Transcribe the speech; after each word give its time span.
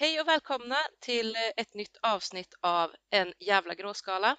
Hej 0.00 0.20
och 0.20 0.28
välkomna 0.28 0.76
till 1.00 1.36
ett 1.56 1.74
nytt 1.74 1.96
avsnitt 2.02 2.54
av 2.60 2.90
En 3.10 3.32
jävla 3.38 3.74
gråskala. 3.74 4.36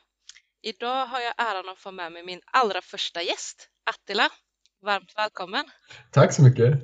Idag 0.61 1.05
har 1.05 1.19
jag 1.19 1.33
äran 1.37 1.69
att 1.69 1.79
få 1.79 1.91
med 1.91 2.11
mig 2.11 2.23
min 2.23 2.41
allra 2.45 2.81
första 2.81 3.21
gäst, 3.21 3.69
Attila. 3.83 4.29
Varmt 4.81 5.13
välkommen! 5.17 5.65
Tack 6.11 6.33
så 6.33 6.43
mycket! 6.43 6.73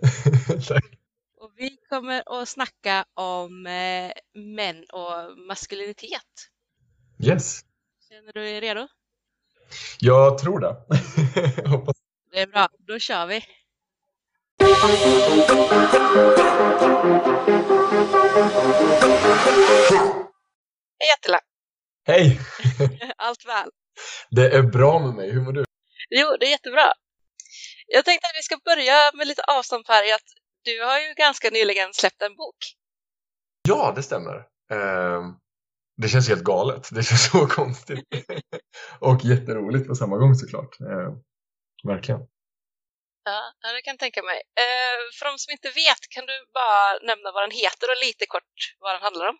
och 1.37 1.51
vi 1.55 1.77
kommer 1.89 2.41
att 2.41 2.49
snacka 2.49 3.05
om 3.13 3.67
eh, 3.67 4.11
män 4.33 4.85
och 4.93 5.37
maskulinitet. 5.47 6.49
Yes! 7.23 7.61
Känner 8.09 8.33
du 8.33 8.41
dig 8.41 8.61
redo? 8.61 8.87
Jag 9.99 10.37
tror 10.37 10.59
det. 10.59 10.75
Hoppas. 11.69 11.95
Det 12.31 12.39
är 12.39 12.47
bra, 12.47 12.67
då 12.79 12.99
kör 12.99 13.27
vi! 13.27 13.43
Hej 20.99 21.09
Attila! 21.17 21.39
Hej! 22.05 22.39
Allt 23.17 23.45
väl? 23.47 23.69
Det 24.29 24.49
är 24.55 24.63
bra 24.63 24.99
med 24.99 25.13
mig, 25.15 25.31
hur 25.31 25.41
mår 25.41 25.51
du? 25.51 25.65
Jo, 26.09 26.37
det 26.39 26.45
är 26.45 26.49
jättebra. 26.49 26.93
Jag 27.87 28.05
tänkte 28.05 28.25
att 28.25 28.37
vi 28.37 28.41
ska 28.41 28.57
börja 28.65 29.11
med 29.13 29.27
lite 29.27 29.41
avstamp 29.41 29.87
här 29.87 30.09
i 30.09 30.13
att 30.13 30.27
du 30.63 30.83
har 30.83 30.99
ju 30.99 31.13
ganska 31.13 31.49
nyligen 31.49 31.93
släppt 31.93 32.21
en 32.21 32.35
bok. 32.35 32.57
Ja, 33.67 33.93
det 33.95 34.03
stämmer. 34.03 34.35
Eh, 34.71 35.23
det 35.97 36.07
känns 36.07 36.27
helt 36.29 36.43
galet. 36.43 36.89
Det 36.91 37.03
känns 37.03 37.31
så 37.31 37.47
konstigt. 37.47 38.05
och 38.99 39.25
jätteroligt 39.25 39.87
på 39.87 39.95
samma 39.95 40.17
gång 40.17 40.35
såklart. 40.35 40.79
Eh, 40.81 41.13
verkligen. 41.83 42.21
Ja, 43.29 43.71
det 43.75 43.81
kan 43.81 43.91
jag 43.91 43.99
tänka 43.99 44.21
mig. 44.23 44.39
Eh, 44.63 44.99
för 45.17 45.23
de 45.29 45.33
som 45.43 45.51
inte 45.51 45.67
vet, 45.67 46.01
kan 46.15 46.25
du 46.31 46.37
bara 46.59 46.81
nämna 47.09 47.27
vad 47.35 47.43
den 47.43 47.55
heter 47.63 47.87
och 47.91 47.99
lite 48.07 48.25
kort 48.33 48.53
vad 48.83 48.91
den 48.95 49.01
handlar 49.07 49.25
om? 49.31 49.37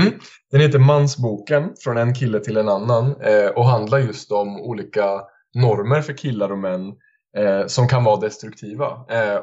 Mm. 0.00 0.20
Den 0.50 0.60
heter 0.60 0.78
Mansboken, 0.78 1.62
från 1.84 1.96
en 1.96 2.14
kille 2.14 2.40
till 2.40 2.56
en 2.56 2.68
annan 2.68 3.04
eh, 3.22 3.50
och 3.56 3.66
handlar 3.66 3.98
just 3.98 4.32
om 4.32 4.60
olika 4.60 5.06
normer 5.54 6.02
för 6.02 6.16
killar 6.16 6.52
och 6.52 6.58
män 6.58 6.84
eh, 7.36 7.66
som 7.66 7.88
kan 7.88 8.04
vara 8.04 8.20
destruktiva. 8.20 8.88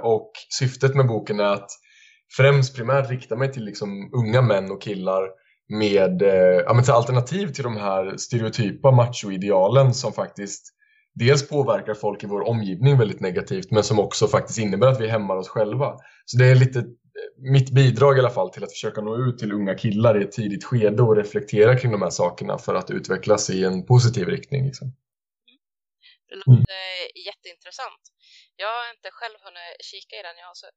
Och 0.01 0.31
syftet 0.59 0.95
med 0.95 1.07
boken 1.07 1.39
är 1.39 1.53
att 1.57 1.69
främst 2.37 2.75
primärt 2.75 3.09
rikta 3.09 3.35
mig 3.35 3.53
till 3.53 3.65
liksom 3.65 3.89
unga 4.13 4.41
män 4.41 4.71
och 4.71 4.81
killar 4.81 5.23
med 5.69 6.21
eh, 6.21 6.61
ja, 6.65 6.73
men 6.73 6.95
alternativ 6.95 7.47
till 7.47 7.63
de 7.63 7.77
här 7.77 8.17
stereotypa 8.17 8.91
machoidealen 8.91 9.93
som 9.93 10.13
faktiskt 10.13 10.73
dels 11.19 11.49
påverkar 11.49 11.93
folk 11.93 12.23
i 12.23 12.27
vår 12.27 12.41
omgivning 12.41 12.97
väldigt 12.97 13.19
negativt 13.19 13.71
men 13.71 13.83
som 13.83 13.99
också 13.99 14.27
faktiskt 14.27 14.59
innebär 14.59 14.87
att 14.87 15.01
vi 15.01 15.07
hämmar 15.07 15.35
oss 15.35 15.49
själva. 15.49 15.97
Så 16.25 16.37
det 16.37 16.45
är 16.45 16.55
lite 16.55 16.83
mitt 17.37 17.69
bidrag 17.71 18.17
i 18.17 18.19
alla 18.19 18.29
fall 18.29 18.49
till 18.49 18.63
att 18.63 18.71
försöka 18.71 19.01
nå 19.01 19.15
ut 19.25 19.37
till 19.37 19.51
unga 19.51 19.75
killar 19.75 20.21
i 20.21 20.23
ett 20.23 20.31
tidigt 20.31 20.63
skede 20.63 21.01
och 21.03 21.15
reflektera 21.15 21.79
kring 21.79 21.91
de 21.91 22.01
här 22.01 22.09
sakerna 22.09 22.57
för 22.57 22.75
att 22.75 22.91
utvecklas 22.91 23.49
i 23.49 23.63
en 23.63 23.85
positiv 23.85 24.27
riktning. 24.27 24.65
Liksom. 24.65 24.87
Det 26.29 26.35
låter 26.35 26.51
mm. 26.51 26.65
jätteintressant. 27.25 28.03
Jag 28.55 28.67
har 28.67 28.89
inte 28.95 29.09
själv 29.11 29.37
hunnit 29.45 29.69
kika 29.89 30.15
i 30.19 30.23
den, 30.27 30.37
jag 30.41 30.47
har 30.47 30.59
så 30.63 30.69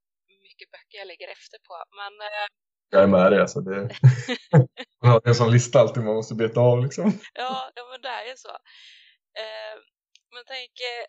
mycket 0.47 0.71
böcker 0.75 0.99
jag 0.99 1.09
ligger 1.13 1.29
efter 1.37 1.59
på. 1.69 1.75
Men, 2.01 2.13
eh... 2.29 2.47
Jag 2.93 3.03
är 3.03 3.07
med 3.07 3.33
dig, 3.33 3.41
alltså 3.41 3.61
det... 3.61 3.77
man 5.03 5.11
har 5.13 5.21
en 5.25 5.35
sån 5.35 5.53
lista 5.53 5.81
alltid 5.81 6.03
man 6.03 6.15
måste 6.15 6.35
beta 6.35 6.61
av 6.61 6.83
liksom. 6.85 7.07
ja, 7.35 7.71
ja, 7.75 7.83
men 7.91 8.01
det 8.03 8.09
är 8.09 8.25
ju 8.31 8.37
så. 8.37 8.55
Men 10.35 10.45
tänk, 10.47 10.73
eh, 10.91 11.07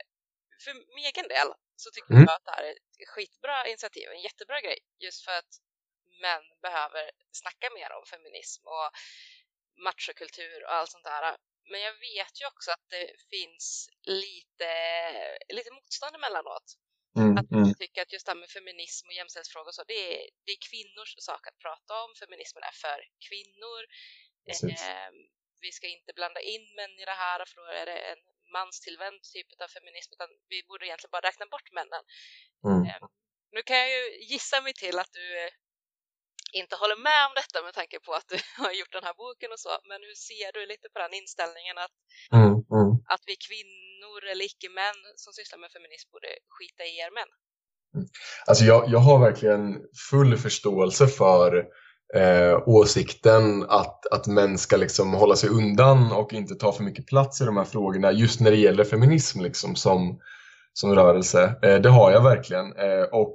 för 0.64 0.73
min 0.95 1.05
egen 1.11 1.27
del 1.27 1.50
så 1.75 1.91
tycker 1.91 2.14
mm. 2.14 2.25
jag 2.27 2.36
att 2.36 2.45
det 2.45 2.55
här 2.58 2.64
är 2.64 2.72
ett 2.72 3.08
skitbra 3.14 3.67
initiativ, 3.67 4.05
en 4.09 4.27
jättebra 4.30 4.61
grej, 4.61 4.80
just 5.05 5.25
för 5.25 5.31
att 5.31 5.53
män 6.22 6.45
behöver 6.61 7.11
snacka 7.31 7.67
mer 7.77 7.89
om 7.97 8.05
feminism 8.14 8.61
och 8.75 8.89
machokultur 9.88 10.64
och 10.66 10.73
allt 10.73 10.92
sånt 10.92 11.03
där. 11.03 11.38
Men 11.72 11.81
jag 11.81 11.94
vet 11.94 12.42
ju 12.42 12.45
också 12.52 12.72
att 12.72 12.86
det 12.89 13.08
finns 13.33 13.89
lite, 14.21 14.71
lite 15.58 15.71
motstånd 15.71 16.15
emellanåt. 16.15 16.67
Mm, 17.17 17.37
att 17.37 17.52
mm. 17.52 17.73
tycka 17.73 18.02
att 18.02 18.14
just 18.14 18.26
det 18.26 18.31
här 18.31 18.43
med 18.43 18.49
feminism 18.49 19.08
och 19.08 19.14
jämställdhetsfrågor 19.14 19.67
och 19.67 19.76
så, 19.76 19.83
det 19.83 20.02
är, 20.14 20.30
det 20.45 20.52
är 20.52 20.61
kvinnors 20.70 21.11
sak 21.30 21.48
att 21.48 21.58
prata 21.65 22.04
om. 22.04 22.10
Feminismen 22.23 22.64
är 22.64 22.76
för 22.86 22.99
kvinnor. 23.30 23.81
Eh, 24.48 25.10
vi 25.60 25.71
ska 25.71 25.87
inte 25.87 26.14
blanda 26.14 26.42
in 26.42 26.65
män 26.76 26.99
i 26.99 27.05
det 27.05 27.20
här 27.26 27.45
för 27.45 27.55
då 27.61 27.67
är 27.81 27.86
det 27.86 27.99
en 28.11 28.20
manstillvänd 28.60 29.20
typ 29.36 29.50
av 29.64 29.70
feminism 29.78 30.10
utan 30.16 30.30
vi 30.52 30.58
borde 30.67 30.86
egentligen 30.88 31.16
bara 31.16 31.28
räkna 31.30 31.45
bort 31.54 31.70
männen. 31.78 32.04
Mm. 32.67 32.82
Eh, 32.88 33.02
nu 33.56 33.60
kan 33.67 33.78
jag 33.84 33.89
ju 33.98 34.04
gissa 34.32 34.58
mig 34.66 34.73
till 34.84 34.98
att 35.02 35.14
du 35.20 35.26
eh, 35.44 35.52
inte 36.61 36.76
håller 36.82 37.00
med 37.10 37.22
om 37.28 37.34
detta 37.42 37.58
med 37.67 37.73
tanke 37.80 37.98
på 38.06 38.11
att 38.20 38.28
du 38.34 38.38
har 38.64 38.73
gjort 38.80 38.95
den 38.98 39.08
här 39.08 39.16
boken 39.23 39.50
och 39.56 39.61
så, 39.66 39.73
men 39.90 40.00
hur 40.08 40.17
ser 40.30 40.50
du 40.56 40.61
lite 40.73 40.88
på 40.94 41.00
den 41.04 41.14
inställningen 41.22 41.78
att, 41.86 41.95
mm, 42.40 42.54
mm. 42.78 42.92
att 43.14 43.23
vi 43.30 43.36
kvinnor 43.48 44.20
eller 44.32 44.45
icke-män 44.52 45.00
som 45.23 45.32
sysslar 45.38 45.60
med 45.64 45.72
feminism 45.78 46.08
borde 46.14 46.32
skita 46.56 46.84
i 46.92 46.94
er 47.06 47.11
män? 47.20 47.32
Mm. 47.95 48.08
Alltså 48.50 48.64
jag, 48.72 48.82
jag 48.94 49.02
har 49.08 49.17
verkligen 49.28 49.64
full 50.10 50.38
förståelse 50.38 51.08
för 51.08 51.50
eh, 52.16 52.60
åsikten 52.66 53.66
att, 53.70 54.08
att 54.11 54.27
män 54.27 54.58
ska 54.58 54.77
liksom 54.77 55.14
hålla 55.14 55.36
sig 55.36 55.49
undan 55.49 56.11
och 56.11 56.33
inte 56.33 56.55
ta 56.55 56.72
för 56.72 56.83
mycket 56.83 57.08
plats 57.08 57.42
i 57.42 57.45
de 57.45 57.58
här 57.58 57.64
frågorna 57.64 58.11
just 58.11 58.39
när 58.39 58.52
det 58.52 58.58
gäller 58.58 58.83
feminism 58.83 59.42
liksom 59.42 59.76
som, 59.76 60.20
som 60.73 60.95
rörelse. 60.95 61.55
Eh, 61.61 61.76
det 61.76 61.89
har 61.89 62.11
jag 62.11 62.23
verkligen. 62.23 62.66
Eh, 62.66 63.04
och 63.11 63.33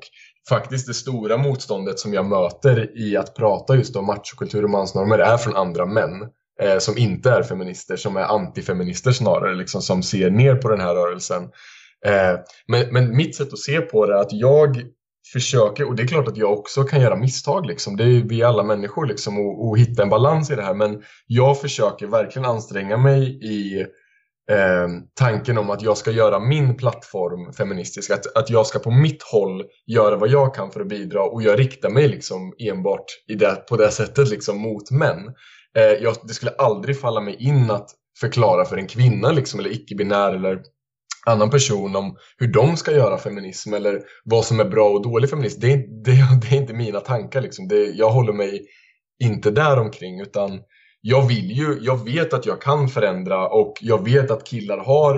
faktiskt 0.49 0.87
det 0.87 0.95
stora 0.95 1.37
motståndet 1.37 1.99
som 1.99 2.15
jag 2.15 2.27
möter 2.27 2.99
i 2.99 3.17
att 3.17 3.35
prata 3.35 3.77
just 3.77 3.97
om 3.97 4.07
machokultur 4.07 4.65
och 4.65 4.71
mansnormer 4.71 5.19
är 5.19 5.37
från 5.37 5.57
andra 5.57 5.87
män 5.87 6.23
eh, 6.63 6.79
som 6.79 6.99
inte 6.99 7.31
är 7.31 7.43
feminister, 7.43 7.97
som 7.97 8.17
är 8.17 8.23
antifeminister 8.23 9.13
snarare, 9.13 9.55
liksom, 9.55 9.83
som 9.83 10.03
ser 10.03 10.31
ner 10.31 10.55
på 10.55 10.69
den 10.69 10.81
här 10.81 10.95
rörelsen. 10.95 11.43
Eh, 12.07 12.39
men, 12.67 12.93
men 12.93 13.17
mitt 13.17 13.37
sätt 13.37 13.53
att 13.53 13.59
se 13.59 13.81
på 13.81 14.07
det 14.07 14.15
är 14.15 14.21
att 14.21 14.33
jag 14.33 14.83
försöker, 15.33 15.85
och 15.89 15.97
det 15.97 16.03
är 16.03 16.07
klart 16.07 16.29
att 16.29 16.37
jag 16.37 16.53
också 16.53 16.85
kan 16.85 17.01
göra 17.01 17.17
misstag, 17.17 17.67
liksom. 17.67 17.97
det 17.97 18.05
är 18.05 18.23
vi 18.29 18.43
alla 18.43 18.63
människor, 18.63 19.07
liksom, 19.07 19.39
och, 19.39 19.69
och 19.69 19.79
hitta 19.79 20.03
en 20.03 20.09
balans 20.09 20.51
i 20.51 20.55
det 20.55 20.63
här. 20.63 20.75
Men 20.75 21.03
jag 21.27 21.61
försöker 21.61 22.07
verkligen 22.07 22.49
anstränga 22.49 22.97
mig 22.97 23.39
i 23.43 23.81
eh, 24.51 24.89
tanken 25.15 25.59
om 25.59 25.71
att 25.71 25.83
jag 25.83 25.97
ska 25.97 26.11
göra 26.11 26.41
min 26.41 26.77
plattform 26.77 27.53
feministisk. 27.53 28.11
Att, 28.11 28.37
att 28.37 28.51
jag 28.51 28.67
ska 28.67 28.79
på 28.79 28.91
mitt 28.91 29.23
håll 29.23 29.65
göra 29.87 30.17
vad 30.17 30.29
jag 30.29 30.55
kan 30.55 30.71
för 30.71 30.81
att 30.81 30.89
bidra 30.89 31.23
och 31.23 31.43
jag 31.43 31.59
riktar 31.59 31.91
mig 31.91 32.09
liksom 32.09 32.55
enbart 32.59 33.05
i 33.29 33.35
det, 33.35 33.67
på 33.69 33.77
det 33.77 33.91
sättet 33.91 34.29
liksom 34.29 34.59
mot 34.59 34.91
män. 34.91 35.35
Eh, 35.79 36.03
jag, 36.03 36.17
det 36.23 36.35
skulle 36.35 36.53
aldrig 36.53 37.01
falla 37.01 37.21
mig 37.21 37.37
in 37.39 37.71
att 37.71 37.91
förklara 38.21 38.65
för 38.65 38.77
en 38.77 38.87
kvinna 38.87 39.33
liksom, 39.33 39.61
eller 39.61 39.71
icke-binär 39.71 40.35
eller 40.35 40.63
annan 41.27 41.51
person 41.51 41.97
om 41.97 42.17
hur 42.39 42.47
de 42.47 42.77
ska 42.77 42.93
göra 42.93 43.19
feminism 43.19 43.75
eller 43.75 44.01
vad 44.25 44.45
som 44.45 44.61
är 44.61 44.65
bra 44.65 44.89
och 44.89 45.03
dålig 45.03 45.31
feminism. 45.31 45.61
Det 45.61 45.73
är, 45.73 45.77
det, 46.05 46.41
det 46.41 46.57
är 46.57 46.61
inte 46.61 46.75
mina 46.75 47.01
tankar. 47.01 47.41
Liksom. 47.41 47.69
Det, 47.69 47.85
jag 47.85 48.11
håller 48.11 48.33
mig 48.33 48.67
inte 49.25 49.51
där 49.51 49.79
omkring 49.79 50.21
utan 50.21 50.61
jag 51.01 51.29
vill 51.29 51.51
ju, 51.51 51.79
jag 51.81 52.05
vet 52.05 52.33
att 52.33 52.47
jag 52.47 52.63
kan 52.63 52.89
förändra 52.89 53.49
och 53.49 53.75
jag 53.81 54.05
vet 54.05 54.31
att 54.31 54.47
killar 54.47 54.79
har 54.79 55.17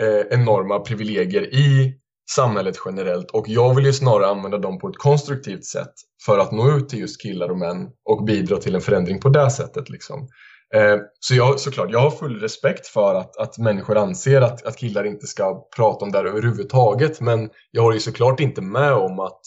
eh, 0.00 0.38
enorma 0.38 0.78
privilegier 0.78 1.54
i 1.54 1.94
samhället 2.30 2.76
generellt 2.84 3.30
och 3.30 3.48
jag 3.48 3.74
vill 3.74 3.84
ju 3.84 3.92
snarare 3.92 4.26
använda 4.26 4.58
dem 4.58 4.78
på 4.78 4.88
ett 4.88 4.98
konstruktivt 4.98 5.64
sätt 5.64 5.92
för 6.26 6.38
att 6.38 6.52
nå 6.52 6.76
ut 6.76 6.88
till 6.88 6.98
just 6.98 7.22
killar 7.22 7.48
och 7.48 7.58
män 7.58 7.88
och 8.04 8.24
bidra 8.24 8.56
till 8.56 8.74
en 8.74 8.80
förändring 8.80 9.20
på 9.20 9.28
det 9.28 9.50
sättet. 9.50 9.90
Liksom. 9.90 10.28
Eh, 10.74 10.98
så 11.20 11.34
jag, 11.34 11.60
såklart, 11.60 11.90
jag 11.90 11.98
har 11.98 12.10
full 12.10 12.40
respekt 12.40 12.86
för 12.86 13.14
att, 13.14 13.36
att 13.36 13.58
människor 13.58 13.96
anser 13.96 14.40
att, 14.40 14.66
att 14.66 14.76
killar 14.76 15.04
inte 15.04 15.26
ska 15.26 15.68
prata 15.76 16.04
om 16.04 16.12
det 16.12 16.18
här 16.18 16.24
överhuvudtaget 16.24 17.20
men 17.20 17.50
jag 17.70 17.82
håller 17.82 17.94
ju 17.94 18.00
såklart 18.00 18.40
inte 18.40 18.60
med 18.60 18.92
om 18.92 19.20
att 19.20 19.40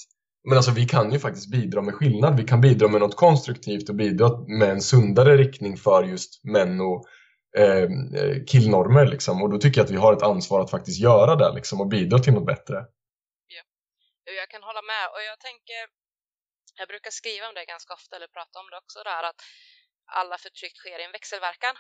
men 0.48 0.58
alltså 0.58 0.72
vi 0.72 0.86
kan 0.86 1.12
ju 1.12 1.20
faktiskt 1.20 1.52
bidra 1.52 1.82
med 1.82 1.94
skillnad. 1.94 2.38
Vi 2.38 2.44
kan 2.44 2.62
bidra 2.62 2.88
med 2.88 3.02
något 3.02 3.16
konstruktivt 3.16 3.90
och 3.90 3.96
bidra 3.96 4.29
med 4.59 4.70
en 4.70 4.82
sundare 4.82 5.38
riktning 5.38 5.78
för 5.78 6.03
just 6.03 6.44
män 6.44 6.82
och 6.82 7.00
eh, 7.58 7.88
killnormer. 8.47 9.06
Liksom. 9.06 9.41
Och 9.41 9.50
då 9.50 9.58
tycker 9.58 9.80
jag 9.80 9.85
att 9.85 9.91
vi 9.97 10.03
har 10.06 10.14
ett 10.14 10.30
ansvar 10.32 10.62
att 10.62 10.72
faktiskt 10.72 11.00
göra 11.00 11.35
det 11.35 11.52
liksom, 11.56 11.82
och 11.82 11.88
bidra 11.88 12.20
till 12.20 12.34
något 12.34 12.46
bättre. 12.46 12.76
Ja. 13.56 13.62
Jag 14.41 14.50
kan 14.50 14.64
hålla 14.64 14.82
med 14.82 15.06
och 15.14 15.22
jag 15.30 15.40
tänker, 15.47 15.82
jag 16.80 16.88
brukar 16.88 17.12
skriva 17.12 17.47
om 17.47 17.56
det 17.56 17.66
ganska 17.66 17.94
ofta 17.94 18.16
eller 18.16 18.28
prata 18.38 18.59
om 18.59 18.68
det 18.72 18.78
också 18.84 19.00
där 19.12 19.23
att 19.30 19.40
alla 20.08 20.38
förtryck 20.38 20.76
sker 20.78 21.00
i 21.00 21.04
en 21.04 21.12
växelverkan. 21.12 21.76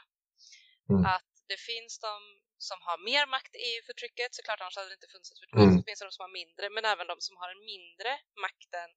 Mm. 0.89 1.05
Att 1.05 1.31
det 1.47 1.59
finns 1.69 1.99
de 1.99 2.13
som 2.57 2.77
har 2.81 2.97
mer 2.97 3.25
makt 3.35 3.55
i 3.55 3.71
förtrycket, 3.87 4.35
såklart 4.35 4.61
annars 4.61 4.75
hade 4.75 4.89
det 4.89 4.99
inte 4.99 5.11
funnits 5.11 5.31
ett 5.31 5.39
förtryck. 5.39 5.63
Mm. 5.67 5.77
Så 5.77 5.83
finns 5.87 5.99
det 5.99 6.05
de 6.05 6.11
som 6.17 6.25
har 6.27 6.33
mindre, 6.41 6.65
men 6.75 6.85
även 6.85 7.07
de 7.07 7.17
som 7.27 7.35
har 7.41 7.49
en 7.55 7.65
mindre 7.73 8.11
makten 8.45 8.89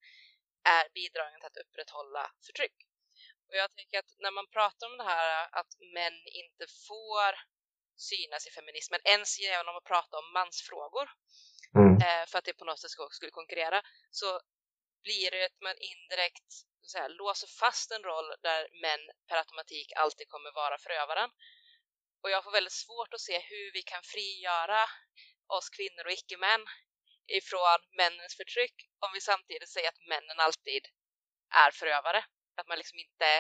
är 0.77 0.85
bidragen 0.99 1.41
till 1.41 1.51
att 1.53 1.63
upprätthålla 1.65 2.25
förtryck. 2.47 2.77
Och 3.49 3.57
jag 3.63 3.69
tänker 3.77 3.99
att 3.99 4.13
när 4.25 4.31
man 4.39 4.47
pratar 4.57 4.87
om 4.91 4.97
det 4.99 5.09
här 5.15 5.49
att 5.61 5.73
män 5.97 6.19
inte 6.43 6.65
får 6.89 7.33
synas 8.11 8.47
i 8.47 8.51
feminismen, 8.51 9.01
ens 9.05 9.41
genom 9.41 9.77
att 9.77 9.91
prata 9.93 10.19
om 10.19 10.33
mansfrågor, 10.33 11.07
mm. 11.81 11.95
eh, 12.07 12.25
för 12.29 12.39
att 12.39 12.45
det 12.45 12.61
på 12.61 12.65
något 12.65 12.81
sätt 12.81 12.91
skulle 12.91 13.39
konkurrera, 13.41 13.83
så 14.11 14.41
blir 15.03 15.31
det 15.31 15.45
att 15.45 15.61
man 15.61 15.77
indirekt 15.91 16.51
säga, 16.89 17.09
låser 17.09 17.47
fast 17.47 17.91
en 17.91 18.03
roll 18.03 18.35
där 18.43 18.69
män 18.83 19.01
per 19.29 19.37
automatik 19.37 19.93
alltid 19.97 20.29
kommer 20.29 20.53
vara 20.53 20.79
förövaren. 20.79 21.31
Och 22.23 22.31
jag 22.31 22.45
får 22.45 22.51
väldigt 22.51 22.83
svårt 22.85 23.15
att 23.15 23.21
se 23.21 23.39
hur 23.39 23.73
vi 23.73 23.83
kan 23.83 24.03
frigöra 24.03 24.83
oss 25.47 25.69
kvinnor 25.71 26.05
och 26.07 26.13
icke-män 26.13 26.65
ifrån 27.39 27.81
männens 27.97 28.37
förtryck 28.37 28.77
om 29.05 29.11
vi 29.15 29.21
samtidigt 29.21 29.69
säger 29.69 29.89
att 29.89 30.07
männen 30.09 30.39
alltid 30.47 30.83
är 31.65 31.71
förövare. 31.71 32.25
Att 32.57 32.69
man 32.69 32.79
liksom 32.79 32.99
inte 32.99 33.31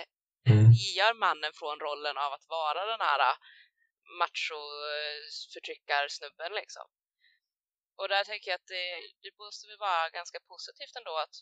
mm. 0.46 0.72
gör 0.96 1.14
mannen 1.14 1.52
från 1.52 1.80
rollen 1.80 2.16
av 2.18 2.32
att 2.32 2.46
vara 2.48 2.86
den 2.86 3.00
här 3.00 3.36
macho 4.18 4.60
förtryckarsnubben 5.54 6.52
liksom. 6.52 6.86
Och 7.98 8.08
där 8.08 8.24
tänker 8.24 8.50
jag 8.50 8.58
att 8.60 8.66
det, 8.66 8.86
det 9.22 9.38
måste 9.38 9.66
väl 9.68 9.78
vara 9.78 10.10
ganska 10.10 10.40
positivt 10.40 10.96
ändå 10.96 11.16
att 11.16 11.36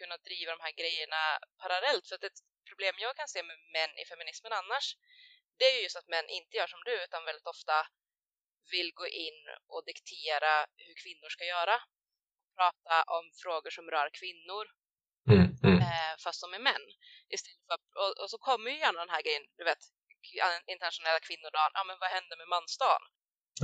kunna 0.00 0.16
driva 0.28 0.50
de 0.56 0.60
här 0.66 0.74
grejerna 0.80 1.22
parallellt. 1.62 2.04
För 2.08 2.14
att 2.16 2.24
ett 2.30 2.40
problem 2.68 2.94
jag 2.98 3.16
kan 3.16 3.28
se 3.28 3.42
med 3.42 3.58
män 3.76 3.92
i 4.02 4.04
feminismen 4.10 4.52
annars, 4.60 4.86
det 5.58 5.64
är 5.70 5.74
ju 5.76 5.82
just 5.82 6.00
att 6.00 6.12
män 6.14 6.28
inte 6.38 6.56
gör 6.56 6.66
som 6.74 6.82
du 6.84 6.94
utan 7.04 7.24
väldigt 7.24 7.52
ofta 7.54 7.76
vill 8.70 8.90
gå 8.94 9.06
in 9.06 9.40
och 9.72 9.84
diktera 9.90 10.66
hur 10.76 10.94
kvinnor 11.02 11.28
ska 11.28 11.44
göra. 11.44 11.76
Prata 12.56 12.96
om 13.16 13.24
frågor 13.42 13.70
som 13.70 13.90
rör 13.90 14.10
kvinnor. 14.20 14.64
Mm, 15.30 15.46
mm. 15.64 15.78
Eh, 15.86 16.14
fast 16.24 16.40
de 16.42 16.54
är 16.54 16.58
män. 16.70 16.86
Istället 17.34 17.60
för, 17.66 17.78
och, 18.02 18.12
och, 18.22 18.30
så 18.30 18.38
kommer 18.38 18.70
ju 18.70 18.78
gärna 18.78 19.00
den 19.04 19.14
här 19.14 19.22
grejen, 19.22 19.46
du 19.58 19.64
vet, 19.64 19.82
internationella 20.66 21.20
kvinnodagen. 21.20 21.72
Ja, 21.74 21.84
men 21.84 21.98
vad 22.02 22.10
händer 22.10 22.36
med 22.36 22.48
mansdagen? 22.48 23.02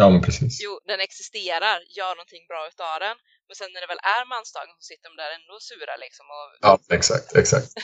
Ja, 0.01 0.11
men 0.11 0.23
precis. 0.27 0.53
Jo, 0.65 0.73
den 0.91 1.01
existerar, 1.09 1.77
gör 1.99 2.13
någonting 2.19 2.45
bra 2.51 2.63
utav 2.73 2.97
den. 3.07 3.17
Men 3.49 3.55
sen 3.61 3.71
när 3.73 3.81
det 3.85 3.91
väl 3.95 4.05
är 4.17 4.25
mansdagen 4.35 4.71
så 4.79 4.85
sitter 4.91 5.07
de 5.11 5.17
där 5.23 5.31
ändå 5.39 5.55
sura 5.69 5.95
liksom. 6.05 6.27
Och... 6.37 6.47
Ja, 6.67 6.73
exakt, 6.97 7.29
exakt. 7.43 7.69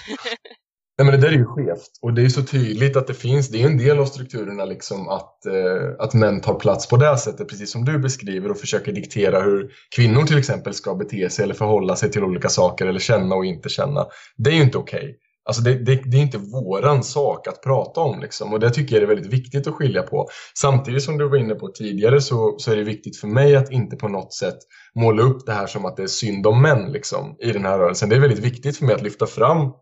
Nej, 0.99 1.07
men 1.07 1.21
det 1.21 1.27
där 1.27 1.35
är 1.35 1.39
ju 1.39 1.45
skevt 1.45 1.99
och 2.03 2.15
det 2.15 2.23
är 2.23 2.29
så 2.29 2.43
tydligt 2.43 2.97
att 2.97 3.07
det 3.07 3.15
finns, 3.15 3.49
det 3.49 3.63
är 3.63 3.67
en 3.67 3.79
del 3.79 3.99
av 3.99 4.07
strukturerna 4.07 4.65
liksom 4.65 5.09
att, 5.09 5.47
eh, 5.47 5.89
att 5.99 6.15
män 6.15 6.41
tar 6.41 6.55
plats 6.55 6.89
på 6.89 6.97
det 6.97 7.19
sättet, 7.19 7.49
precis 7.49 7.73
som 7.73 7.85
du 7.85 7.99
beskriver 7.99 8.51
och 8.51 8.59
försöker 8.59 8.93
diktera 8.93 9.41
hur 9.41 9.73
kvinnor 9.97 10.23
till 10.27 10.39
exempel 10.39 10.75
ska 10.75 10.95
bete 10.95 11.31
sig 11.31 11.43
eller 11.43 11.55
förhålla 11.55 11.97
sig 11.97 12.11
till 12.11 12.25
olika 12.25 12.49
saker 12.49 12.87
eller 12.87 13.01
känna 13.01 13.35
och 13.35 13.45
inte 13.45 13.69
känna. 13.69 14.07
Det 14.37 14.51
är 14.51 14.55
ju 14.55 14.63
inte 14.63 14.79
okej. 14.79 14.99
Okay. 14.99 15.15
Alltså 15.49 15.63
det, 15.63 15.75
det, 15.75 16.01
det, 16.05 16.17
är 16.17 16.21
inte 16.21 16.39
våran 16.39 17.05
sak 17.05 17.49
att 17.49 17.63
prata 17.63 18.01
om 18.01 18.21
liksom. 18.21 18.53
och 18.53 18.61
det 18.61 18.71
tycker 18.71 18.97
jag 18.97 19.03
är 19.03 19.07
väldigt 19.07 19.33
viktigt 19.33 19.67
att 19.67 19.75
skilja 19.75 20.03
på. 20.03 20.29
Samtidigt 20.59 21.03
som 21.03 21.19
du 21.19 21.29
var 21.29 21.37
inne 21.37 21.55
på 21.55 21.69
tidigare 21.69 22.21
så, 22.21 22.55
så 22.59 22.73
är 22.73 22.77
det 22.77 22.83
viktigt 22.83 23.21
för 23.21 23.29
mig 23.29 23.57
att 23.57 23.73
inte 23.73 23.97
på 23.97 24.09
något 24.09 24.35
sätt 24.35 24.59
måla 24.95 25.23
upp 25.23 25.47
det 25.47 25.53
här 25.53 25.67
som 25.67 25.85
att 25.85 25.97
det 25.97 26.03
är 26.03 26.07
synd 26.07 26.47
om 26.47 26.63
män 26.63 26.93
liksom, 26.93 27.37
i 27.39 27.53
den 27.53 27.65
här 27.65 27.79
rörelsen. 27.79 28.09
Det 28.09 28.17
är 28.17 28.21
väldigt 28.21 28.45
viktigt 28.45 28.77
för 28.77 28.85
mig 28.85 28.95
att 28.95 29.03
lyfta 29.03 29.27
fram 29.27 29.73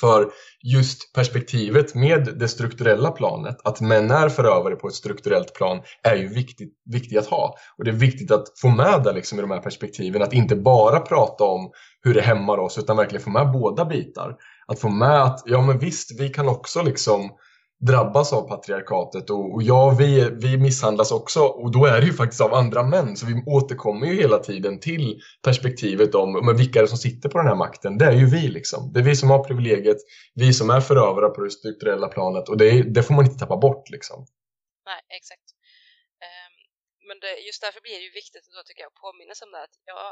för 0.00 0.30
just 0.62 1.12
perspektivet 1.12 1.94
med 1.94 2.28
det 2.38 2.48
strukturella 2.48 3.10
planet, 3.10 3.56
att 3.64 3.80
män 3.80 4.10
är 4.10 4.28
förövare 4.28 4.76
på 4.76 4.88
ett 4.88 4.94
strukturellt 4.94 5.54
plan, 5.54 5.80
är 6.02 6.16
ju 6.16 6.28
viktigt, 6.28 6.72
viktigt 6.90 7.18
att 7.18 7.26
ha. 7.26 7.54
Och 7.78 7.84
det 7.84 7.90
är 7.90 7.94
viktigt 7.94 8.30
att 8.30 8.44
få 8.60 8.68
med 8.68 9.02
det 9.04 9.12
liksom 9.12 9.38
i 9.38 9.42
de 9.42 9.50
här 9.50 9.60
perspektiven, 9.60 10.22
att 10.22 10.32
inte 10.32 10.56
bara 10.56 11.00
prata 11.00 11.44
om 11.44 11.70
hur 12.02 12.14
det 12.14 12.22
hämmar 12.22 12.58
oss, 12.58 12.78
utan 12.78 12.96
verkligen 12.96 13.24
få 13.24 13.30
med 13.30 13.52
båda 13.52 13.84
bitar. 13.84 14.36
Att 14.70 14.80
få 14.80 14.88
med 14.88 15.22
att, 15.22 15.42
ja 15.46 15.62
men 15.62 15.78
visst, 15.78 16.20
vi 16.20 16.28
kan 16.28 16.48
också 16.48 16.82
liksom 16.82 17.30
drabbas 17.86 18.32
av 18.32 18.48
patriarkatet 18.48 19.30
och, 19.30 19.54
och 19.54 19.62
ja, 19.62 19.96
vi, 19.98 20.30
vi 20.30 20.58
misshandlas 20.58 21.12
också 21.12 21.40
och 21.40 21.72
då 21.72 21.86
är 21.86 22.00
det 22.00 22.06
ju 22.06 22.12
faktiskt 22.12 22.40
av 22.40 22.54
andra 22.54 22.82
män. 22.82 23.16
Så 23.16 23.26
vi 23.26 23.42
återkommer 23.46 24.06
ju 24.06 24.14
hela 24.14 24.38
tiden 24.38 24.80
till 24.80 25.20
perspektivet 25.42 26.14
om 26.14 26.32
men 26.46 26.56
vilka 26.56 26.78
är 26.78 26.82
det 26.82 26.88
som 26.88 26.98
sitter 27.08 27.28
på 27.28 27.38
den 27.38 27.46
här 27.46 27.54
makten. 27.54 27.98
Det 27.98 28.04
är 28.04 28.12
ju 28.12 28.26
vi 28.26 28.48
liksom. 28.48 28.92
Det 28.92 29.00
är 29.00 29.04
vi 29.04 29.16
som 29.16 29.30
har 29.30 29.44
privilegiet, 29.44 30.00
vi 30.34 30.52
som 30.52 30.70
är 30.70 30.80
förövare 30.80 31.28
på 31.28 31.40
det 31.44 31.50
strukturella 31.50 32.08
planet 32.08 32.48
och 32.48 32.56
det, 32.56 32.82
det 32.82 33.02
får 33.02 33.14
man 33.14 33.24
inte 33.24 33.38
tappa 33.38 33.56
bort 33.56 33.90
liksom. 33.90 34.26
Nej, 34.90 35.02
exakt. 35.18 35.46
Um, 36.26 36.52
men 37.08 37.16
det, 37.22 37.32
just 37.48 37.60
därför 37.64 37.80
blir 37.80 37.96
det 38.00 38.06
ju 38.08 38.14
viktigt 38.20 38.44
då 38.56 38.62
tycker 38.66 38.82
jag 38.84 38.92
att 38.94 39.02
påminna 39.06 39.34
sig 39.34 39.44
om 39.46 39.52
det 39.52 39.62
att 39.68 39.76
ja, 39.92 40.02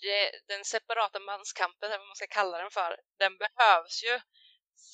det, 0.00 0.40
den 0.46 0.64
separata 0.64 1.20
manskampen, 1.20 1.86
eller 1.90 1.98
vad 1.98 2.06
man 2.06 2.16
ska 2.16 2.26
kalla 2.26 2.58
den 2.58 2.70
för, 2.70 3.00
den 3.18 3.38
behövs 3.38 4.04
ju 4.04 4.20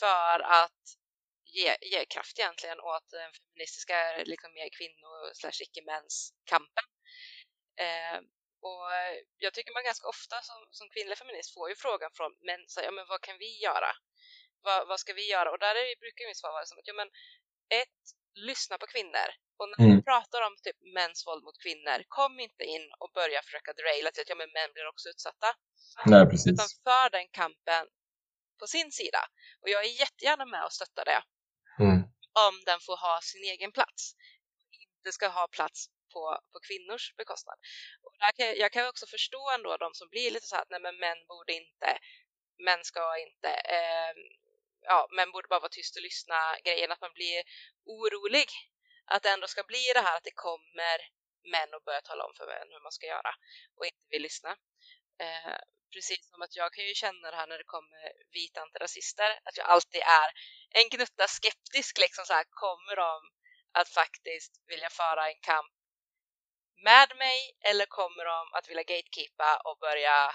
för 0.00 0.40
att 0.40 0.82
ge, 1.44 1.76
ge 1.80 2.04
kraft 2.04 2.38
egentligen 2.38 2.80
åt 2.80 3.10
den 3.10 3.32
feministiska, 3.32 3.96
liksom 4.24 4.52
mer 4.52 4.68
kvinno- 4.68 5.34
slash 5.34 5.62
icke-mäns-kampen. 5.64 6.84
Eh, 7.76 8.18
och 8.70 8.86
jag 9.36 9.54
tycker 9.54 9.72
man 9.72 9.84
ganska 9.84 10.08
ofta 10.08 10.42
som, 10.42 10.58
som 10.70 10.88
kvinnlig 10.88 11.18
feminist 11.18 11.54
får 11.54 11.68
ju 11.68 11.76
frågan 11.76 12.10
från 12.14 12.32
män, 12.48 12.64
så, 12.68 12.80
ja 12.80 12.90
men 12.90 13.06
vad 13.06 13.20
kan 13.20 13.38
vi 13.38 13.62
göra? 13.62 13.90
Vad, 14.62 14.88
vad 14.88 15.00
ska 15.00 15.12
vi 15.12 15.30
göra? 15.30 15.50
Och 15.50 15.58
där 15.58 15.74
är, 15.74 16.00
brukar 16.00 16.28
mitt 16.28 16.40
svar 16.40 16.52
vara 16.52 16.66
som 16.66 16.78
att, 16.78 16.86
ja 16.86 16.94
men 16.94 17.10
ett, 17.80 18.00
lyssna 18.34 18.78
på 18.78 18.86
kvinnor. 18.86 19.28
Och 19.58 19.68
när 19.68 19.84
mm. 19.84 19.96
vi 19.96 20.02
pratar 20.02 20.40
om 20.48 20.54
typ 20.62 20.78
mäns 20.98 21.26
våld 21.26 21.44
mot 21.44 21.58
kvinnor, 21.64 21.98
kom 22.08 22.40
inte 22.40 22.64
in 22.64 22.86
och 23.00 23.10
börja 23.18 23.42
försöka 23.42 23.72
deraila 23.72 24.10
till 24.10 24.22
att 24.22 24.28
ja, 24.28 24.34
men 24.34 24.52
män 24.56 24.72
blir 24.74 24.86
också 24.92 25.08
utsatta. 25.08 25.50
Nej, 26.06 26.26
precis. 26.30 26.52
Utan 26.52 26.68
för 26.86 27.10
den 27.10 27.28
kampen 27.40 27.84
på 28.60 28.66
sin 28.66 28.92
sida. 28.92 29.22
Och 29.60 29.68
jag 29.68 29.84
är 29.84 30.00
jättegärna 30.04 30.46
med 30.46 30.64
och 30.64 30.72
stöttar 30.72 31.04
det. 31.04 31.22
Mm. 31.84 31.98
Om 32.48 32.54
den 32.66 32.80
får 32.86 32.96
ha 32.96 33.20
sin 33.22 33.44
egen 33.52 33.72
plats. 33.72 34.02
Inte 34.84 35.12
ska 35.12 35.28
ha 35.28 35.48
plats 35.48 35.78
på, 36.12 36.22
på 36.52 36.58
kvinnors 36.66 37.04
bekostnad. 37.16 37.58
Och 38.04 38.12
där 38.20 38.32
kan, 38.38 38.46
jag 38.62 38.72
kan 38.72 38.88
också 38.88 39.06
förstå 39.06 39.42
ändå 39.56 39.76
de 39.76 39.90
som 39.94 40.08
blir 40.08 40.30
lite 40.30 40.46
så 40.46 40.56
att 40.56 40.70
nej 40.70 40.80
men 40.80 40.96
män 41.04 41.20
borde 41.32 41.52
inte, 41.52 41.90
män 42.66 42.82
ska 42.90 43.04
inte, 43.26 43.50
eh, 43.78 44.12
ja, 44.84 45.08
män 45.16 45.30
borde 45.30 45.48
bara 45.48 45.60
vara 45.60 45.76
tyst 45.78 45.96
och 45.96 46.02
lyssna 46.02 46.38
grejen 46.64 46.92
att 46.92 47.00
man 47.00 47.12
blir 47.12 47.42
orolig. 47.84 48.48
Att 49.06 49.22
det 49.22 49.30
ändå 49.30 49.46
ska 49.46 49.62
bli 49.62 49.84
det 49.94 50.00
här 50.00 50.16
att 50.16 50.24
det 50.24 50.40
kommer 50.46 50.98
män 51.52 51.74
och 51.74 51.82
börjar 51.82 52.00
tala 52.00 52.24
om 52.24 52.34
för 52.36 52.46
män 52.46 52.68
hur 52.70 52.80
man 52.80 52.92
ska 52.92 53.06
göra 53.06 53.32
och 53.76 53.86
inte 53.86 54.06
vill 54.10 54.22
lyssna. 54.22 54.50
Eh, 55.18 55.58
precis 55.94 56.30
som 56.30 56.42
att 56.42 56.56
jag 56.56 56.72
kan 56.72 56.84
ju 56.84 56.94
känna 56.94 57.30
det 57.30 57.36
här 57.36 57.46
när 57.46 57.58
det 57.58 57.72
kommer 57.76 58.12
vita 58.32 58.60
antirasister, 58.60 59.30
att 59.44 59.56
jag 59.56 59.66
alltid 59.66 60.02
är 60.22 60.28
en 60.78 60.88
gnutta 60.88 61.26
skeptisk 61.28 61.98
liksom 61.98 62.24
så 62.26 62.32
här, 62.32 62.44
kommer 62.50 62.96
de 62.96 63.14
att 63.72 63.88
faktiskt 63.88 64.52
vilja 64.66 64.90
föra 64.90 65.28
en 65.28 65.40
kamp 65.40 65.72
med 66.84 67.16
mig 67.16 67.38
eller 67.60 67.86
kommer 67.86 68.24
de 68.24 68.52
att 68.52 68.68
vilja 68.68 68.82
gatekeepa 68.82 69.50
och 69.64 69.78
börja 69.78 70.34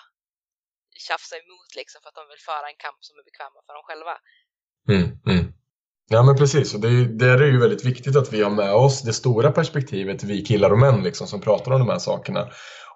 tjafsa 1.08 1.36
emot 1.44 1.70
liksom 1.80 2.00
för 2.02 2.10
att 2.10 2.20
de 2.22 2.26
vill 2.32 2.44
föra 2.52 2.68
en 2.72 2.80
kamp 2.86 3.00
som 3.08 3.14
är 3.20 3.24
bekväma 3.30 3.60
för 3.66 3.74
dem 3.78 3.86
själva. 3.90 4.16
Mm, 4.94 5.08
mm. 5.32 5.54
Ja 6.12 6.24
men 6.24 6.36
precis, 6.36 6.74
och 6.74 6.82
det 6.82 6.88
är, 6.88 7.06
där 7.06 7.42
är 7.42 7.52
ju 7.52 7.60
väldigt 7.60 7.86
viktigt 7.86 8.16
att 8.16 8.34
vi 8.34 8.44
har 8.44 8.50
med 8.50 8.74
oss 8.74 9.02
det 9.02 9.14
stora 9.14 9.52
perspektivet, 9.52 10.24
vi 10.24 10.46
killar 10.46 10.70
och 10.72 10.80
män 10.80 11.04
liksom, 11.04 11.28
som 11.28 11.42
pratar 11.42 11.72
om 11.72 11.80
de 11.80 11.90
här 11.90 12.00
sakerna. 12.00 12.50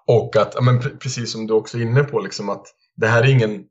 Och 0.06 0.36
att, 0.36 0.64
men 0.64 0.98
precis 0.98 1.32
som 1.32 1.46
du 1.46 1.54
också 1.54 1.78
är 1.78 1.82
inne 1.82 2.04
på, 2.04 2.20
liksom, 2.20 2.48
att 2.48 2.66
det 2.96 3.06
här 3.06 3.22
är 3.22 3.28
ingen 3.28 3.64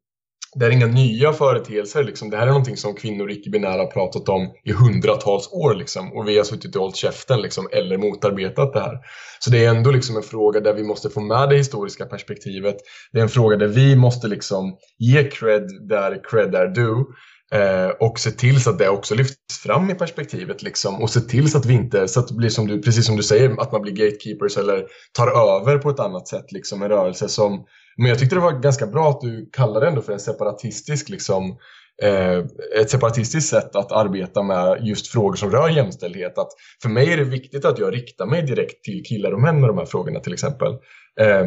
det 0.56 0.66
är 0.66 0.70
inga 0.70 0.88
nya 0.88 1.34
företeelser. 1.34 2.04
Liksom. 2.04 2.30
Det 2.30 2.38
här 2.38 2.44
är 2.44 2.52
någonting 2.52 2.78
som 2.78 2.96
kvinnor 2.96 3.32
icke-binära 3.32 3.78
har 3.78 3.92
pratat 3.92 4.30
om 4.30 4.52
i 4.64 4.72
hundratals 4.72 5.50
år. 5.52 5.74
Liksom. 5.74 6.14
Och 6.14 6.28
vi 6.28 6.38
har 6.38 6.44
suttit 6.44 6.76
och 6.76 6.82
hållit 6.82 6.96
käften 6.96 7.42
liksom, 7.42 7.68
eller 7.72 7.98
motarbetat 7.98 8.74
det 8.74 8.80
här. 8.80 9.00
Så 9.40 9.50
det 9.50 9.66
är 9.66 9.70
ändå 9.70 9.92
liksom 9.92 10.18
en 10.18 10.24
fråga 10.24 10.60
där 10.60 10.74
vi 10.74 10.84
måste 10.84 11.10
få 11.10 11.22
med 11.22 11.50
det 11.50 11.58
historiska 11.58 12.06
perspektivet. 12.06 12.76
Det 13.12 13.20
är 13.20 13.24
en 13.24 13.30
fråga 13.30 13.58
där 13.58 13.68
vi 13.68 13.96
måste 13.96 14.28
liksom 14.28 14.78
ge 15.00 15.30
cred 15.30 15.68
där 15.90 16.22
cred 16.30 16.56
är 16.56 16.68
due. 16.68 17.06
Eh, 17.54 17.90
och 18.00 18.20
se 18.20 18.32
till 18.32 18.64
så 18.64 18.70
att 18.70 18.80
det 18.80 18.90
också 18.90 19.16
lyfts 19.16 19.60
fram 19.64 19.90
i 19.90 19.96
perspektivet 19.96 20.64
liksom, 20.64 21.02
och 21.02 21.10
se 21.10 21.20
till 21.20 21.52
så 21.52 21.58
att 21.58 21.66
vi 21.66 21.74
inte, 21.74 22.08
så 22.08 22.20
att 22.20 22.28
det 22.28 22.34
blir 22.34 22.50
som 22.50 22.68
du, 22.68 22.82
precis 22.82 23.06
som 23.06 23.18
du 23.18 23.24
säger, 23.24 23.62
att 23.62 23.72
man 23.72 23.82
blir 23.82 23.94
gatekeepers 23.94 24.58
eller 24.58 24.86
tar 25.18 25.28
över 25.28 25.78
på 25.78 25.90
ett 25.90 26.00
annat 26.00 26.28
sätt, 26.28 26.52
liksom 26.52 26.82
en 26.82 26.90
rörelse 26.90 27.30
som, 27.30 27.66
men 27.98 28.08
jag 28.08 28.20
tyckte 28.20 28.36
det 28.36 28.42
var 28.42 28.52
ganska 28.52 28.88
bra 28.88 29.10
att 29.10 29.22
du 29.22 29.50
kallade 29.54 29.86
det 29.86 29.90
ändå 29.90 30.02
för 30.02 30.14
en 30.14 30.20
separatistisk 30.20 31.10
liksom, 31.10 31.58
eh, 32.04 32.38
ett 32.82 32.90
separatistiskt 32.90 33.50
sätt 33.50 33.76
att 33.76 33.92
arbeta 33.92 34.44
med 34.44 34.78
just 34.82 35.08
frågor 35.08 35.36
som 35.36 35.52
rör 35.52 35.70
jämställdhet. 35.70 36.38
Att 36.38 36.50
för 36.82 36.90
mig 36.90 37.14
är 37.14 37.18
det 37.18 37.24
viktigt 37.24 37.66
att 37.66 37.80
jag 37.80 37.94
riktar 37.94 38.26
mig 38.26 38.42
direkt 38.42 38.84
till 38.84 39.04
killar 39.04 39.32
och 39.32 39.42
män 39.42 39.60
med 39.60 39.70
de 39.70 39.78
här 39.78 39.86
frågorna 39.86 40.20
till 40.20 40.34
exempel. 40.34 40.72
Eh, 41.20 41.46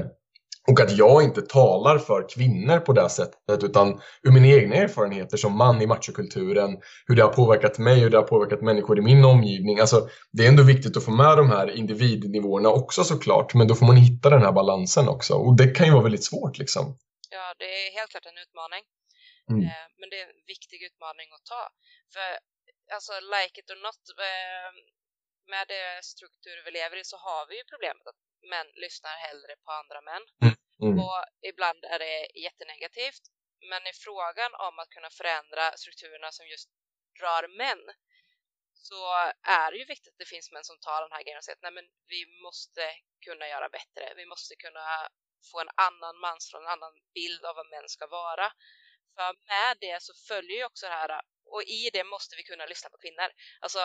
och 0.67 0.81
att 0.81 0.97
jag 0.97 1.23
inte 1.23 1.43
talar 1.43 1.99
för 1.99 2.29
kvinnor 2.29 2.79
på 2.81 2.93
det 2.93 3.09
sättet 3.09 3.65
utan 3.65 4.01
ur 4.23 4.33
mina 4.33 4.47
egna 4.47 4.77
erfarenheter 4.77 5.37
som 5.37 5.59
man 5.59 5.83
i 5.83 5.87
machokulturen, 5.87 6.71
hur 7.07 7.17
det 7.17 7.23
har 7.23 7.33
påverkat 7.33 7.79
mig, 7.79 8.01
hur 8.01 8.11
det 8.11 8.17
har 8.17 8.31
påverkat 8.35 8.63
människor 8.63 8.99
i 8.99 9.03
min 9.03 9.25
omgivning. 9.25 9.81
Alltså, 9.81 10.09
det 10.33 10.45
är 10.45 10.49
ändå 10.49 10.63
viktigt 10.63 10.97
att 10.97 11.05
få 11.05 11.11
med 11.11 11.37
de 11.37 11.51
här 11.51 11.67
individnivåerna 11.77 12.69
också 12.69 13.05
såklart, 13.05 13.55
men 13.55 13.69
då 13.69 13.75
får 13.75 13.87
man 13.87 13.97
hitta 13.97 14.31
den 14.31 14.43
här 14.43 14.53
balansen 14.53 15.09
också. 15.09 15.35
Och 15.35 15.57
det 15.57 15.69
kan 15.77 15.87
ju 15.87 15.93
vara 15.93 16.03
väldigt 16.03 16.25
svårt 16.25 16.59
liksom. 16.59 16.85
Ja, 17.31 17.55
det 17.61 17.71
är 17.83 17.89
helt 17.99 18.11
klart 18.11 18.27
en 18.33 18.43
utmaning. 18.45 18.83
Mm. 19.51 19.63
Eh, 19.67 19.87
men 19.99 20.07
det 20.11 20.19
är 20.23 20.27
en 20.37 20.45
viktig 20.55 20.79
utmaning 20.89 21.29
att 21.37 21.45
ta. 21.55 21.63
För 22.15 22.29
alltså, 22.97 23.13
like 23.35 23.57
it 23.61 23.69
or 23.75 23.81
not, 23.87 24.03
eh, 24.31 24.71
med 25.53 25.65
det 25.75 25.89
struktur 26.13 26.57
vi 26.65 26.71
lever 26.79 26.97
i 27.03 27.05
så 27.13 27.17
har 27.27 27.43
vi 27.49 27.55
ju 27.61 27.65
problemet 27.73 28.07
att 28.11 28.21
män 28.53 28.69
lyssnar 28.85 29.17
hellre 29.27 29.53
på 29.65 29.71
andra 29.81 30.01
män. 30.01 30.25
Mm. 30.43 30.55
Mm. 30.83 30.99
Och 31.05 31.21
ibland 31.51 31.85
är 31.85 31.99
det 31.99 32.17
jättenegativt 32.47 33.25
Men 33.71 33.83
i 33.87 33.93
frågan 34.07 34.53
om 34.67 34.79
att 34.79 34.91
kunna 34.95 35.11
förändra 35.11 35.65
strukturerna 35.77 36.33
som 36.33 36.47
just 36.55 36.69
drar 37.21 37.45
män 37.63 37.85
så 38.89 39.01
är 39.43 39.71
det 39.71 39.79
ju 39.79 39.85
viktigt 39.85 40.13
att 40.13 40.23
det 40.23 40.33
finns 40.35 40.53
män 40.53 40.65
som 40.65 40.79
tar 40.79 41.01
den 41.03 41.13
här 41.13 41.23
grejen 41.23 41.39
och 41.39 41.45
säger 41.45 41.57
att 41.57 41.67
nej 41.67 41.77
men 41.79 41.89
vi 42.13 42.21
måste 42.47 42.83
kunna 43.27 43.47
göra 43.49 43.69
bättre. 43.79 44.05
Vi 44.17 44.27
måste 44.27 44.55
kunna 44.65 44.87
få 45.51 45.61
en 45.61 45.73
annan 45.89 46.17
mansroll, 46.27 46.63
en 46.63 46.75
annan 46.77 46.95
bild 47.15 47.43
av 47.45 47.55
vad 47.57 47.71
män 47.75 47.89
ska 47.89 48.07
vara. 48.07 48.47
För 49.15 49.29
med 49.53 49.73
det 49.81 50.03
så 50.03 50.13
följer 50.29 50.57
ju 50.57 50.65
också 50.65 50.87
det 50.87 50.93
här 50.93 51.23
och 51.55 51.63
i 51.63 51.91
det 51.97 52.05
måste 52.05 52.37
vi 52.37 52.43
kunna 52.43 52.67
lyssna 52.67 52.91
på 52.91 52.99
kvinnor. 52.99 53.31
Alltså, 53.65 53.83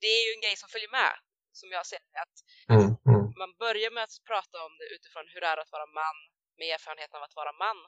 det 0.00 0.06
är 0.06 0.22
ju 0.26 0.32
en 0.34 0.44
grej 0.44 0.56
som 0.56 0.68
följer 0.68 0.90
med 0.90 1.12
som 1.52 1.68
jag 1.76 1.86
ser 1.86 1.98
det. 2.12 2.18
Att 2.24 2.36
mm, 2.74 2.88
mm. 3.08 3.13
Man 3.42 3.52
börjar 3.64 3.90
med 3.90 4.04
att 4.06 4.16
prata 4.30 4.56
om 4.66 4.72
det 4.78 4.86
utifrån 4.94 5.26
hur 5.32 5.40
det 5.40 5.46
är 5.46 5.60
att 5.62 5.72
vara 5.76 5.86
man 5.86 6.16
med 6.58 6.68
erfarenheten 6.74 7.16
av 7.18 7.22
att 7.22 7.36
vara 7.40 7.52
man. 7.64 7.80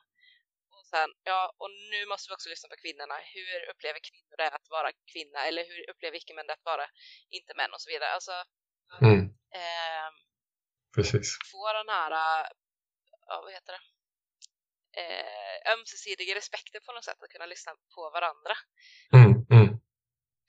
Och 0.75 0.87
sen, 0.93 1.11
ja, 1.31 1.41
och 1.61 1.71
nu 1.93 2.01
måste 2.11 2.27
vi 2.29 2.35
också 2.37 2.49
lyssna 2.49 2.69
på 2.69 2.77
kvinnorna. 2.83 3.17
Hur 3.35 3.59
upplever 3.71 4.01
kvinnor 4.09 4.37
det 4.37 4.51
att 4.59 4.69
vara 4.77 4.91
kvinna? 5.13 5.39
Eller 5.49 5.65
hur 5.69 5.91
upplever 5.91 6.17
icke-män 6.17 6.47
det 6.47 6.57
att 6.59 6.71
vara 6.73 6.87
inte 7.39 7.53
män 7.59 7.73
och 7.75 7.83
så 7.85 7.89
vidare. 7.93 8.11
Alltså, 8.19 8.37
mm. 9.01 9.21
eh, 9.61 10.09
Precis. 10.97 11.29
Få 11.53 11.73
den 11.73 11.89
här, 11.89 12.13
ja, 13.29 13.35
vad 13.45 13.53
heter 13.53 13.73
det? 13.77 13.83
Eh, 15.03 15.73
ömsesidiga 15.73 16.35
respekten 16.35 16.81
på 16.87 16.93
något 16.93 17.05
sätt, 17.05 17.23
att 17.23 17.35
kunna 17.35 17.47
lyssna 17.47 17.73
på 17.95 18.03
varandra. 18.17 18.55
Mm, 19.13 19.31
mm. 19.51 19.56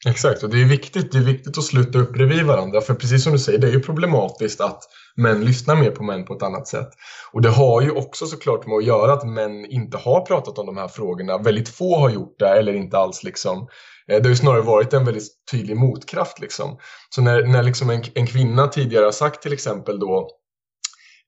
Exakt, 0.08 0.44
och 0.44 0.50
det 0.50 0.62
är 0.62 0.66
viktigt, 0.66 1.12
det 1.12 1.18
är 1.18 1.24
viktigt 1.24 1.58
att 1.58 1.64
sluta 1.64 2.00
upp 2.00 2.14
bredvid 2.14 2.46
varandra 2.46 2.82
för 2.82 2.94
precis 2.94 3.24
som 3.24 3.34
du 3.34 3.40
säger, 3.40 3.60
det 3.60 3.68
är 3.68 3.72
ju 3.72 3.80
problematiskt 3.80 4.62
att 4.62 4.84
män 5.16 5.46
lyssnar 5.46 5.76
mer 5.76 5.92
på 5.92 6.04
män 6.04 6.26
på 6.26 6.34
ett 6.34 6.44
annat 6.44 6.68
sätt. 6.68 6.90
Och 7.32 7.42
det 7.42 7.50
har 7.50 7.82
ju 7.82 7.92
också 7.92 8.26
såklart 8.26 8.68
med 8.68 8.78
att 8.78 8.86
göra 8.86 9.14
att 9.14 9.28
män 9.28 9.66
inte 9.66 9.98
har 9.98 10.22
pratat 10.22 10.58
om 10.58 10.66
de 10.66 10.78
här 10.78 10.88
frågorna. 10.88 11.38
Väldigt 11.38 11.70
få 11.70 11.98
har 11.98 12.10
gjort 12.10 12.40
det 12.40 12.50
eller 12.50 12.74
inte 12.74 12.98
alls 12.98 13.24
liksom. 13.24 13.68
Eh, 14.08 14.18
det 14.18 14.24
har 14.24 14.30
ju 14.30 14.36
snarare 14.36 14.62
varit 14.62 14.94
en 14.94 15.06
väldigt 15.06 15.28
tydlig 15.52 15.78
motkraft 15.78 16.40
liksom. 16.40 16.78
Så 17.10 17.22
när, 17.22 17.44
när 17.44 17.64
liksom 17.64 17.90
en, 17.90 18.04
en 18.14 18.28
kvinna 18.28 18.68
tidigare 18.68 19.06
har 19.06 19.12
sagt 19.12 19.42
till 19.42 19.54
exempel 19.54 20.00
då 20.00 20.30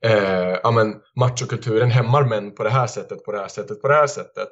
eh, 0.05 0.57
ja 0.63 0.71
men 0.71 0.95
machokulturen 1.15 1.91
hämmar 1.91 2.25
män 2.25 2.55
på 2.55 2.63
det 2.63 2.69
här 2.69 2.88
sättet, 2.88 3.25
på 3.25 3.31
det 3.31 3.39
här 3.39 3.48
sättet, 3.48 3.81
på 3.81 3.88
det 3.88 3.95
här 3.95 4.07
sättet 4.07 4.50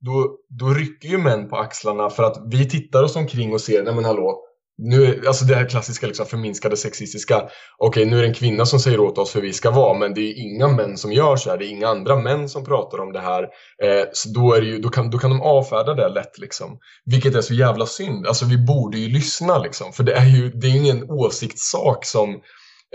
då, 0.00 0.36
då 0.58 0.66
rycker 0.66 1.08
ju 1.08 1.18
män 1.18 1.48
på 1.48 1.56
axlarna 1.56 2.10
för 2.10 2.22
att 2.22 2.36
vi 2.50 2.68
tittar 2.68 3.02
oss 3.02 3.16
omkring 3.16 3.52
och 3.52 3.60
ser, 3.60 3.82
nej 3.82 3.94
men 3.94 4.04
hallå, 4.04 4.44
nu, 4.78 5.22
alltså 5.26 5.44
det 5.44 5.54
här 5.54 5.68
klassiska 5.68 6.06
liksom 6.06 6.26
förminskade 6.26 6.76
sexistiska, 6.76 7.36
okej 7.78 8.02
okay, 8.02 8.04
nu 8.04 8.18
är 8.18 8.22
det 8.22 8.28
en 8.28 8.34
kvinna 8.34 8.66
som 8.66 8.80
säger 8.80 9.00
åt 9.00 9.18
oss 9.18 9.36
hur 9.36 9.40
vi 9.40 9.52
ska 9.52 9.70
vara 9.70 9.98
men 9.98 10.14
det 10.14 10.20
är 10.20 10.38
inga 10.38 10.68
män 10.68 10.96
som 10.96 11.12
gör 11.12 11.36
så 11.36 11.50
här, 11.50 11.58
det 11.58 11.66
är 11.66 11.68
inga 11.68 11.88
andra 11.88 12.16
män 12.16 12.48
som 12.48 12.64
pratar 12.64 12.98
om 12.98 13.12
det 13.12 13.20
här. 13.20 13.42
Eh, 13.82 14.04
så 14.12 14.28
då, 14.28 14.54
är 14.54 14.62
ju, 14.62 14.78
då, 14.78 14.88
kan, 14.88 15.10
då 15.10 15.18
kan 15.18 15.30
de 15.30 15.42
avfärda 15.42 15.94
det 15.94 16.08
lätt 16.08 16.38
liksom. 16.38 16.78
Vilket 17.04 17.34
är 17.34 17.40
så 17.40 17.54
jävla 17.54 17.86
synd, 17.86 18.26
alltså 18.26 18.44
vi 18.44 18.58
borde 18.58 18.98
ju 18.98 19.08
lyssna 19.08 19.58
liksom. 19.58 19.92
För 19.92 20.02
det 20.02 20.12
är 20.12 20.26
ju 20.26 20.50
det 20.50 20.66
är 20.66 20.76
ingen 20.76 21.10
åsiktssak 21.10 22.04
som 22.04 22.40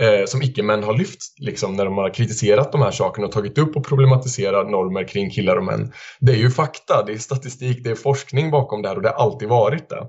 eh, 0.02 0.26
som 0.26 0.42
icke-män 0.42 0.84
har 0.84 0.98
lyft 0.98 1.20
liksom, 1.40 1.76
när 1.76 1.86
de 1.86 1.98
har 1.98 2.14
kritiserat 2.14 2.72
de 2.72 2.82
här 2.82 2.92
sakerna 2.92 3.28
och 3.28 3.34
tagit 3.34 3.58
upp 3.58 3.76
och 3.76 3.86
problematiserat 3.86 4.70
normer 4.70 5.08
kring 5.08 5.30
killar 5.30 5.58
och 5.58 5.64
män. 5.64 5.92
Det 6.20 6.32
är 6.32 6.38
ju 6.38 6.50
fakta, 6.50 7.04
det 7.06 7.14
är 7.14 7.18
statistik, 7.18 7.84
det 7.84 7.90
är 7.90 7.96
forskning 7.96 8.52
bakom 8.52 8.82
det 8.82 8.90
här 8.90 8.96
och 8.96 9.02
det 9.02 9.10
har 9.10 9.26
alltid 9.26 9.50
varit 9.50 9.90
det. 9.90 10.08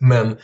Men 0.00 0.36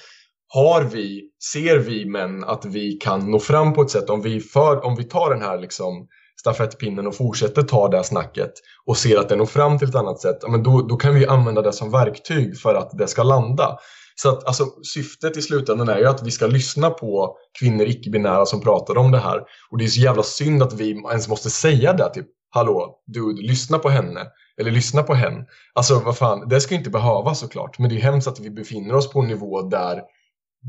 har 0.49 0.83
vi, 0.83 1.31
ser 1.53 1.79
vi 1.79 2.05
män 2.05 2.45
att 2.45 2.65
vi 2.65 2.93
kan 2.93 3.31
nå 3.31 3.39
fram 3.39 3.73
på 3.73 3.83
ett 3.83 3.91
sätt 3.91 4.11
om 4.11 4.23
vi, 4.23 4.41
för, 4.41 4.85
om 4.85 4.97
vi 4.97 5.05
tar 5.05 5.31
den 5.31 5.43
här 5.43 5.59
liksom, 5.59 6.09
stafettpinnen 6.41 7.07
och 7.07 7.17
fortsätter 7.17 7.63
ta 7.63 7.89
det 7.89 7.97
här 7.97 8.05
snacket 8.05 8.53
och 8.87 8.97
ser 8.97 9.19
att 9.19 9.29
det 9.29 9.37
når 9.37 9.47
fram 9.47 9.79
till 9.79 9.89
ett 9.89 9.95
annat 9.95 10.21
sätt, 10.21 10.39
men 10.49 10.63
då, 10.63 10.83
då 10.83 10.97
kan 10.97 11.15
vi 11.15 11.27
använda 11.27 11.63
det 11.63 11.73
som 11.73 11.91
verktyg 11.91 12.59
för 12.59 12.75
att 12.75 12.99
det 12.99 13.09
ska 13.09 13.23
landa. 13.23 13.79
Så 14.15 14.29
att 14.29 14.45
alltså, 14.45 14.65
syftet 14.83 15.37
i 15.37 15.43
slutändan 15.43 15.89
är 15.89 15.99
ju 15.99 16.07
att 16.07 16.27
vi 16.27 16.31
ska 16.31 16.47
lyssna 16.47 16.91
på 16.91 17.37
kvinnor 17.59 17.87
icke-binära 17.87 18.47
som 18.47 18.61
pratar 18.61 18.99
om 18.99 19.11
det 19.11 19.19
här. 19.19 19.41
Och 19.71 19.79
det 19.79 19.85
är 19.85 19.89
så 19.89 20.01
jävla 20.01 20.23
synd 20.23 20.63
att 20.63 20.73
vi 20.73 20.91
ens 20.91 21.29
måste 21.29 21.51
säga 21.51 21.93
det, 21.93 22.15
typ 22.15 22.27
Hallå, 22.55 23.03
dude, 23.07 23.43
lyssna 23.43 23.79
på 23.79 23.89
henne. 23.89 24.31
Eller 24.61 24.71
lyssna 24.71 25.03
på 25.03 25.15
hen. 25.15 25.47
Alltså 25.75 25.99
vad 25.99 26.19
fan, 26.19 26.49
det 26.49 26.61
ska 26.61 26.75
inte 26.75 26.91
behövas 26.91 27.41
såklart. 27.41 27.79
Men 27.79 27.89
det 27.91 27.97
är 27.97 28.01
hemskt 28.01 28.29
att 28.29 28.41
vi 28.41 28.51
befinner 28.51 28.95
oss 28.95 29.11
på 29.13 29.21
en 29.21 29.29
nivå 29.29 29.63
där 29.63 30.03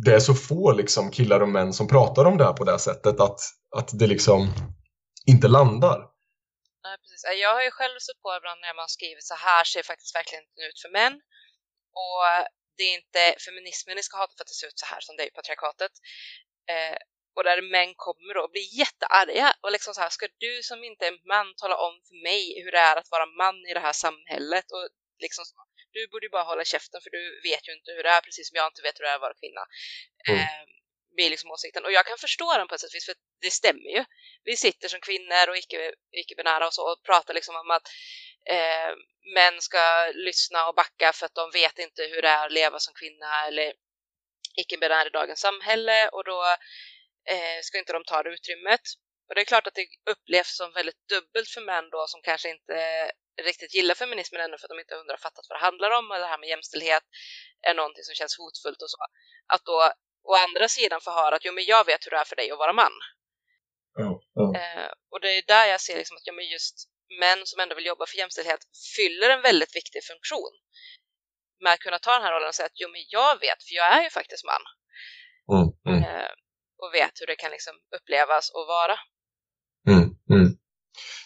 det 0.05 0.13
är 0.13 0.19
så 0.19 0.33
få 0.33 0.71
liksom, 0.71 1.11
killar 1.11 1.39
och 1.39 1.49
män 1.49 1.73
som 1.73 1.87
pratar 1.87 2.25
om 2.25 2.37
det 2.37 2.45
här 2.45 2.53
på 2.53 2.63
det 2.63 2.71
här 2.71 2.77
sättet 2.77 3.19
att, 3.19 3.39
att 3.75 3.89
det 3.99 4.07
liksom 4.07 4.39
inte 5.25 5.47
landar. 5.47 5.99
Nej, 6.83 6.97
precis. 7.01 7.23
Jag 7.43 7.53
har 7.55 7.63
ju 7.63 7.71
själv 7.71 7.97
sett 7.99 8.21
på 8.23 8.29
ibland 8.37 8.59
när 8.61 8.75
man 8.81 8.89
skriver 8.89 9.21
så 9.31 9.35
här 9.47 9.63
ser 9.63 9.83
faktiskt 9.83 10.15
verkligen 10.15 10.43
ut 10.67 10.77
för 10.83 10.91
män. 10.99 11.13
Och 12.03 12.21
det 12.77 12.83
är 12.83 12.93
inte 13.01 13.35
feminismen 13.45 13.95
ni 13.95 14.03
ska 14.03 14.17
hata 14.17 14.33
för 14.37 14.43
att 14.43 14.47
det 14.53 14.59
ser 14.61 14.67
ut 14.67 14.79
så 14.79 14.85
här 14.85 15.01
som 15.01 15.15
det 15.15 15.23
är 15.23 15.27
i 15.27 15.37
patriarkatet. 15.37 15.91
Eh, 16.73 16.97
och 17.35 17.43
där 17.43 17.61
män 17.61 17.93
kommer 17.95 18.33
då 18.33 18.47
bli 18.55 18.63
jättearga 18.81 19.53
och 19.63 19.71
liksom 19.71 19.93
så 19.93 20.01
här, 20.01 20.09
ska 20.09 20.27
du 20.37 20.63
som 20.63 20.83
inte 20.83 21.07
är 21.07 21.13
man 21.33 21.47
tala 21.55 21.75
om 21.87 21.93
för 22.07 22.17
mig 22.29 22.41
hur 22.63 22.71
det 22.71 22.83
är 22.89 22.95
att 22.95 23.11
vara 23.11 23.25
man 23.25 23.55
i 23.69 23.73
det 23.73 23.85
här 23.87 23.97
samhället 24.05 24.67
och 24.75 24.85
liksom 25.19 25.45
så, 25.45 25.55
du 25.91 26.07
borde 26.07 26.25
ju 26.25 26.29
bara 26.29 26.43
hålla 26.51 26.65
käften 26.65 27.01
för 27.03 27.09
du 27.09 27.41
vet 27.49 27.67
ju 27.67 27.73
inte 27.77 27.91
hur 27.91 28.03
det 28.03 28.09
är 28.09 28.21
precis 28.21 28.47
som 28.49 28.55
jag 28.55 28.67
inte 28.67 28.81
vet 28.81 28.99
hur 28.99 29.05
det 29.05 29.11
är 29.11 29.15
att 29.15 29.27
vara 29.27 29.39
kvinna. 29.41 29.63
Mm. 30.29 30.39
Eh, 30.39 30.63
blir 31.15 31.29
liksom 31.29 31.51
åsikten. 31.51 31.85
Och 31.85 31.91
jag 31.91 32.05
kan 32.05 32.17
förstå 32.17 32.57
den 32.57 32.67
på 32.67 32.75
ett 32.75 32.81
sätt 32.81 32.95
vis 32.95 33.05
för 33.05 33.15
det 33.41 33.51
stämmer 33.51 33.89
ju. 33.95 34.05
Vi 34.43 34.57
sitter 34.57 34.87
som 34.89 34.99
kvinnor 34.99 35.49
och 35.49 35.57
icke-binära 36.21 36.67
och 36.67 36.73
så 36.73 36.91
och 36.91 37.03
pratar 37.03 37.33
liksom 37.33 37.55
om 37.55 37.71
att 37.71 37.87
eh, 38.49 38.91
män 39.35 39.61
ska 39.61 40.11
lyssna 40.13 40.67
och 40.67 40.75
backa 40.75 41.13
för 41.13 41.25
att 41.25 41.35
de 41.35 41.51
vet 41.51 41.79
inte 41.79 42.03
hur 42.03 42.21
det 42.21 42.27
är 42.27 42.45
att 42.45 42.51
leva 42.51 42.79
som 42.79 42.93
kvinna 42.93 43.47
eller 43.47 43.73
icke-binär 44.55 45.07
i 45.07 45.09
dagens 45.09 45.39
samhälle 45.39 46.09
och 46.09 46.23
då 46.23 46.43
eh, 47.29 47.59
ska 47.61 47.77
inte 47.77 47.93
de 47.93 48.03
ta 48.03 48.23
det 48.23 48.29
utrymmet. 48.29 48.81
Och 49.29 49.35
det 49.35 49.41
är 49.41 49.45
klart 49.45 49.67
att 49.67 49.73
det 49.73 49.87
upplevs 50.11 50.57
som 50.57 50.73
väldigt 50.73 51.07
dubbelt 51.09 51.49
för 51.49 51.61
män 51.61 51.89
då 51.89 52.05
som 52.07 52.21
kanske 52.21 52.49
inte 52.49 53.11
riktigt 53.41 53.75
gillar 53.75 53.95
feminismen 53.95 54.41
ännu 54.41 54.57
för 54.57 54.65
att 54.65 54.75
de 54.75 54.79
inte 54.79 54.95
hundra 54.95 55.17
fattat 55.17 55.45
vad 55.49 55.59
det 55.59 55.65
handlar 55.65 55.91
om 55.91 56.11
och 56.11 56.17
det 56.17 56.25
här 56.25 56.37
med 56.37 56.49
jämställdhet 56.49 57.03
är 57.61 57.73
någonting 57.73 58.03
som 58.03 58.15
känns 58.15 58.37
hotfullt 58.37 58.81
och 58.81 58.89
så. 58.89 58.97
Att 59.53 59.65
då 59.65 59.91
å 60.23 60.33
andra 60.35 60.67
sidan 60.67 61.01
få 61.01 61.11
höra 61.11 61.35
att 61.35 61.45
jo, 61.45 61.53
men 61.53 61.65
jag 61.65 61.85
vet 61.85 62.05
hur 62.05 62.11
det 62.11 62.17
är 62.17 62.23
för 62.23 62.35
dig 62.35 62.51
att 62.51 62.57
vara 62.57 62.73
man. 62.73 62.95
Oh, 63.99 64.13
oh. 64.41 64.57
Eh, 64.57 64.91
och 65.11 65.19
det 65.21 65.31
är 65.37 65.43
där 65.47 65.65
jag 65.65 65.81
ser 65.81 65.97
liksom 65.97 66.17
att 66.17 66.27
ja, 66.27 66.33
men 66.33 66.45
just 66.45 66.75
män 67.19 67.41
som 67.45 67.59
ändå 67.59 67.75
vill 67.75 67.85
jobba 67.85 68.05
för 68.05 68.17
jämställdhet 68.17 68.61
fyller 68.95 69.29
en 69.29 69.41
väldigt 69.41 69.75
viktig 69.75 70.03
funktion 70.03 70.53
med 71.63 71.73
att 71.73 71.79
kunna 71.79 71.99
ta 71.99 72.13
den 72.13 72.23
här 72.23 72.33
rollen 72.33 72.47
och 72.47 72.55
säga 72.55 72.65
att 72.65 72.81
jo, 72.81 72.89
men 72.89 73.05
jag 73.07 73.39
vet, 73.39 73.63
för 73.63 73.75
jag 73.75 73.87
är 73.97 74.03
ju 74.03 74.09
faktiskt 74.09 74.43
man. 74.51 74.63
Mm, 75.53 75.67
mm. 75.89 76.01
Eh, 76.09 76.31
och 76.81 76.93
vet 76.93 77.21
hur 77.21 77.27
det 77.27 77.35
kan 77.35 77.51
liksom 77.51 77.75
upplevas 77.95 78.49
och 78.49 78.65
vara. 78.67 78.97
Mm, 79.87 80.05
mm. 80.33 80.49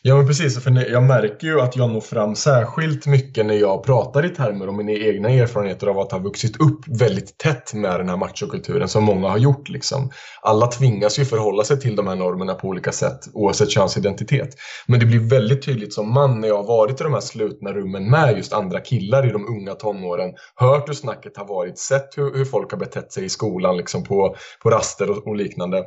Ja 0.01 0.15
men 0.15 0.27
precis, 0.27 0.63
för 0.63 0.91
jag 0.91 1.03
märker 1.03 1.47
ju 1.47 1.61
att 1.61 1.75
jag 1.75 1.89
når 1.89 2.01
fram 2.01 2.35
särskilt 2.35 3.05
mycket 3.05 3.45
när 3.45 3.53
jag 3.53 3.83
pratar 3.83 4.25
i 4.25 4.29
termer 4.29 4.69
om 4.69 4.77
mina 4.77 4.91
egna 4.91 5.29
erfarenheter 5.29 5.87
av 5.87 5.99
att 5.99 6.11
ha 6.11 6.19
vuxit 6.19 6.61
upp 6.61 6.87
väldigt 6.87 7.37
tätt 7.37 7.73
med 7.73 7.99
den 7.99 8.09
här 8.09 8.17
machokulturen 8.17 8.87
som 8.87 9.03
många 9.03 9.29
har 9.29 9.37
gjort. 9.37 9.69
Liksom. 9.69 10.11
Alla 10.41 10.67
tvingas 10.67 11.19
ju 11.19 11.25
förhålla 11.25 11.63
sig 11.63 11.79
till 11.79 11.95
de 11.95 12.07
här 12.07 12.15
normerna 12.15 12.53
på 12.53 12.67
olika 12.67 12.91
sätt 12.91 13.19
oavsett 13.33 13.71
könsidentitet. 13.71 14.49
Men 14.87 14.99
det 14.99 15.05
blir 15.05 15.29
väldigt 15.29 15.65
tydligt 15.65 15.93
som 15.93 16.13
man 16.13 16.41
när 16.41 16.47
jag 16.47 16.57
har 16.57 16.67
varit 16.67 17.01
i 17.01 17.03
de 17.03 17.13
här 17.13 17.21
slutna 17.21 17.73
rummen 17.73 18.09
med 18.09 18.37
just 18.37 18.53
andra 18.53 18.79
killar 18.79 19.29
i 19.29 19.31
de 19.31 19.47
unga 19.47 19.73
tonåren, 19.73 20.33
hört 20.55 20.89
hur 20.89 20.93
snacket 20.93 21.37
har 21.37 21.45
varit, 21.45 21.79
sett 21.79 22.17
hur, 22.17 22.37
hur 22.37 22.45
folk 22.45 22.71
har 22.71 22.79
betett 22.79 23.11
sig 23.11 23.25
i 23.25 23.29
skolan 23.29 23.77
liksom 23.77 24.03
på, 24.03 24.35
på 24.63 24.69
raster 24.69 25.09
och, 25.09 25.27
och 25.27 25.35
liknande 25.35 25.83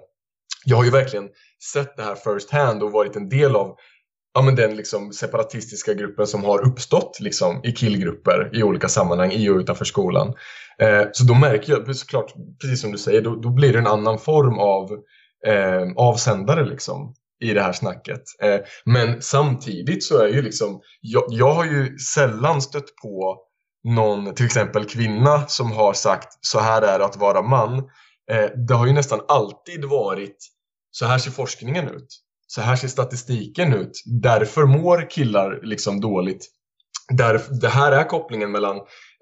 jag 0.65 0.77
har 0.77 0.85
ju 0.85 0.91
verkligen 0.91 1.29
sett 1.73 1.97
det 1.97 2.03
här 2.03 2.15
first 2.15 2.51
hand 2.51 2.83
och 2.83 2.93
varit 2.93 3.17
en 3.17 3.29
del 3.29 3.57
av 3.57 3.77
ja, 4.35 4.43
men 4.43 4.55
den 4.55 4.77
liksom 4.77 5.13
separatistiska 5.13 5.95
gruppen 5.95 6.27
som 6.27 6.45
har 6.45 6.67
uppstått 6.67 7.21
liksom, 7.21 7.61
i 7.65 7.73
killgrupper 7.73 8.51
i 8.53 8.63
olika 8.63 8.89
sammanhang 8.89 9.33
i 9.33 9.49
och 9.49 9.57
utanför 9.57 9.85
skolan. 9.85 10.35
Eh, 10.79 11.03
så 11.13 11.25
då 11.25 11.35
märker 11.35 11.73
jag 11.73 11.97
såklart, 11.97 12.33
precis 12.61 12.81
som 12.81 12.93
du 12.93 12.99
säger, 12.99 13.23
då, 13.23 13.37
då 13.37 13.51
blir 13.51 13.73
det 13.73 13.79
en 13.79 13.87
annan 13.87 14.19
form 14.19 14.59
av 14.59 14.93
eh, 15.47 15.93
avsändare 15.97 16.65
liksom, 16.65 17.15
i 17.41 17.55
det 17.55 17.63
här 17.63 17.73
snacket. 17.73 18.23
Eh, 18.43 18.61
men 18.85 19.23
samtidigt 19.23 20.05
så 20.05 20.19
är 20.19 20.29
ju 20.29 20.43
liksom, 20.43 20.81
jag, 21.01 21.25
jag 21.29 21.55
har 21.55 21.65
ju 21.65 21.99
sällan 21.99 22.63
stött 22.63 22.97
på 23.03 23.39
någon, 23.85 24.35
till 24.35 24.47
exempel 24.47 24.85
kvinna, 24.85 25.47
som 25.47 25.73
har 25.73 25.93
sagt 25.93 26.39
så 26.41 26.61
här 26.61 26.83
är 26.83 26.99
det 26.99 27.05
att 27.05 27.17
vara 27.17 27.43
man. 27.43 27.83
Eh, 28.31 28.51
det 28.67 28.75
har 28.75 28.87
ju 28.87 28.93
nästan 28.93 29.21
alltid 29.29 29.85
varit 29.85 30.37
så 30.91 31.07
här 31.07 31.19
ser 31.19 31.31
forskningen 31.31 31.89
ut 31.89 32.09
så 32.53 32.61
här 32.61 32.77
ser 32.77 32.89
statistiken 32.89 33.73
ut. 33.73 34.03
Därför 34.07 34.67
mår 34.67 35.11
killar 35.11 35.61
liksom 35.63 36.01
dåligt. 36.01 36.47
Där, 37.17 37.41
det 37.61 37.69
här 37.69 37.93
är 37.93 38.05
kopplingen 38.05 38.51
mellan 38.51 38.77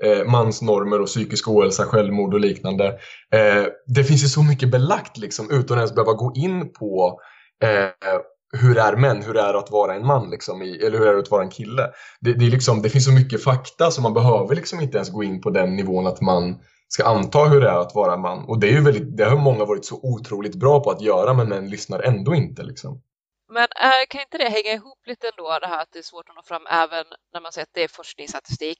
eh, 0.04 0.24
mansnormer 0.26 1.00
och 1.00 1.06
psykisk 1.06 1.48
ohälsa, 1.48 1.84
självmord 1.84 2.34
och 2.34 2.40
liknande. 2.40 2.86
Eh, 3.32 3.64
det 3.86 4.04
finns 4.04 4.24
ju 4.24 4.28
så 4.28 4.42
mycket 4.42 4.70
belagt 4.70 5.18
liksom, 5.18 5.50
utan 5.50 5.76
att 5.76 5.80
ens 5.80 5.94
behöva 5.94 6.12
gå 6.12 6.32
in 6.36 6.72
på 6.72 7.20
eh, 7.62 8.20
hur 8.52 8.78
är 8.78 8.96
män, 8.96 9.22
hur 9.22 9.36
är 9.36 9.52
det 9.52 9.58
att 9.58 9.70
vara 9.70 9.94
en 9.94 10.06
man 10.06 10.30
liksom, 10.30 10.62
i, 10.62 10.76
eller 10.76 10.98
hur 10.98 11.06
är 11.06 11.12
det 11.12 11.20
att 11.20 11.30
vara 11.30 11.42
en 11.42 11.50
kille? 11.50 11.90
Det, 12.20 12.32
det, 12.32 12.46
är 12.46 12.50
liksom, 12.50 12.82
det 12.82 12.90
finns 12.90 13.04
så 13.04 13.12
mycket 13.12 13.44
fakta 13.44 13.90
så 13.90 14.02
man 14.02 14.14
behöver 14.14 14.54
liksom 14.54 14.80
inte 14.80 14.96
ens 14.96 15.10
gå 15.10 15.22
in 15.22 15.40
på 15.40 15.50
den 15.50 15.76
nivån 15.76 16.06
att 16.06 16.20
man 16.20 16.56
ska 16.88 17.04
anta 17.04 17.44
hur 17.44 17.60
det 17.60 17.68
är 17.68 17.78
att 17.78 17.94
vara 17.94 18.16
man. 18.16 18.44
Och 18.44 18.60
det, 18.60 18.66
är 18.66 18.72
ju 18.72 18.80
väldigt, 18.80 19.16
det 19.16 19.24
har 19.24 19.36
många 19.36 19.64
varit 19.64 19.84
så 19.84 20.00
otroligt 20.02 20.54
bra 20.54 20.82
på 20.82 20.90
att 20.90 21.00
göra 21.00 21.34
men 21.34 21.48
män 21.48 21.70
lyssnar 21.70 22.00
ändå 22.00 22.34
inte. 22.34 22.62
Liksom. 22.62 23.02
Men 23.48 23.68
äh, 23.76 24.06
kan 24.08 24.20
inte 24.20 24.38
det 24.38 24.48
hänga 24.48 24.72
ihop 24.72 25.06
lite 25.06 25.28
ändå, 25.28 25.58
det 25.58 25.66
här 25.66 25.82
att 25.82 25.92
det 25.92 25.98
är 25.98 26.02
svårt 26.02 26.28
att 26.28 26.36
nå 26.36 26.42
fram 26.42 26.66
även 26.70 27.06
när 27.32 27.40
man 27.40 27.52
säger 27.52 27.62
att 27.62 27.74
det 27.74 27.82
är 27.82 27.88
forskningsstatistik? 27.88 28.78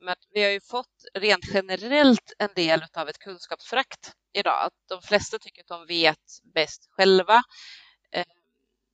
Men 0.00 0.14
vi 0.34 0.42
har 0.42 0.50
ju 0.50 0.60
fått 0.60 1.04
rent 1.14 1.44
generellt 1.54 2.32
en 2.38 2.50
del 2.54 2.84
av 2.94 3.08
ett 3.08 3.18
kunskapsfrakt 3.18 4.12
idag. 4.32 4.64
Att 4.64 4.72
de 4.88 5.02
flesta 5.02 5.38
tycker 5.38 5.62
att 5.62 5.68
de 5.68 5.86
vet 5.86 6.26
bäst 6.54 6.88
själva. 6.90 7.42
Eh, 8.12 8.24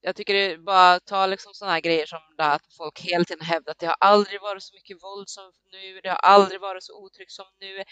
jag 0.00 0.16
tycker 0.16 0.34
det 0.34 0.52
är 0.52 0.58
bara 0.58 1.00
ta 1.00 1.26
liksom 1.26 1.54
sådana 1.54 1.72
här 1.72 1.80
grejer 1.80 2.06
som 2.06 2.18
där 2.38 2.50
att 2.50 2.74
folk 2.76 3.00
hela 3.00 3.24
tiden 3.24 3.46
hävdar 3.46 3.72
att 3.72 3.78
det 3.78 3.86
har 3.86 3.96
aldrig 4.00 4.40
varit 4.40 4.62
så 4.62 4.74
mycket 4.74 5.02
våld 5.02 5.28
som 5.28 5.52
nu, 5.72 6.00
det 6.02 6.08
har 6.08 6.16
aldrig 6.16 6.60
varit 6.60 6.84
så 6.84 7.04
otryggt 7.04 7.32
som 7.32 7.46
nu. 7.60 7.82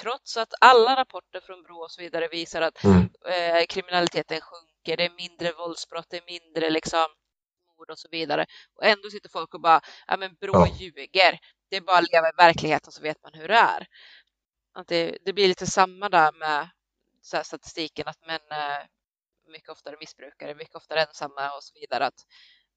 Trots 0.00 0.36
att 0.36 0.54
alla 0.60 0.96
rapporter 0.96 1.40
från 1.40 1.62
Brå 1.62 1.76
och 1.76 1.90
så 1.90 2.02
vidare 2.02 2.28
visar 2.28 2.62
att 2.62 2.84
mm. 2.84 3.08
eh, 3.26 3.66
kriminaliteten 3.68 4.40
sjunker, 4.40 4.96
det 4.96 5.04
är 5.04 5.10
mindre 5.10 5.52
våldsbrott, 5.52 6.06
det 6.10 6.16
är 6.16 6.26
mindre 6.26 6.70
liksom 6.70 7.06
mord 7.78 7.90
och 7.90 7.98
så 7.98 8.08
vidare. 8.10 8.46
Och 8.74 8.84
ändå 8.84 9.10
sitter 9.10 9.28
folk 9.28 9.54
och 9.54 9.60
bara, 9.60 9.80
ja 10.06 10.16
men 10.16 10.34
Brå 10.40 10.52
ja. 10.54 10.68
ljuger. 10.78 11.38
Det 11.70 11.76
är 11.76 11.80
bara 11.80 11.98
att 11.98 12.12
leva 12.12 12.28
i 12.28 12.32
verkligheten 12.36 12.92
så 12.92 13.02
vet 13.02 13.22
man 13.22 13.32
hur 13.34 13.48
det 13.48 13.54
är. 13.54 13.86
Att 14.74 14.88
det, 14.88 15.18
det 15.24 15.32
blir 15.32 15.48
lite 15.48 15.66
samma 15.66 16.08
där 16.08 16.32
med 16.32 16.68
statistiken 17.44 18.08
att 18.08 18.26
män 18.26 18.40
är 18.50 18.88
mycket 19.48 19.68
oftare 19.68 19.96
missbrukare, 20.00 20.54
mycket 20.54 20.76
oftare 20.76 21.00
ensamma 21.02 21.56
och 21.56 21.64
så 21.64 21.74
vidare. 21.74 22.06
Att 22.06 22.26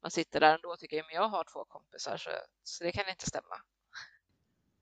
man 0.01 0.11
sitter 0.11 0.39
där 0.39 0.55
ändå 0.55 0.69
och 0.69 0.79
tycker 0.79 0.99
att 0.99 1.13
jag 1.13 1.29
har 1.29 1.43
två 1.43 1.65
kompisar 1.65 2.17
så, 2.17 2.29
så 2.63 2.83
det 2.83 2.91
kan 2.91 3.09
inte 3.09 3.25
stämma. 3.25 3.61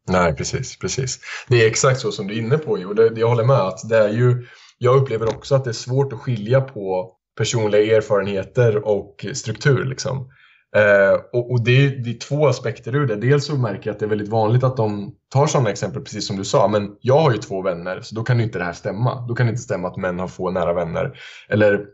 Nej, 0.09 0.35
precis, 0.35 0.79
precis. 0.79 1.19
Det 1.47 1.63
är 1.63 1.67
exakt 1.67 1.99
så 1.99 2.11
som 2.11 2.27
du 2.27 2.33
är 2.33 2.37
inne 2.37 2.57
på 2.57 2.71
och 2.71 2.95
det, 2.95 3.19
jag 3.19 3.29
håller 3.29 3.43
med 3.43 3.59
att 3.59 3.89
det 3.89 3.97
är 3.97 4.09
ju, 4.09 4.45
jag 4.77 4.95
upplever 4.95 5.29
också 5.29 5.55
att 5.55 5.63
det 5.63 5.71
är 5.71 5.73
svårt 5.73 6.13
att 6.13 6.19
skilja 6.19 6.61
på 6.61 7.11
personliga 7.37 7.97
erfarenheter 7.97 8.87
och 8.87 9.25
struktur 9.33 9.85
liksom. 9.85 10.29
Eh, 10.75 11.19
och, 11.33 11.51
och 11.51 11.63
det, 11.63 11.85
är, 11.85 11.89
det, 11.89 12.09
är, 12.09 12.19
två 12.19 12.47
aspekter 12.47 12.95
ur 12.95 13.07
det. 13.07 13.15
Dels 13.15 13.45
så 13.45 13.55
märker 13.55 13.89
jag 13.89 13.93
att 13.93 13.99
det 13.99 14.05
är 14.05 14.09
väldigt 14.09 14.29
vanligt 14.29 14.63
att 14.63 14.77
de 14.77 15.15
tar 15.33 15.47
sådana 15.47 15.69
exempel, 15.69 16.01
precis 16.01 16.27
som 16.27 16.37
du 16.37 16.45
sa. 16.45 16.67
Men 16.67 16.95
jag 17.01 17.19
har 17.19 17.31
ju 17.31 17.37
två 17.37 17.61
vänner, 17.61 18.01
så 18.01 18.15
då 18.15 18.23
kan 18.23 18.37
ju 18.37 18.43
inte 18.43 18.57
det 18.57 18.65
här 18.65 18.73
stämma. 18.73 19.25
Då 19.27 19.35
kan 19.35 19.45
det 19.45 19.49
inte 19.49 19.61
stämma 19.61 19.87
att 19.87 19.97
män 19.97 20.19
har 20.19 20.27
få 20.27 20.51
nära 20.51 20.73
vänner. 20.73 21.19
Eller 21.49 21.85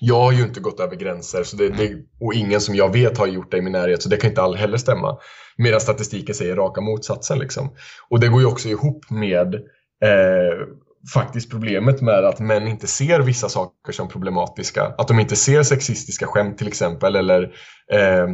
jag 0.00 0.20
har 0.20 0.32
ju 0.32 0.42
inte 0.42 0.60
gått 0.60 0.80
över 0.80 0.96
gränser 0.96 1.44
så 1.44 1.56
det, 1.56 1.68
det, 1.68 1.92
och 2.20 2.34
ingen 2.34 2.60
som 2.60 2.74
jag 2.74 2.92
vet 2.92 3.18
har 3.18 3.26
gjort 3.26 3.50
det 3.50 3.58
i 3.58 3.62
min 3.62 3.72
närhet 3.72 4.02
så 4.02 4.08
det 4.08 4.16
kan 4.16 4.30
inte 4.30 4.42
heller 4.42 4.78
stämma. 4.78 5.18
Medan 5.56 5.80
statistiken 5.80 6.34
säger 6.34 6.56
raka 6.56 6.80
motsatsen. 6.80 7.38
Liksom. 7.38 7.70
Och 8.08 8.20
det 8.20 8.28
går 8.28 8.40
ju 8.40 8.46
också 8.46 8.68
ihop 8.68 9.10
med 9.10 9.54
eh, 10.04 10.66
faktiskt 11.14 11.50
problemet 11.50 12.00
med 12.00 12.24
att 12.24 12.40
män 12.40 12.68
inte 12.68 12.86
ser 12.86 13.20
vissa 13.20 13.48
saker 13.48 13.92
som 13.92 14.08
problematiska. 14.08 14.94
Att 14.98 15.08
de 15.08 15.20
inte 15.20 15.36
ser 15.36 15.62
sexistiska 15.62 16.26
skämt 16.26 16.58
till 16.58 16.68
exempel 16.68 17.16
eller 17.16 17.42
eh, 17.92 18.26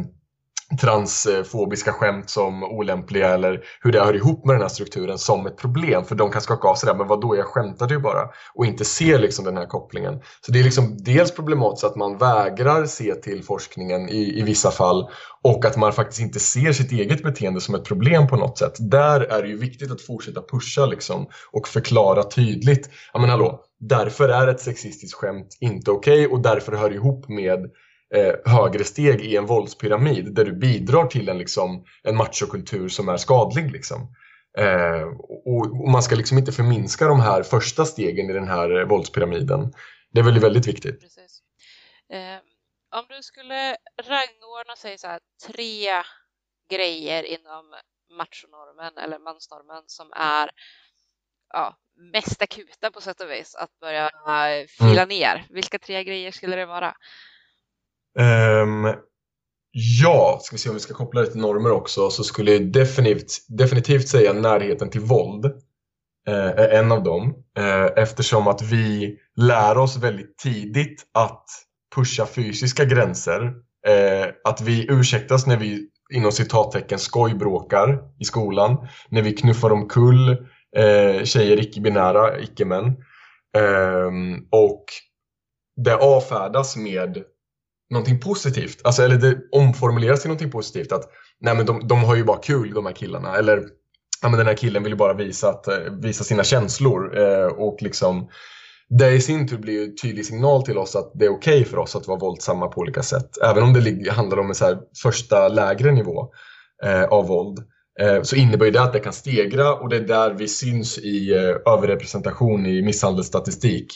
transfobiska 0.81 1.93
skämt 1.93 2.29
som 2.29 2.63
olämpliga 2.63 3.33
eller 3.33 3.63
hur 3.81 3.91
det 3.91 3.99
hör 3.99 4.15
ihop 4.15 4.45
med 4.45 4.55
den 4.55 4.61
här 4.61 4.69
strukturen 4.69 5.17
som 5.17 5.47
ett 5.47 5.57
problem. 5.57 6.05
För 6.05 6.15
de 6.15 6.31
kan 6.31 6.41
skaka 6.41 6.67
av 6.67 6.75
sig 6.75 6.87
det 6.87 6.97
men 6.97 7.07
vadå, 7.07 7.35
jag 7.35 7.45
skämtade 7.45 7.93
ju 7.93 7.99
bara. 7.99 8.29
Och 8.53 8.65
inte 8.65 8.85
ser 8.85 9.19
liksom 9.19 9.45
den 9.45 9.57
här 9.57 9.65
kopplingen. 9.65 10.21
Så 10.41 10.51
det 10.51 10.59
är 10.59 10.63
liksom 10.63 10.97
dels 10.97 11.31
problematiskt 11.31 11.83
att 11.83 11.95
man 11.95 12.17
vägrar 12.17 12.85
se 12.85 13.15
till 13.15 13.43
forskningen 13.43 14.09
i, 14.09 14.39
i 14.39 14.41
vissa 14.41 14.71
fall 14.71 15.09
och 15.43 15.65
att 15.65 15.77
man 15.77 15.93
faktiskt 15.93 16.21
inte 16.21 16.39
ser 16.39 16.73
sitt 16.73 16.91
eget 16.91 17.23
beteende 17.23 17.61
som 17.61 17.75
ett 17.75 17.85
problem 17.85 18.27
på 18.27 18.35
något 18.35 18.57
sätt. 18.57 18.73
Där 18.79 19.21
är 19.21 19.41
det 19.41 19.47
ju 19.47 19.57
viktigt 19.57 19.91
att 19.91 20.01
fortsätta 20.01 20.41
pusha 20.41 20.85
liksom 20.85 21.27
och 21.51 21.67
förklara 21.67 22.23
tydligt. 22.23 22.89
Ja 23.13 23.19
men 23.19 23.29
hallå, 23.29 23.59
därför 23.79 24.29
är 24.29 24.47
ett 24.47 24.59
sexistiskt 24.59 25.17
skämt 25.17 25.57
inte 25.59 25.91
okej 25.91 26.25
okay, 26.25 26.35
och 26.35 26.41
därför 26.41 26.71
hör 26.71 26.89
det 26.89 26.95
ihop 26.95 27.29
med 27.29 27.59
eh, 28.15 28.35
högre 28.45 28.83
steg 28.83 29.21
i 29.21 29.37
en 29.37 29.45
våldspyramid 29.45 30.33
där 30.33 30.45
du 30.45 30.51
bidrar 30.51 31.07
till 31.07 31.29
en, 31.29 31.37
liksom, 31.37 31.85
en 32.03 32.15
machokultur 32.15 32.89
som 32.89 33.09
är 33.09 33.17
skadlig. 33.17 33.71
Liksom. 33.71 34.15
Eh, 34.57 35.03
och, 35.45 35.81
och, 35.81 35.89
man 35.89 36.03
ska 36.03 36.15
liksom 36.15 36.37
inte 36.37 36.51
förminska 36.51 37.07
de 37.07 37.19
här 37.19 37.43
första 37.43 37.85
stegen 37.85 38.29
i 38.29 38.33
den 38.33 38.47
här 38.47 38.79
eh, 38.79 38.87
våldspyramiden. 38.87 39.73
Det 40.11 40.19
är 40.19 40.23
väldigt, 40.23 40.43
väldigt 40.43 40.67
viktigt. 40.67 41.03
Eh, 42.09 42.37
om 42.99 43.05
du 43.09 43.23
skulle 43.23 43.77
rangordna 44.03 44.97
så 44.97 45.07
här, 45.07 45.19
tre 45.47 46.03
grejer 46.69 47.23
inom 47.23 47.75
machonormen 48.17 48.97
eller 48.97 49.19
mansnormen 49.19 49.83
som 49.87 50.11
är 50.15 50.49
ja, 51.53 51.77
mest 52.13 52.41
akuta 52.41 52.91
på 52.91 53.01
sätt 53.01 53.21
och 53.21 53.31
vis 53.31 53.55
att 53.55 53.79
börja 53.79 54.09
fila 54.67 55.01
mm. 55.01 55.09
ner. 55.09 55.45
Vilka 55.49 55.79
tre 55.79 56.03
grejer 56.03 56.31
skulle 56.31 56.55
det 56.55 56.65
vara? 56.65 56.95
Um, 58.19 58.93
ja, 59.71 60.39
ska 60.41 60.55
vi 60.55 60.59
se 60.59 60.69
om 60.69 60.75
vi 60.75 60.81
ska 60.81 60.93
koppla 60.93 61.21
det 61.21 61.27
till 61.27 61.41
normer 61.41 61.71
också 61.71 62.09
så 62.09 62.23
skulle 62.23 62.51
jag 62.51 62.71
definitivt, 62.71 63.45
definitivt 63.47 64.07
säga 64.07 64.33
närheten 64.33 64.89
till 64.89 65.01
våld 65.01 65.45
eh, 66.27 66.33
är 66.35 66.69
en 66.69 66.91
av 66.91 67.03
dem. 67.03 67.33
Eh, 67.57 67.85
eftersom 68.03 68.47
att 68.47 68.61
vi 68.61 69.17
lär 69.35 69.77
oss 69.77 69.97
väldigt 69.97 70.37
tidigt 70.37 71.03
att 71.13 71.45
pusha 71.95 72.25
fysiska 72.25 72.85
gränser. 72.85 73.53
Eh, 73.87 74.27
att 74.43 74.61
vi 74.61 74.91
ursäktas 74.91 75.47
när 75.47 75.57
vi 75.57 75.89
inom 76.13 76.31
citattecken 76.31 76.99
skojbråkar 76.99 77.99
i 78.19 78.25
skolan. 78.25 78.87
När 79.09 79.21
vi 79.21 79.33
knuffar 79.33 79.71
omkull 79.71 80.29
eh, 80.77 81.23
tjejer 81.23 81.59
icke-binära, 81.59 82.39
icke-män. 82.39 82.85
Eh, 83.57 84.11
och 84.51 84.85
det 85.75 85.95
avfärdas 85.95 86.77
med 86.77 87.23
någonting 87.89 88.19
positivt. 88.19 88.81
Alltså, 88.83 89.03
eller 89.03 89.15
det 89.15 89.37
omformuleras 89.51 90.21
till 90.21 90.29
någonting 90.29 90.51
positivt. 90.51 90.91
Att 90.91 91.09
nej, 91.39 91.55
men 91.55 91.65
de, 91.65 91.87
de 91.87 92.03
har 92.03 92.15
ju 92.15 92.23
bara 92.23 92.37
kul 92.37 92.73
de 92.73 92.85
här 92.85 92.93
killarna. 92.93 93.35
Eller 93.35 93.63
ja, 94.21 94.29
men 94.29 94.37
den 94.37 94.47
här 94.47 94.57
killen 94.57 94.83
vill 94.83 94.91
ju 94.91 94.97
bara 94.97 95.13
visa, 95.13 95.49
att, 95.49 95.67
eh, 95.67 95.77
visa 96.01 96.23
sina 96.23 96.43
känslor. 96.43 97.17
Eh, 97.17 97.47
och 97.47 97.81
liksom 97.81 98.29
det 98.89 99.11
i 99.11 99.21
sin 99.21 99.47
tur 99.47 99.57
blir 99.57 99.83
en 99.83 99.95
tydlig 99.95 100.25
signal 100.25 100.63
till 100.63 100.77
oss 100.77 100.95
att 100.95 101.11
det 101.15 101.25
är 101.25 101.29
okej 101.29 101.59
okay 101.59 101.65
för 101.65 101.77
oss 101.77 101.95
att 101.95 102.07
vara 102.07 102.19
våldsamma 102.19 102.67
på 102.67 102.81
olika 102.81 103.03
sätt. 103.03 103.29
Även 103.43 103.63
om 103.63 103.73
det 103.73 104.11
handlar 104.11 104.39
om 104.39 104.49
en 104.49 104.55
så 104.55 104.77
första 105.03 105.47
lägre 105.47 105.91
nivå 105.91 106.29
eh, 106.83 107.03
av 107.03 107.27
våld 107.27 107.59
eh, 108.01 108.21
så 108.21 108.35
innebär 108.35 108.71
det 108.71 108.81
att 108.81 108.93
det 108.93 108.99
kan 108.99 109.13
stegra 109.13 109.73
och 109.73 109.89
det 109.89 109.95
är 109.95 110.07
där 110.07 110.33
vi 110.33 110.47
syns 110.47 110.97
i 110.97 111.33
eh, 111.33 111.73
överrepresentation 111.73 112.65
i 112.65 112.81
misshandelsstatistik. 112.81 113.87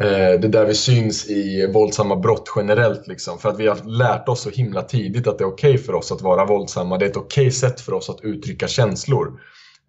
Eh, 0.00 0.40
det 0.40 0.46
är 0.46 0.48
där 0.48 0.66
vi 0.66 0.74
syns 0.74 1.30
i 1.30 1.72
våldsamma 1.72 2.16
brott 2.16 2.52
generellt. 2.56 3.06
Liksom, 3.06 3.38
för 3.38 3.48
att 3.48 3.60
vi 3.60 3.66
har 3.66 3.84
lärt 3.98 4.28
oss 4.28 4.40
så 4.40 4.50
himla 4.50 4.82
tidigt 4.82 5.26
att 5.26 5.38
det 5.38 5.44
är 5.44 5.48
okej 5.48 5.74
okay 5.74 5.84
för 5.84 5.94
oss 5.94 6.12
att 6.12 6.22
vara 6.22 6.44
våldsamma. 6.44 6.98
Det 6.98 7.04
är 7.04 7.10
ett 7.10 7.16
okej 7.16 7.42
okay 7.42 7.50
sätt 7.50 7.80
för 7.80 7.92
oss 7.92 8.10
att 8.10 8.20
uttrycka 8.20 8.68
känslor. 8.68 9.40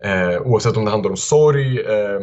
Eh, 0.03 0.41
oavsett 0.41 0.77
om 0.77 0.85
det 0.85 0.91
handlar 0.91 1.09
om 1.09 1.17
sorg, 1.17 1.79
eh, 1.79 2.19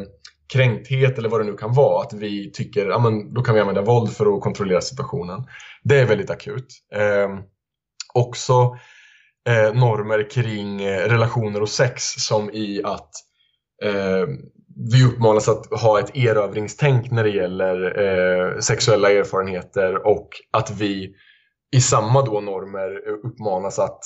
kränkthet 0.53 1.18
eller 1.18 1.29
vad 1.29 1.40
det 1.40 1.44
nu 1.44 1.57
kan 1.57 1.75
vara. 1.75 2.03
Att 2.03 2.12
vi 2.12 2.51
tycker 2.51 2.88
att 2.88 3.05
ja, 3.05 3.23
då 3.35 3.42
kan 3.42 3.55
vi 3.55 3.61
använda 3.61 3.83
våld 3.83 4.12
för 4.12 4.37
att 4.37 4.40
kontrollera 4.40 4.81
situationen. 4.81 5.44
Det 5.83 6.01
är 6.01 6.07
väldigt 6.07 6.31
akut. 6.31 6.66
Eh, 6.94 7.29
också 8.14 8.77
eh, 9.49 9.75
normer 9.75 10.31
kring 10.31 10.83
eh, 10.83 11.09
relationer 11.09 11.62
och 11.62 11.68
sex 11.68 12.03
som 12.03 12.51
i 12.51 12.81
att 12.85 13.11
eh, 13.83 14.27
vi 14.76 15.04
uppmanas 15.04 15.48
att 15.48 15.80
ha 15.80 16.00
ett 16.00 16.16
erövringstänk 16.16 17.10
när 17.10 17.24
det 17.24 17.30
gäller 17.30 17.98
eh, 18.02 18.58
sexuella 18.58 19.10
erfarenheter 19.10 20.06
och 20.06 20.28
att 20.50 20.70
vi 20.70 21.14
i 21.76 21.80
samma 21.80 22.22
då 22.22 22.40
normer 22.40 23.08
eh, 23.08 23.30
uppmanas 23.30 23.78
att 23.78 24.00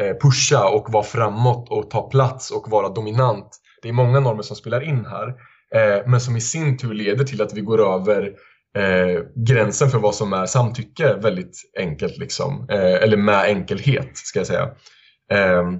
eh, 0.00 0.16
pusha 0.22 0.68
och 0.68 0.92
vara 0.92 1.04
framåt 1.04 1.68
och 1.70 1.90
ta 1.90 2.10
plats 2.10 2.50
och 2.50 2.70
vara 2.70 2.88
dominant. 2.88 3.48
Det 3.82 3.88
är 3.88 3.92
många 3.92 4.20
normer 4.20 4.42
som 4.42 4.56
spelar 4.56 4.80
in 4.80 5.06
här 5.06 5.28
eh, 5.74 6.06
men 6.06 6.20
som 6.20 6.36
i 6.36 6.40
sin 6.40 6.78
tur 6.78 6.94
leder 6.94 7.24
till 7.24 7.42
att 7.42 7.54
vi 7.54 7.60
går 7.60 7.94
över 7.94 8.32
eh, 8.76 9.22
gränsen 9.34 9.90
för 9.90 9.98
vad 9.98 10.14
som 10.14 10.32
är 10.32 10.46
samtycke 10.46 11.14
väldigt 11.14 11.56
enkelt 11.78 12.18
liksom. 12.18 12.66
Eh, 12.70 12.94
eller 13.02 13.16
med 13.16 13.44
enkelhet 13.44 14.16
ska 14.16 14.38
jag 14.38 14.46
säga. 14.46 14.70
Ehm, 15.32 15.78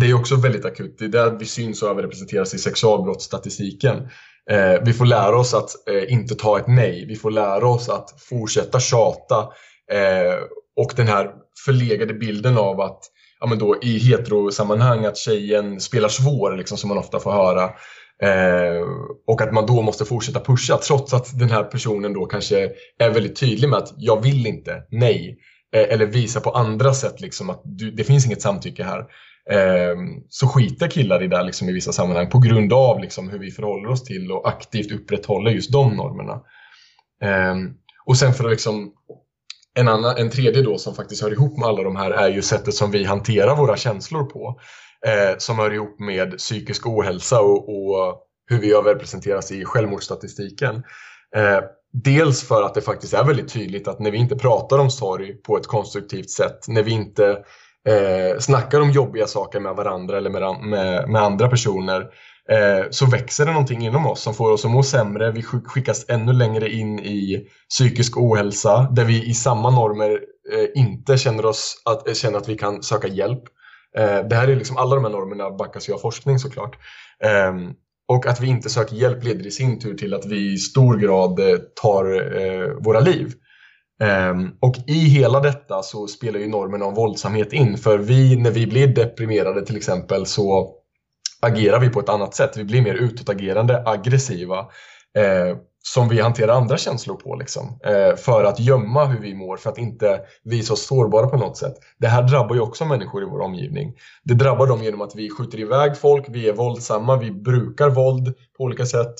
det 0.00 0.06
är 0.06 0.14
också 0.14 0.36
väldigt 0.36 0.64
akut. 0.64 0.96
Det 0.98 1.04
är 1.04 1.08
där 1.08 1.30
vi 1.30 1.44
syns 1.44 1.82
och 1.82 1.90
överrepresenteras 1.90 2.54
i 2.54 2.58
sexualbrottsstatistiken. 2.58 3.96
Eh, 4.50 4.82
vi 4.84 4.92
får 4.92 5.06
lära 5.06 5.38
oss 5.38 5.54
att 5.54 5.88
eh, 5.88 6.12
inte 6.12 6.34
ta 6.34 6.58
ett 6.58 6.68
nej. 6.68 7.06
Vi 7.08 7.16
får 7.16 7.30
lära 7.30 7.68
oss 7.68 7.88
att 7.88 8.14
fortsätta 8.18 8.80
tjata. 8.80 9.36
Eh, 9.92 10.34
och 10.76 10.92
den 10.96 11.06
här 11.06 11.30
förlegade 11.64 12.14
bilden 12.14 12.58
av 12.58 12.80
att 12.80 13.00
ja, 13.40 13.46
men 13.46 13.58
då, 13.58 13.76
i 13.82 13.98
heterosammanhang 13.98 15.04
att 15.04 15.16
tjejen 15.16 15.80
spelar 15.80 16.08
svår, 16.08 16.56
liksom, 16.56 16.78
som 16.78 16.88
man 16.88 16.98
ofta 16.98 17.20
får 17.20 17.32
höra. 17.32 17.64
Eh, 18.22 18.86
och 19.26 19.42
att 19.42 19.52
man 19.52 19.66
då 19.66 19.82
måste 19.82 20.04
fortsätta 20.04 20.40
pusha 20.40 20.76
trots 20.76 21.14
att 21.14 21.38
den 21.38 21.50
här 21.50 21.64
personen 21.64 22.12
då 22.12 22.26
kanske 22.26 22.70
är 22.98 23.10
väldigt 23.10 23.40
tydlig 23.40 23.68
med 23.68 23.78
att 23.78 23.94
jag 23.96 24.22
vill 24.22 24.46
inte, 24.46 24.82
nej. 24.90 25.38
eh, 25.74 25.92
eller 25.92 26.06
visa 26.06 26.40
på 26.40 26.50
andra 26.50 26.94
sätt 26.94 27.20
liksom 27.20 27.50
att 27.50 27.60
du, 27.64 27.90
det 27.90 28.04
finns 28.04 28.26
inget 28.26 28.42
samtycke 28.42 28.84
här. 28.84 29.04
Eh, 29.50 29.96
så 30.28 30.46
skiter 30.46 30.88
killar 30.88 31.22
i 31.22 31.28
det 31.28 31.42
liksom, 31.42 31.68
i 31.68 31.72
vissa 31.72 31.92
sammanhang 31.92 32.30
på 32.30 32.38
grund 32.38 32.72
av 32.72 33.00
liksom, 33.00 33.28
hur 33.28 33.38
vi 33.38 33.50
förhåller 33.50 33.88
oss 33.88 34.04
till 34.04 34.32
och 34.32 34.48
aktivt 34.48 34.92
upprätthåller 34.92 35.50
just 35.50 35.72
de 35.72 35.96
normerna. 35.96 36.40
Eh, 37.22 37.56
och 38.06 38.16
sen 38.16 38.34
för 38.34 38.44
att 38.44 38.50
liksom 38.50 38.92
en, 39.74 39.88
annan, 39.88 40.16
en 40.16 40.30
tredje 40.30 40.62
då 40.62 40.78
som 40.78 40.94
faktiskt 40.94 41.22
hör 41.22 41.32
ihop 41.32 41.58
med 41.58 41.68
alla 41.68 41.82
de 41.82 41.96
här 41.96 42.10
är 42.10 42.28
ju 42.28 42.42
sättet 42.42 42.74
som 42.74 42.90
vi 42.90 43.04
hanterar 43.04 43.56
våra 43.56 43.76
känslor 43.76 44.24
på. 44.24 44.60
Eh, 45.06 45.38
som 45.38 45.58
hör 45.58 45.72
ihop 45.74 45.98
med 45.98 46.38
psykisk 46.38 46.86
ohälsa 46.86 47.40
och, 47.40 47.68
och 47.68 48.22
hur 48.46 48.60
vi 48.60 48.72
överrepresenteras 48.72 49.52
i 49.52 49.64
självmordsstatistiken. 49.64 50.74
Eh, 51.36 51.60
dels 51.92 52.48
för 52.48 52.62
att 52.62 52.74
det 52.74 52.80
faktiskt 52.80 53.14
är 53.14 53.24
väldigt 53.24 53.52
tydligt 53.52 53.88
att 53.88 53.98
när 53.98 54.10
vi 54.10 54.18
inte 54.18 54.36
pratar 54.36 54.78
om 54.78 54.90
sorg 54.90 55.42
på 55.42 55.56
ett 55.56 55.66
konstruktivt 55.66 56.30
sätt, 56.30 56.68
när 56.68 56.82
vi 56.82 56.90
inte 56.90 57.38
eh, 57.86 58.38
snackar 58.38 58.80
om 58.80 58.90
jobbiga 58.90 59.26
saker 59.26 59.60
med 59.60 59.76
varandra 59.76 60.16
eller 60.16 60.30
med, 60.30 60.60
med, 60.62 61.08
med 61.08 61.22
andra 61.22 61.48
personer, 61.48 62.00
eh, 62.50 62.86
så 62.90 63.06
växer 63.06 63.46
det 63.46 63.52
någonting 63.52 63.86
inom 63.86 64.06
oss 64.06 64.22
som 64.22 64.34
får 64.34 64.50
oss 64.52 64.64
att 64.64 64.70
må 64.70 64.82
sämre. 64.82 65.30
Vi 65.30 65.42
skickas 65.42 66.04
ännu 66.08 66.32
längre 66.32 66.70
in 66.70 66.98
i 66.98 67.46
psykisk 67.70 68.16
ohälsa 68.16 68.88
där 68.92 69.04
vi 69.04 69.24
i 69.24 69.34
samma 69.34 69.70
normer 69.70 70.10
eh, 70.52 70.82
inte 70.82 71.18
känner, 71.18 71.46
oss 71.46 71.82
att, 71.84 72.08
eh, 72.08 72.14
känner 72.14 72.38
att 72.38 72.48
vi 72.48 72.58
kan 72.58 72.82
söka 72.82 73.08
hjälp. 73.08 73.42
Eh, 73.96 74.28
det 74.28 74.36
här 74.36 74.48
är 74.48 74.56
liksom, 74.56 74.76
alla 74.76 74.94
de 74.94 75.04
här 75.04 75.12
normerna 75.12 75.50
backas 75.50 75.88
ju 75.88 75.92
av 75.92 75.98
forskning 75.98 76.38
såklart. 76.38 76.76
Ehm, 77.24 77.72
och 78.08 78.26
att 78.26 78.40
vi 78.40 78.46
inte 78.46 78.70
söker 78.70 78.96
hjälp 78.96 79.24
leder 79.24 79.46
i 79.46 79.50
sin 79.50 79.78
tur 79.78 79.94
till 79.94 80.14
att 80.14 80.26
vi 80.26 80.52
i 80.52 80.58
stor 80.58 80.96
grad 80.96 81.40
eh, 81.40 81.56
tar 81.82 82.04
eh, 82.40 82.68
våra 82.80 83.00
liv. 83.00 83.32
Um, 84.04 84.56
och 84.60 84.76
i 84.86 85.08
hela 85.08 85.40
detta 85.40 85.82
så 85.82 86.06
spelar 86.06 86.38
ju 86.40 86.48
normen 86.48 86.82
om 86.82 86.94
våldsamhet 86.94 87.52
in. 87.52 87.78
För 87.78 87.98
vi, 87.98 88.36
när 88.36 88.50
vi 88.50 88.66
blir 88.66 88.86
deprimerade 88.86 89.66
till 89.66 89.76
exempel 89.76 90.26
så 90.26 90.70
agerar 91.42 91.80
vi 91.80 91.88
på 91.88 92.00
ett 92.00 92.08
annat 92.08 92.34
sätt. 92.34 92.56
Vi 92.56 92.64
blir 92.64 92.82
mer 92.82 92.94
utåtagerande, 92.94 93.82
aggressiva. 93.86 94.58
Eh, 95.16 95.56
som 95.88 96.08
vi 96.08 96.20
hanterar 96.20 96.52
andra 96.52 96.76
känslor 96.76 97.16
på. 97.16 97.36
Liksom, 97.36 97.78
eh, 97.84 98.16
för 98.16 98.44
att 98.44 98.60
gömma 98.60 99.04
hur 99.04 99.20
vi 99.20 99.34
mår, 99.34 99.56
för 99.56 99.70
att 99.70 99.78
inte 99.78 100.20
visa 100.44 100.72
oss 100.72 100.86
sårbara 100.86 101.26
på 101.26 101.36
något 101.36 101.56
sätt. 101.56 101.74
Det 101.98 102.08
här 102.08 102.22
drabbar 102.22 102.54
ju 102.54 102.60
också 102.60 102.84
människor 102.84 103.22
i 103.22 103.26
vår 103.26 103.40
omgivning. 103.40 103.94
Det 104.24 104.34
drabbar 104.34 104.66
dem 104.66 104.82
genom 104.82 105.00
att 105.00 105.14
vi 105.14 105.30
skjuter 105.30 105.60
iväg 105.60 105.96
folk, 105.96 106.26
vi 106.28 106.48
är 106.48 106.52
våldsamma, 106.52 107.16
vi 107.16 107.30
brukar 107.30 107.90
våld 107.90 108.34
på 108.58 108.64
olika 108.64 108.86
sätt 108.86 109.14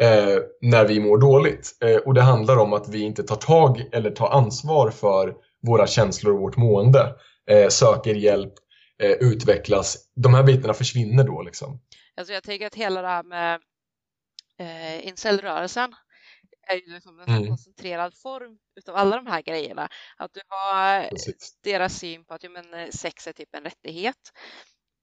eh, 0.00 0.38
när 0.60 0.84
vi 0.84 1.00
mår 1.00 1.18
dåligt. 1.18 1.78
Eh, 1.84 1.96
och 1.96 2.14
det 2.14 2.22
handlar 2.22 2.56
om 2.56 2.72
att 2.72 2.88
vi 2.88 3.00
inte 3.02 3.22
tar 3.22 3.36
tag 3.36 3.88
eller 3.92 4.10
tar 4.10 4.28
ansvar 4.28 4.90
för 4.90 5.34
våra 5.66 5.86
känslor 5.86 6.34
och 6.34 6.40
vårt 6.40 6.56
mående. 6.56 7.14
Eh, 7.50 7.68
söker 7.68 8.14
hjälp, 8.14 8.54
eh, 9.02 9.10
utvecklas. 9.10 9.96
De 10.14 10.34
här 10.34 10.42
bitarna 10.42 10.74
försvinner 10.74 11.24
då. 11.24 11.42
Liksom. 11.42 11.80
Alltså 12.16 12.32
jag 12.32 12.42
tänker 12.42 12.66
att 12.66 12.74
hela 12.74 13.02
det 13.02 13.08
här 13.08 13.22
med 13.22 13.60
eh, 14.58 15.06
incelrörelsen 15.08 15.94
är 16.68 16.74
ju 16.74 16.94
liksom 16.94 17.20
en 17.20 17.28
mm. 17.28 17.48
koncentrerad 17.48 18.14
form 18.14 18.58
utav 18.76 18.96
alla 18.96 19.16
de 19.16 19.26
här 19.26 19.42
grejerna. 19.42 19.88
Att 20.16 20.34
du 20.34 20.40
har 20.48 21.08
Precis. 21.08 21.58
deras 21.62 21.98
syn 21.98 22.24
på 22.24 22.34
att 22.34 22.42
ja, 22.42 22.50
men, 22.50 22.74
eh, 22.74 22.90
sex 22.90 23.26
är 23.26 23.32
typ 23.32 23.54
en 23.54 23.64
rättighet. 23.64 24.32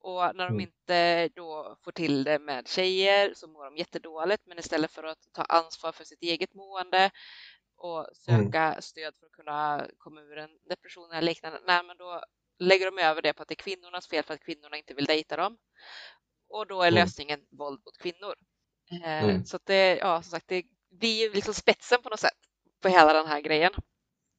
Och 0.08 0.36
när 0.36 0.46
de 0.46 0.54
mm. 0.54 0.60
inte 0.60 1.28
då 1.28 1.78
får 1.84 1.92
till 1.92 2.24
det 2.24 2.40
med 2.40 2.68
tjejer 2.68 3.34
så 3.34 3.48
mår 3.48 3.66
de 3.66 3.78
jättedåligt. 3.78 4.44
Men 4.46 4.60
istället 4.60 4.92
för 4.92 5.04
att 5.04 5.34
ta 5.34 5.44
ansvar 5.44 5.92
för 5.92 6.04
sitt 6.04 6.22
eget 6.22 6.54
mående 6.54 7.12
och 7.78 8.08
söka 8.14 8.64
mm. 8.64 8.82
stöd 8.82 9.16
för 9.16 9.26
att 9.26 9.32
kunna 9.32 9.88
komma 9.98 10.22
ur 10.22 10.38
en 10.38 10.50
depression 10.70 11.12
eller 11.12 11.22
liknande, 11.22 11.60
nej, 11.68 11.84
men 11.84 11.98
då 11.98 12.24
lägger 12.60 12.92
de 12.92 13.02
över 13.04 13.22
det 13.22 13.34
på 13.34 13.42
att 13.42 13.48
det 13.48 13.54
är 13.54 13.64
kvinnornas 13.64 14.08
fel 14.08 14.24
för 14.24 14.34
att 14.34 14.44
kvinnorna 14.44 14.78
inte 14.78 14.94
vill 14.94 15.06
dejta 15.06 15.36
dem. 15.36 15.58
Och 16.50 16.68
då 16.68 16.82
är 16.82 16.88
mm. 16.88 16.96
lösningen 16.96 17.40
mm. 17.40 17.48
våld 17.52 17.82
mot 17.86 17.98
kvinnor. 17.98 18.36
Eh, 18.92 19.24
mm. 19.24 19.46
Så 19.46 19.60
det, 19.64 19.98
ja, 19.98 20.22
som 20.22 20.32
sagt, 20.32 20.48
det 20.48 20.64
blir 20.92 21.22
ju 21.22 21.34
liksom 21.34 21.54
spetsen 21.54 22.02
på 22.02 22.10
något 22.10 22.20
sätt 22.20 22.40
på 22.82 22.88
hela 22.88 23.14
den 23.14 23.28
här 23.28 23.42
grejen. 23.42 23.74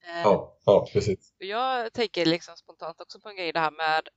Eh, 0.05 0.23
ja, 0.23 0.59
ja 0.65 0.89
precis. 0.93 1.35
Jag 1.39 1.93
tänker 1.93 2.27
liksom 2.27 2.57
spontant 2.57 3.01
också 3.01 3.21
på 3.21 3.29
en 3.29 3.37
grej 3.37 3.53
det 3.53 3.61
här 3.61 3.71
med 3.71 4.09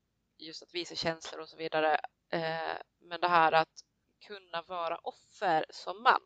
just 0.45 0.63
att 0.63 0.75
visa 0.75 0.95
känslor 0.95 1.41
och 1.41 1.49
så 1.49 1.57
vidare. 1.57 1.99
Eh, 2.31 2.77
men 3.01 3.21
det 3.21 3.27
här 3.27 3.51
att 3.51 3.83
kunna 4.27 4.61
vara 4.61 4.97
offer 4.97 5.65
som 5.69 6.03
man. 6.03 6.21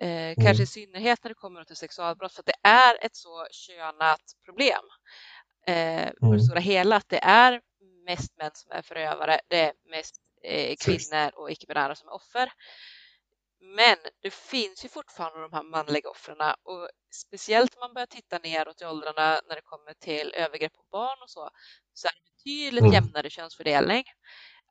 Mm. 0.00 0.34
Kanske 0.34 0.62
i 0.62 0.66
synnerhet 0.66 1.24
när 1.24 1.28
det 1.28 1.34
kommer 1.34 1.64
till 1.64 1.76
sexualbrott 1.76 2.32
för 2.32 2.42
att 2.42 2.46
det 2.46 2.68
är 2.68 3.04
ett 3.04 3.16
så 3.16 3.46
könat 3.50 4.22
problem. 4.44 4.84
Eh, 5.66 6.10
på 6.10 6.26
det 6.26 6.26
mm. 6.26 6.40
stora 6.40 6.60
hela 6.60 6.96
att 6.96 7.08
det 7.08 7.24
är 7.24 7.60
mest 8.04 8.36
män 8.36 8.50
som 8.54 8.70
är 8.72 8.82
förövare, 8.82 9.40
det 9.48 9.60
är 9.60 9.72
mest 9.90 10.16
eh, 10.42 10.76
kvinnor 10.84 11.30
och 11.34 11.50
icke-binära 11.50 11.94
som 11.94 12.08
är 12.08 12.14
offer. 12.14 12.52
Men 13.60 13.96
det 14.22 14.30
finns 14.30 14.84
ju 14.84 14.88
fortfarande 14.88 15.40
de 15.40 15.52
här 15.52 15.62
manliga 15.62 16.10
offren 16.10 16.36
och 16.62 16.88
speciellt 17.10 17.74
om 17.74 17.80
man 17.80 17.94
börjar 17.94 18.06
titta 18.06 18.38
neråt 18.38 18.82
i 18.82 18.84
åldrarna 18.84 19.40
när 19.48 19.54
det 19.54 19.62
kommer 19.64 19.94
till 19.94 20.34
övergrepp 20.34 20.72
på 20.72 20.84
barn 20.90 21.22
och 21.22 21.30
så, 21.30 21.50
så 21.92 22.08
är 22.08 22.12
det 22.12 22.32
betydligt 22.36 22.84
mm. 22.84 22.92
jämnare 22.92 23.30
könsfördelning 23.30 24.04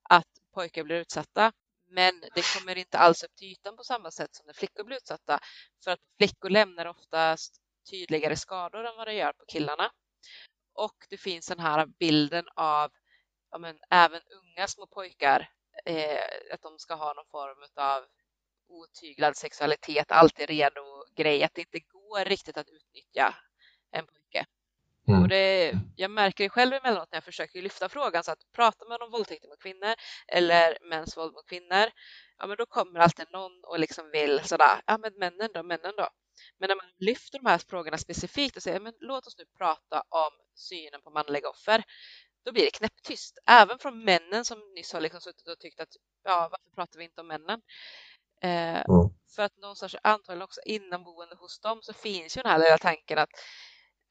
att 0.10 0.28
pojkar 0.54 0.84
blir 0.84 0.96
utsatta. 0.96 1.52
Men 1.90 2.22
det 2.36 2.54
kommer 2.56 2.78
inte 2.78 2.98
alls 2.98 3.24
upp 3.24 3.36
till 3.36 3.48
ytan 3.48 3.78
på 3.78 3.84
samma 3.84 4.12
sätt 4.12 4.36
som 4.36 4.46
när 4.46 4.54
flickor 4.54 4.84
blir 4.84 4.98
utsatta. 4.98 5.40
För 5.84 5.92
att 5.92 6.00
flickor 6.18 6.50
lämnar 6.50 6.86
oftast 6.86 7.62
tydligare 7.90 8.36
skador 8.36 8.86
än 8.86 8.98
vad 8.98 9.08
det 9.08 9.14
gör 9.14 9.34
på 9.34 9.46
killarna. 9.48 9.92
Och 10.74 10.96
det 11.10 11.18
finns 11.18 11.48
den 11.48 11.60
här 11.60 11.86
bilden 11.86 12.46
av 12.56 12.92
ja, 13.52 13.58
men, 13.58 13.80
även 13.90 14.22
unga 14.42 14.68
små 14.68 14.88
pojkar 14.88 15.50
eh, 15.86 16.24
att 16.54 16.62
de 16.62 16.80
ska 16.80 16.96
ha 16.96 17.14
någon 17.14 17.28
form 17.32 17.58
av 17.76 18.04
otyglad 18.70 19.38
sexualitet, 19.38 20.12
alltid 20.12 20.50
redo 20.50 20.82
grej, 21.16 21.44
att 21.44 21.54
det 21.54 21.62
inte 21.62 21.80
går 21.80 22.26
riktigt 22.26 22.58
att 22.58 22.70
utnyttja 22.70 23.36
en 23.92 24.06
pojke. 24.06 24.46
Mm. 25.08 25.22
Och 25.22 25.28
det, 25.28 25.74
jag 25.96 26.12
märker 26.12 26.44
det 26.44 26.50
själv 26.50 26.74
emellanåt 26.74 27.12
när 27.12 27.18
jag 27.18 27.24
försöker 27.24 27.62
lyfta 27.62 27.90
frågan 27.90 28.24
så 28.24 28.32
att 28.32 28.52
pratar 28.56 28.90
man 28.90 29.02
om 29.02 29.12
våldtäkter 29.12 29.48
mot 29.48 29.62
kvinnor 29.62 29.94
eller 30.28 30.78
mäns 30.90 31.18
våld 31.18 31.34
mot 31.34 31.50
kvinnor, 31.50 31.90
ja 32.38 32.48
men 32.48 32.58
då 32.58 32.66
kommer 32.66 33.00
alltid 33.00 33.26
någon 33.32 33.52
och 33.64 33.80
liksom 33.80 34.10
vill 34.12 34.42
sådär, 34.44 34.82
ja 34.86 34.98
men 34.98 35.14
männen 35.14 35.50
då, 35.54 35.64
männen 35.64 35.94
då. 35.98 36.10
Men 36.60 36.68
när 36.68 36.76
man 36.76 36.92
lyfter 36.98 37.40
de 37.40 37.50
här 37.50 37.58
frågorna 37.58 37.98
specifikt 37.98 38.56
och 38.56 38.64
säger, 38.64 38.80
men 38.80 38.94
låt 39.00 39.28
oss 39.28 39.38
nu 39.38 39.46
prata 39.58 40.04
om 40.10 40.32
synen 40.56 41.02
på 41.02 41.10
manliga 41.10 41.50
offer, 41.50 41.84
då 42.46 42.52
blir 42.52 42.64
det 42.64 42.78
knäpptyst. 42.78 43.38
Även 43.46 43.80
från 43.80 44.04
männen 44.06 44.46
som 44.46 44.60
nyss 44.76 44.94
har 44.94 45.02
liksom 45.02 45.22
suttit 45.22 45.48
och 45.48 45.60
tyckt 45.60 45.80
att 45.80 45.96
ja, 46.24 46.50
varför 46.52 46.76
pratar 46.76 47.00
vi 47.00 47.04
inte 47.04 47.22
om 47.22 47.28
männen? 47.28 47.62
Eh, 48.42 48.80
mm. 48.80 49.10
För 49.36 49.44
att 49.44 49.58
någonstans 49.58 49.96
antagligen 50.02 50.42
också 50.42 50.62
innanboende 50.66 51.36
hos 51.36 51.60
dem 51.60 51.80
så 51.82 51.94
finns 51.94 52.38
ju 52.38 52.42
den 52.42 52.52
här 52.52 52.60
lilla 52.60 52.78
tanken 52.78 53.18
att 53.18 53.30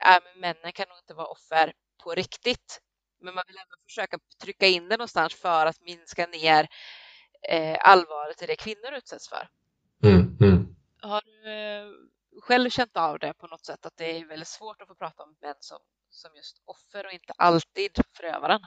äh, 0.07 0.19
men 0.25 0.41
männen 0.41 0.73
kan 0.73 0.89
nog 0.89 0.99
inte 0.99 1.15
vara 1.15 1.27
offer 1.27 1.73
på 2.05 2.11
riktigt. 2.15 2.81
Men 3.21 3.35
man 3.35 3.45
vill 3.47 3.57
ändå 3.57 3.77
försöka 3.89 4.19
trycka 4.43 4.67
in 4.67 4.89
det 4.89 4.97
någonstans 4.97 5.35
för 5.35 5.67
att 5.67 5.81
minska 5.81 6.27
ner 6.27 6.69
eh, 7.49 7.77
allvaret 7.81 8.43
i 8.43 8.47
det 8.47 8.57
kvinnor 8.57 8.93
utsätts 8.93 9.29
för. 9.29 9.49
Mm, 10.03 10.37
mm. 10.41 10.77
Har 11.03 11.23
du 11.25 11.53
eh, 11.53 11.87
själv 12.43 12.71
känt 12.71 12.97
av 12.97 13.19
det 13.19 13.35
på 13.35 13.47
något 13.47 13.65
sätt 13.65 13.87
att 13.87 13.97
det 13.97 14.19
är 14.19 14.29
väldigt 14.29 14.49
svårt 14.49 14.83
att 14.83 14.89
få 14.89 14.95
prata 14.95 15.23
om 15.23 15.37
män 15.41 15.55
som 15.61 15.79
som 16.17 16.31
just 16.37 16.63
offer 16.65 17.07
och 17.07 17.13
inte 17.13 17.33
alltid 17.37 17.91
förövaren. 18.17 18.61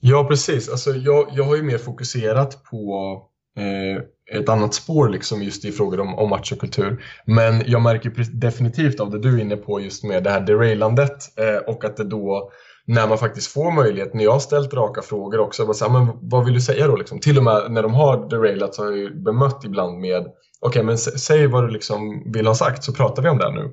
Ja, 0.00 0.24
precis. 0.28 0.68
Alltså, 0.68 0.90
jag, 0.90 1.28
jag 1.32 1.44
har 1.44 1.56
ju 1.56 1.62
mer 1.62 1.78
fokuserat 1.78 2.64
på 2.64 3.31
Eh, 3.58 4.02
ett 4.38 4.48
annat 4.48 4.74
spår 4.74 5.08
liksom 5.08 5.42
just 5.42 5.64
i 5.64 5.72
frågor 5.72 6.00
om, 6.00 6.14
om 6.14 6.30
machokultur. 6.30 7.04
Men 7.26 7.62
jag 7.66 7.82
märker 7.82 8.12
definitivt 8.40 9.00
av 9.00 9.10
det 9.10 9.18
du 9.18 9.36
är 9.36 9.40
inne 9.40 9.56
på 9.56 9.80
just 9.80 10.04
med 10.04 10.24
det 10.24 10.30
här 10.30 10.40
derailandet 10.40 11.38
eh, 11.38 11.56
och 11.56 11.84
att 11.84 11.96
det 11.96 12.04
då 12.04 12.50
när 12.86 13.08
man 13.08 13.18
faktiskt 13.18 13.52
får 13.52 13.72
möjlighet, 13.72 14.14
när 14.14 14.24
jag 14.24 14.32
har 14.32 14.38
ställt 14.38 14.74
raka 14.74 15.02
frågor 15.02 15.40
också, 15.40 15.66
bara 15.66 15.76
här, 15.80 16.04
men 16.04 16.18
vad 16.22 16.44
vill 16.44 16.54
du 16.54 16.60
säga 16.60 16.86
då? 16.86 16.96
Liksom? 16.96 17.20
Till 17.20 17.38
och 17.38 17.44
med 17.44 17.70
när 17.70 17.82
de 17.82 17.94
har 17.94 18.28
derailat 18.28 18.74
så 18.74 18.82
har 18.82 18.90
jag 18.90 18.98
ju 18.98 19.22
bemött 19.22 19.64
ibland 19.64 19.98
med 19.98 20.20
okej, 20.20 20.34
okay, 20.60 20.82
men 20.82 20.98
säg 20.98 21.46
vad 21.46 21.64
du 21.64 21.68
liksom 21.68 22.32
vill 22.32 22.46
ha 22.46 22.54
sagt 22.54 22.84
så 22.84 22.92
pratar 22.92 23.22
vi 23.22 23.28
om 23.28 23.38
det 23.38 23.50
nu 23.50 23.70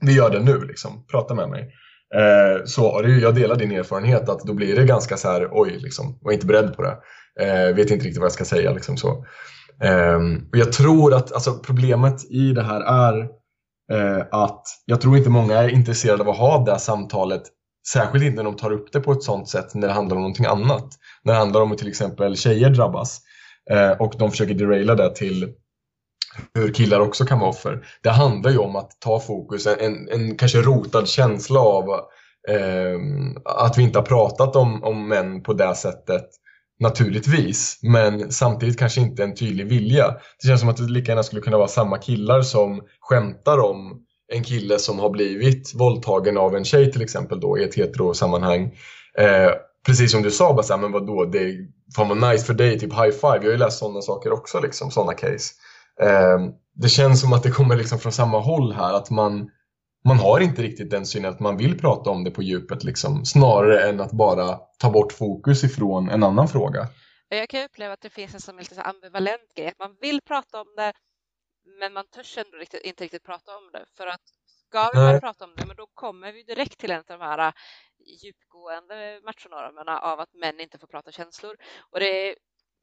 vi 0.00 0.12
gör 0.12 0.30
det 0.30 0.40
nu, 0.40 0.60
liksom. 0.60 1.04
prata 1.10 1.34
med 1.34 1.48
mig. 1.48 1.62
Eh, 2.14 2.64
så 2.64 3.02
jag 3.20 3.34
delar 3.34 3.56
din 3.56 3.72
erfarenhet 3.72 4.28
att 4.28 4.40
då 4.40 4.54
blir 4.54 4.76
det 4.76 4.84
ganska 4.84 5.16
så 5.16 5.28
här, 5.28 5.48
oj, 5.52 5.78
liksom, 5.78 6.18
var 6.22 6.32
inte 6.32 6.46
beredd 6.46 6.76
på 6.76 6.82
det. 6.82 6.96
Eh, 7.40 7.74
vet 7.74 7.90
inte 7.90 8.04
riktigt 8.04 8.18
vad 8.18 8.24
jag 8.24 8.32
ska 8.32 8.44
säga. 8.44 8.72
Liksom, 8.72 8.96
så. 8.96 9.26
Eh, 9.82 10.20
och 10.52 10.58
jag 10.58 10.72
tror 10.72 11.14
att 11.14 11.32
alltså, 11.32 11.58
problemet 11.58 12.30
i 12.30 12.52
det 12.52 12.62
här 12.62 12.80
är 12.80 13.28
eh, 13.92 14.26
att 14.30 14.62
jag 14.84 15.00
tror 15.00 15.16
inte 15.16 15.30
många 15.30 15.58
är 15.58 15.68
intresserade 15.68 16.22
av 16.22 16.28
att 16.28 16.38
ha 16.38 16.64
det 16.64 16.70
här 16.70 16.78
samtalet 16.78 17.42
Särskilt 17.92 18.24
inte 18.24 18.36
när 18.36 18.44
de 18.44 18.56
tar 18.56 18.72
upp 18.72 18.92
det 18.92 19.00
på 19.00 19.12
ett 19.12 19.22
sånt 19.22 19.48
sätt 19.48 19.74
när 19.74 19.88
det 19.88 19.94
handlar 19.94 20.16
om 20.16 20.22
någonting 20.22 20.46
annat. 20.46 20.88
När 21.22 21.32
det 21.32 21.38
handlar 21.38 21.60
om 21.60 21.72
att 21.72 21.78
till 21.78 21.88
exempel 21.88 22.36
tjejer 22.36 22.70
drabbas 22.70 23.20
eh, 23.70 23.90
och 23.90 24.14
de 24.18 24.30
försöker 24.30 24.54
deraila 24.54 24.94
det 24.94 25.14
till 25.14 25.52
hur 26.54 26.74
killar 26.74 27.00
också 27.00 27.24
kan 27.24 27.38
vara 27.38 27.50
offer. 27.50 27.86
Det 28.02 28.10
handlar 28.10 28.50
ju 28.50 28.58
om 28.58 28.76
att 28.76 28.90
ta 29.00 29.20
fokus, 29.20 29.66
en, 29.66 29.78
en, 29.80 30.08
en 30.08 30.36
kanske 30.36 30.58
rotad 30.58 31.08
känsla 31.08 31.60
av 31.60 31.84
eh, 32.48 32.98
att 33.44 33.78
vi 33.78 33.82
inte 33.82 33.98
har 33.98 34.06
pratat 34.06 34.56
om, 34.56 34.84
om 34.84 35.08
män 35.08 35.42
på 35.42 35.52
det 35.52 35.74
sättet 35.74 36.26
naturligtvis, 36.80 37.78
men 37.82 38.32
samtidigt 38.32 38.78
kanske 38.78 39.00
inte 39.00 39.22
en 39.24 39.34
tydlig 39.34 39.66
vilja. 39.66 40.16
Det 40.42 40.48
känns 40.48 40.60
som 40.60 40.68
att 40.68 40.76
det 40.76 40.82
lika 40.82 41.12
gärna 41.12 41.22
skulle 41.22 41.42
kunna 41.42 41.58
vara 41.58 41.68
samma 41.68 41.98
killar 41.98 42.42
som 42.42 42.82
skämtar 43.00 43.58
om 43.58 44.02
en 44.32 44.42
kille 44.42 44.78
som 44.78 44.98
har 44.98 45.10
blivit 45.10 45.74
våldtagen 45.74 46.38
av 46.38 46.56
en 46.56 46.64
tjej 46.64 46.92
till 46.92 47.02
exempel 47.02 47.40
då 47.40 47.58
i 47.58 47.64
ett 47.64 47.74
heterosammanhang. 47.74 48.62
Eh, 49.18 49.50
precis 49.86 50.12
som 50.12 50.22
du 50.22 50.30
sa, 50.30 50.52
bara 50.52 50.62
såhär, 50.62 50.80
men 50.80 50.92
vadå, 50.92 51.24
det 51.24 51.54
fan 51.96 52.08
vad 52.08 52.30
nice 52.30 52.44
för 52.44 52.54
dig, 52.54 52.78
typ 52.78 52.92
high 52.92 53.10
five. 53.10 53.36
Jag 53.36 53.44
har 53.44 53.50
ju 53.50 53.56
läst 53.56 53.78
sådana 53.78 54.02
saker 54.02 54.32
också, 54.32 54.60
liksom, 54.60 54.90
sådana 54.90 55.12
case. 55.12 55.54
Eh, 56.02 56.38
det 56.74 56.88
känns 56.88 57.20
som 57.20 57.32
att 57.32 57.42
det 57.42 57.50
kommer 57.50 57.76
liksom 57.76 57.98
från 57.98 58.12
samma 58.12 58.40
håll 58.40 58.72
här, 58.72 58.94
att 58.94 59.10
man, 59.10 59.50
man 60.06 60.18
har 60.18 60.40
inte 60.40 60.62
riktigt 60.62 60.90
den 60.90 61.06
synen 61.06 61.30
att 61.30 61.40
man 61.40 61.56
vill 61.56 61.78
prata 61.78 62.10
om 62.10 62.24
det 62.24 62.30
på 62.30 62.42
djupet, 62.42 62.84
liksom, 62.84 63.24
snarare 63.24 63.88
än 63.88 64.00
att 64.00 64.12
bara 64.12 64.56
ta 64.78 64.90
bort 64.90 65.12
fokus 65.12 65.64
ifrån 65.64 66.10
en 66.10 66.22
annan 66.22 66.48
fråga. 66.48 66.88
Jag 67.28 67.48
kan 67.48 67.64
uppleva 67.64 67.92
att 67.92 68.00
det 68.00 68.10
finns 68.10 68.34
en 68.34 68.40
som 68.40 68.58
lite 68.58 68.82
ambivalent 68.82 69.54
grej, 69.54 69.68
att 69.68 69.78
man 69.78 69.96
vill 70.00 70.20
prata 70.20 70.60
om 70.60 70.74
det, 70.76 70.92
men 71.80 71.92
man 71.92 72.06
törs 72.06 72.38
ändå 72.38 72.56
riktigt, 72.56 72.84
inte 72.84 73.04
riktigt 73.04 73.24
prata 73.24 73.56
om 73.56 73.70
det. 73.72 73.84
För 73.96 74.06
att 74.06 74.20
ska 74.68 74.90
vi 74.92 74.98
börja 74.98 75.20
prata 75.20 75.44
om 75.44 75.54
det, 75.56 75.66
men 75.66 75.76
då 75.76 75.86
kommer 75.94 76.32
vi 76.32 76.42
direkt 76.42 76.78
till 76.78 76.90
en 76.90 76.98
av 76.98 77.04
de 77.06 77.20
här 77.20 77.52
djupgående 78.24 79.20
machonormerna 79.24 79.98
av 79.98 80.20
att 80.20 80.34
män 80.34 80.60
inte 80.60 80.78
får 80.78 80.86
prata 80.86 81.12
känslor. 81.12 81.56
Och 81.90 82.00
det 82.00 82.28
är, 82.28 82.34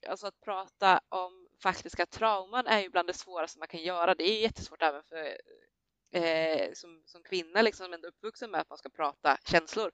alltså 0.09 0.27
att 0.27 0.41
prata 0.41 0.99
om 1.09 1.47
faktiska 1.63 2.05
trauman 2.05 2.67
är 2.67 2.81
ju 2.81 2.89
bland 2.89 3.07
det 3.07 3.13
svåraste 3.13 3.59
man 3.59 3.67
kan 3.67 3.83
göra. 3.83 4.15
Det 4.15 4.23
är 4.23 4.41
jättesvårt 4.41 4.81
även 4.81 5.03
för 5.03 5.37
eh, 6.13 6.73
som, 6.73 7.01
som 7.05 7.23
kvinna 7.23 7.61
liksom, 7.61 7.85
som 7.85 7.93
är 7.93 8.05
uppvuxen 8.05 8.51
med 8.51 8.61
att 8.61 8.69
man 8.69 8.77
ska 8.77 8.89
prata 8.89 9.37
känslor 9.45 9.91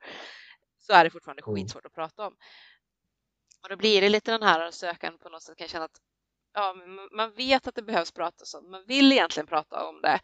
så 0.79 0.93
är 0.93 1.03
det 1.03 1.10
fortfarande 1.10 1.43
mm. 1.47 1.55
skitsvårt 1.55 1.86
att 1.86 1.93
prata 1.93 2.27
om. 2.27 2.36
Och 3.63 3.69
då 3.69 3.75
blir 3.75 4.01
det 4.01 4.10
lite 4.10 4.32
den 4.32 4.43
här 4.43 4.71
sökan 4.71 5.17
på 5.17 5.29
något 5.29 5.43
sätt 5.43 5.58
kan 5.58 5.67
känna 5.67 5.86
att 5.86 6.01
ja, 6.53 6.75
man 7.12 7.34
vet 7.34 7.67
att 7.67 7.75
det 7.75 7.82
behövs 7.82 8.12
pratas 8.12 8.53
om, 8.53 8.71
man 8.71 8.86
vill 8.88 9.12
egentligen 9.12 9.47
prata 9.47 9.86
om 9.86 10.01
det, 10.01 10.19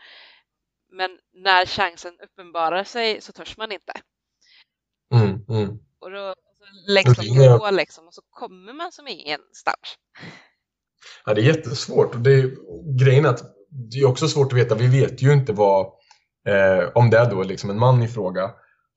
men 0.92 1.20
när 1.34 1.66
chansen 1.66 2.20
uppenbarar 2.20 2.84
sig 2.84 3.22
så 3.22 3.32
törs 3.32 3.58
man 3.58 3.72
inte. 3.72 3.94
Mm, 5.14 5.46
mm. 5.50 5.80
Och 6.00 6.12
då 6.12 6.36
läggs 6.88 7.18
de 7.18 7.60
på 7.60 7.72
liksom, 7.72 8.08
och 8.08 8.14
så 8.14 8.22
kommer 8.30 8.74
man 8.74 8.92
som 8.92 9.08
ingenstans. 9.08 9.98
Ja, 11.26 11.34
det 11.34 11.42
är 11.42 11.46
jättesvårt. 11.46 12.16
Och 12.16 12.22
det 12.22 12.34
är, 12.34 12.52
grejen 12.98 13.26
att 13.26 13.55
det 13.92 14.00
är 14.00 14.08
också 14.08 14.28
svårt 14.28 14.54
att 14.54 14.60
veta, 14.60 14.76
vi 14.76 15.02
vet 15.02 15.22
ju 15.22 15.34
inte 15.34 15.54
vad, 15.54 15.86
eh, 16.48 16.90
om 16.96 17.10
det 17.10 17.18
är 17.18 17.30
då 17.30 17.44
liksom 17.44 17.70
en 17.70 17.80
man 17.80 18.04
i 18.04 18.08
fråga, 18.08 18.52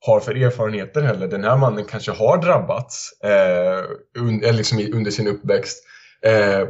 har 0.05 0.19
för 0.19 0.35
erfarenheter 0.35 1.01
heller. 1.01 1.27
Den 1.27 1.43
här 1.43 1.57
mannen 1.57 1.85
kanske 1.85 2.11
har 2.11 2.41
drabbats 2.41 3.21
eh, 3.23 3.83
un, 4.19 4.37
liksom 4.37 4.79
under 4.93 5.11
sin 5.11 5.27
uppväxt. 5.27 5.83
Eh, 6.25 6.67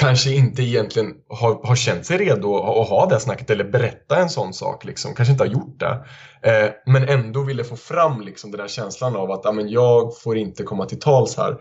kanske 0.00 0.30
inte 0.30 0.62
egentligen 0.62 1.14
har, 1.28 1.66
har 1.66 1.76
känt 1.76 2.06
sig 2.06 2.18
redo 2.18 2.56
att 2.56 2.88
ha 2.88 3.06
det 3.06 3.20
snacket 3.20 3.50
eller 3.50 3.64
berätta 3.64 4.16
en 4.16 4.28
sån 4.28 4.52
sak. 4.52 4.84
Liksom. 4.84 5.14
Kanske 5.14 5.32
inte 5.32 5.44
har 5.44 5.48
gjort 5.50 5.80
det. 5.80 6.04
Eh, 6.42 6.70
men 6.86 7.08
ändå 7.08 7.42
ville 7.42 7.64
få 7.64 7.76
fram 7.76 8.20
liksom, 8.20 8.50
den 8.50 8.60
här 8.60 8.68
känslan 8.68 9.16
av 9.16 9.30
att 9.30 9.70
jag 9.70 10.20
får 10.20 10.36
inte 10.36 10.62
komma 10.62 10.86
till 10.86 11.00
tals 11.00 11.36
här. 11.36 11.56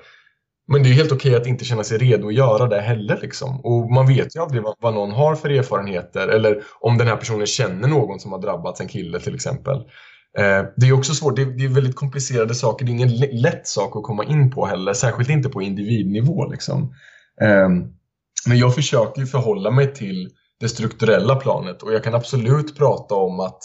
Men 0.71 0.83
det 0.83 0.89
är 0.89 0.93
helt 0.93 1.11
okej 1.11 1.35
att 1.35 1.47
inte 1.47 1.65
känna 1.65 1.83
sig 1.83 1.97
redo 1.97 2.27
att 2.27 2.33
göra 2.33 2.67
det 2.67 2.81
heller. 2.81 3.19
Liksom. 3.21 3.61
Och 3.65 3.91
man 3.91 4.07
vet 4.07 4.35
ju 4.35 4.41
aldrig 4.41 4.63
vad, 4.63 4.75
vad, 4.79 4.93
någon 4.93 5.11
har 5.11 5.35
för 5.35 5.49
erfarenheter 5.49 6.27
eller 6.27 6.63
om 6.79 6.97
den 6.97 7.07
här 7.07 7.15
personen 7.15 7.47
känner 7.47 7.87
någon 7.87 8.19
som 8.19 8.31
har 8.31 8.39
drabbats, 8.39 8.81
en 8.81 8.87
kille 8.87 9.19
till 9.19 9.35
exempel. 9.35 9.77
Eh, 10.37 10.63
det 10.77 10.87
är 10.87 10.93
också 10.93 11.13
svårt, 11.13 11.35
det 11.35 11.41
är, 11.41 11.45
det 11.45 11.63
är, 11.63 11.69
väldigt 11.69 11.95
komplicerade 11.95 12.55
saker, 12.55 12.85
det 12.85 12.91
är 12.91 12.93
ingen 12.93 13.17
lätt 13.41 13.67
sak 13.67 13.95
att 13.95 14.03
komma 14.03 14.23
in 14.25 14.51
på 14.51 14.65
heller, 14.65 14.93
särskilt 14.93 15.29
inte 15.29 15.49
på 15.49 15.61
individnivå. 15.61 16.51
Liksom. 16.51 16.93
Eh, 17.41 17.69
men 18.47 18.57
jag 18.57 18.75
försöker 18.75 19.25
förhålla 19.25 19.71
mig 19.71 19.93
till 19.93 20.29
det 20.59 20.69
strukturella 20.69 21.35
planet 21.35 21.83
och 21.83 21.93
jag 21.93 22.03
kan 22.03 22.15
absolut 22.15 22.77
prata 22.77 23.15
om 23.15 23.39
att 23.39 23.59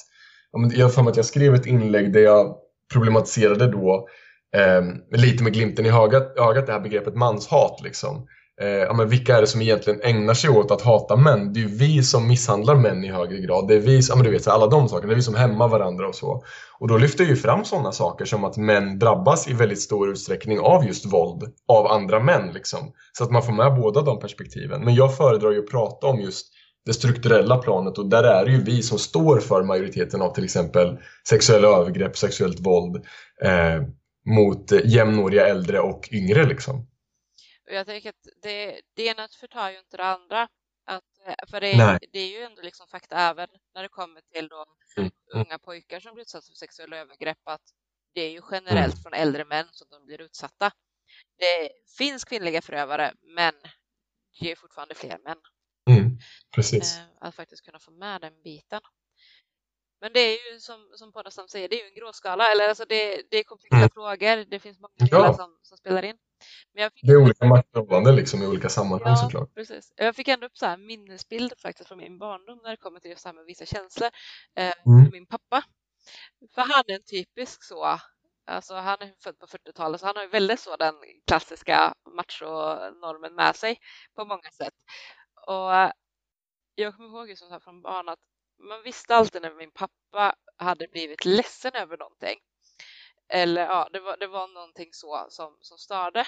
jag 0.73 0.87
har 0.87 0.91
för 0.91 1.03
mig 1.03 1.11
att 1.11 1.17
jag 1.17 1.27
skrev 1.27 1.55
ett 1.55 1.67
inlägg 1.67 2.13
där 2.13 2.21
jag 2.21 2.57
problematiserade 2.93 3.67
då 3.67 4.09
eh, 4.55 4.83
lite 5.19 5.43
med 5.43 5.53
glimten 5.53 5.87
i 5.87 5.91
ögat, 5.91 6.39
ögat 6.39 6.67
det 6.67 6.73
här 6.73 6.81
begreppet 6.81 7.15
manshat. 7.15 7.81
Liksom. 7.85 8.27
Eh, 8.61 8.69
ja, 8.69 8.93
men 8.93 9.09
vilka 9.09 9.37
är 9.37 9.41
det 9.41 9.47
som 9.47 9.63
egentligen 9.63 10.01
ägnar 10.03 10.35
sig 10.35 10.51
åt 10.51 10.71
att 10.71 10.83
hata 10.83 11.17
män? 11.17 11.53
Det 11.53 11.61
är 11.61 11.63
ju 11.63 11.77
vi 11.77 12.03
som 12.03 12.29
misshandlar 12.29 12.75
män 12.75 13.05
i 13.05 13.09
högre 13.09 13.39
grad. 13.39 13.69
Det 13.69 13.75
är 13.75 13.81
vi, 13.81 14.01
ja, 14.09 14.17
men 14.17 14.25
du 14.25 14.31
vet, 14.31 14.49
alla 14.49 14.67
de 14.67 14.89
sakerna. 14.89 15.09
Det 15.09 15.15
är 15.15 15.17
vi 15.17 15.23
som 15.23 15.35
hämmar 15.35 15.69
varandra 15.69 16.09
och 16.09 16.15
så. 16.15 16.43
Och 16.79 16.89
då 16.89 16.99
lyfter 16.99 17.25
jag 17.25 17.31
ju 17.31 17.37
fram 17.37 17.65
sådana 17.65 17.93
saker 17.93 18.25
som 18.25 18.45
att 18.45 18.57
män 18.57 18.99
drabbas 18.99 19.49
i 19.49 19.53
väldigt 19.53 19.81
stor 19.81 20.11
utsträckning 20.11 20.61
av 20.61 20.87
just 20.87 21.07
våld 21.07 21.43
av 21.69 21.87
andra 21.87 22.21
män. 22.21 22.51
Liksom. 22.55 22.93
Så 23.13 23.25
att 23.25 23.31
man 23.31 23.43
får 23.43 23.53
med 23.53 23.75
båda 23.75 24.03
de 24.03 24.21
perspektiven. 24.21 24.85
Men 24.85 24.95
jag 24.95 25.17
föredrar 25.17 25.51
ju 25.51 25.59
att 25.59 25.71
prata 25.71 26.07
om 26.07 26.21
just 26.21 26.47
det 26.87 26.93
strukturella 26.93 27.57
planet 27.57 27.99
och 27.99 28.07
där 28.07 28.25
är 28.25 28.45
det 28.45 28.51
ju 28.51 28.65
vi 28.65 28.83
som 28.83 28.99
står 28.99 29.41
för 29.41 29.63
majoriteten 29.63 30.23
av 30.23 30.35
till 30.35 30.45
exempel 30.45 30.99
sexuella 31.29 31.69
övergrepp, 31.69 32.17
sexuellt 32.17 32.61
våld 32.61 32.97
eh, 33.45 33.83
mot 34.25 34.73
jämnåriga 34.85 35.47
äldre 35.47 35.81
och 35.81 36.09
yngre. 36.13 36.47
Liksom. 36.47 36.87
Och 37.69 37.75
jag 37.75 37.87
tänker 37.87 38.09
att 38.09 38.27
det, 38.43 38.81
det 38.95 39.07
ena 39.07 39.29
förtar 39.41 39.71
ju 39.71 39.79
inte 39.79 39.97
det 39.97 40.05
andra. 40.05 40.49
Att, 40.87 41.05
eh, 41.27 41.35
för 41.51 41.61
det, 41.61 41.99
det, 42.13 42.19
är 42.19 42.29
ju 42.29 42.43
ändå 42.43 42.63
liksom 42.63 42.87
fakta 42.89 43.17
även 43.17 43.49
när 43.75 43.83
det 43.83 43.89
kommer 43.89 44.21
till 44.21 44.49
då 44.49 44.65
mm. 44.97 45.11
unga 45.35 45.59
pojkar 45.59 46.01
som 46.01 46.15
blir 46.15 46.23
utsatta 46.23 46.47
för 46.47 46.55
sexuella 46.55 46.97
övergrepp 46.97 47.39
att 47.45 47.63
det 48.15 48.21
är 48.21 48.31
ju 48.31 48.41
generellt 48.51 48.95
mm. 48.95 49.03
från 49.03 49.13
äldre 49.13 49.45
män 49.45 49.67
som 49.71 49.87
de 49.91 50.07
blir 50.07 50.21
utsatta. 50.21 50.73
Det 51.39 51.71
finns 51.99 52.25
kvinnliga 52.25 52.63
förövare 52.63 53.15
men 53.23 53.55
det 54.41 54.53
är 54.53 54.57
fortfarande 54.57 54.95
fler 54.95 55.19
män. 55.25 55.39
Mm, 55.91 56.19
precis. 56.55 56.99
Eh, 56.99 57.05
att 57.21 57.35
faktiskt 57.35 57.65
kunna 57.65 57.79
få 57.79 57.91
med 57.91 58.21
den 58.21 58.43
biten. 58.43 58.81
Men 60.05 60.13
det 60.13 60.21
är 60.21 60.53
ju 60.53 60.61
som, 60.61 60.89
som 60.95 61.13
Poddastam 61.13 61.49
säger, 61.49 61.69
det 61.69 61.81
är 61.81 61.85
ju 61.85 61.89
en 61.89 61.95
gråskala. 61.95 62.53
Eller 62.53 62.69
alltså 62.69 62.85
det, 62.89 63.23
det 63.31 63.37
är 63.37 63.45
komplexa 63.45 63.77
mm. 63.77 63.91
frågor. 63.91 64.51
Det 64.51 64.59
finns 64.59 64.79
många 64.81 64.95
delar 65.11 65.27
ja. 65.27 65.35
som, 65.35 65.59
som 65.63 65.79
spelar 65.79 66.03
in. 66.05 66.17
Men 66.75 66.91
det 67.03 67.13
är 67.13 67.17
olika 67.17 67.47
maktförhållanden 67.47 68.17
liksom, 68.17 68.43
i 68.43 68.47
olika 68.47 68.69
sammanhang 68.69 69.13
ja, 69.13 69.17
såklart. 69.17 69.55
Precis. 69.55 69.93
Jag 69.97 70.17
fick 70.17 70.29
ändå 70.29 70.47
upp 70.47 70.57
så 70.57 70.67
här 70.67 70.77
minnesbilder 70.77 71.57
faktiskt 71.57 71.89
från 71.89 71.99
min 71.99 72.19
barndom 72.19 72.61
när 72.63 72.71
det 72.71 72.77
kommer 72.77 73.01
till 73.01 73.11
just 73.11 73.25
det 73.25 73.29
här 73.29 73.35
med 73.35 73.45
vissa 73.45 73.65
känslor. 73.67 74.11
Eh, 74.57 74.73
mm. 74.87 75.11
Min 75.13 75.27
pappa. 75.27 75.65
För 76.55 76.63
han 76.63 76.85
är 76.87 76.95
en 76.95 77.03
typisk 77.03 77.65
så 77.65 77.99
Alltså 78.47 78.75
han 78.75 78.97
är 79.01 79.13
född 79.23 79.39
på 79.39 79.47
40-talet 79.47 80.01
så 80.01 80.07
han 80.07 80.17
har 80.17 80.23
ju 80.23 80.29
väldigt 80.29 80.61
så 80.61 80.77
den 80.77 80.95
klassiska 81.27 81.95
machonormen 82.17 83.35
med 83.35 83.57
sig 83.57 83.79
på 84.17 84.25
många 84.25 84.51
sätt. 84.51 84.75
Och 85.47 85.93
jag 86.75 86.97
kommer 86.97 87.09
ihåg 87.09 87.29
just 87.29 87.63
från 87.65 87.83
barn 87.83 88.09
att 88.09 88.19
man 88.69 88.83
visste 88.83 89.17
alltid 89.17 89.43
när 89.43 89.55
min 89.55 89.71
pappa 89.71 90.35
hade 90.57 90.89
blivit 90.89 91.25
ledsen 91.25 91.73
över 91.75 91.97
någonting. 91.97 92.39
Eller 93.29 93.63
ja, 93.63 93.89
det 93.93 94.01
var, 94.01 94.17
det 94.17 94.27
var 94.27 94.49
någonting 94.49 94.89
så 94.93 95.27
som, 95.29 95.57
som 95.61 95.79
störde. 95.79 96.27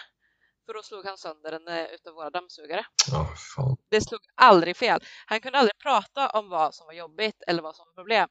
För 0.67 0.75
då 0.75 0.83
slog 0.83 1.07
han 1.07 1.19
sönder 1.19 1.53
en 1.53 1.69
eh, 1.69 1.85
utav 1.85 2.15
våra 2.15 2.31
dammsugare. 2.31 2.87
Oh, 3.13 3.75
det 3.91 4.01
slog 4.01 4.21
aldrig 4.35 4.77
fel. 4.77 5.01
Han 5.27 5.41
kunde 5.41 5.59
aldrig 5.59 5.79
prata 5.79 6.29
om 6.29 6.49
vad 6.49 6.75
som 6.75 6.87
var 6.87 6.93
jobbigt 6.93 7.43
eller 7.47 7.63
vad 7.63 7.77
som 7.77 7.87
var 7.87 7.95
problem. 7.95 8.29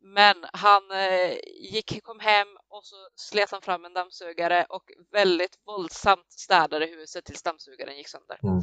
Men 0.00 0.36
han 0.52 0.90
eh, 0.90 1.38
gick, 1.72 2.02
kom 2.02 2.20
hem 2.20 2.48
och 2.68 2.84
så 2.84 2.96
slet 3.16 3.50
han 3.50 3.62
fram 3.62 3.84
en 3.84 3.94
dammsugare 3.94 4.64
och 4.68 4.82
väldigt 5.12 5.58
våldsamt 5.66 6.32
städade 6.32 6.86
huset 6.86 7.24
tills 7.24 7.42
dammsugaren 7.42 7.96
gick 7.96 8.08
sönder. 8.08 8.38
Mm. 8.42 8.62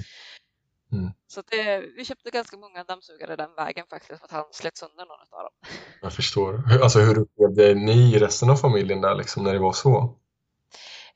Så 1.27 1.41
det, 1.41 1.79
vi 1.79 2.05
köpte 2.05 2.29
ganska 2.29 2.57
många 2.57 2.83
dammsugare 2.83 3.35
den 3.35 3.55
vägen 3.55 3.85
faktiskt 3.89 4.19
för 4.19 4.25
att 4.25 4.31
han 4.31 4.45
slet 4.51 4.77
sönder 4.77 5.05
någon 5.05 5.39
av 5.39 5.43
dem. 5.43 5.53
Jag 6.01 6.13
förstår. 6.13 6.63
Alltså 6.83 6.99
hur 6.99 7.17
upplevde 7.17 7.73
ni 7.73 8.19
resten 8.19 8.49
av 8.49 8.55
familjen 8.55 9.01
där 9.01 9.15
liksom 9.15 9.43
när 9.43 9.53
det 9.53 9.59
var 9.59 9.73
så? 9.73 10.19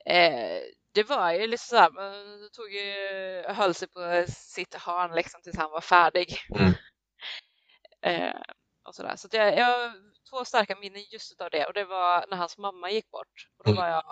Eh, 0.06 0.62
det 0.94 1.04
var 1.04 1.32
ju 1.32 1.48
lite 1.48 1.64
sådär, 1.64 1.90
man 1.92 2.50
tog 2.52 2.72
ju, 2.72 3.54
höll 3.54 3.74
sig 3.74 3.88
på 3.88 4.26
sitt 4.28 4.74
hörn 4.74 5.16
liksom 5.16 5.42
tills 5.42 5.58
han 5.58 5.72
var 5.72 5.82
färdig. 5.82 6.38
Mm. 6.56 6.74
eh, 8.02 8.42
och 8.88 8.96
sådär. 8.96 9.16
Så 9.16 9.28
jag, 9.32 9.58
jag 9.58 9.66
har 9.66 9.94
två 10.30 10.46
starka 10.46 10.76
minnen 10.82 11.04
just 11.12 11.42
av 11.42 11.50
det 11.50 11.66
och 11.66 11.74
det 11.74 11.86
var 11.86 12.26
när 12.30 12.38
hans 12.38 12.58
mamma 12.58 12.92
gick 12.92 13.12
bort. 13.12 13.48
Och 13.58 13.66
då 13.66 13.72
mm. 13.72 13.82
var 13.82 13.90
jag 13.90 14.04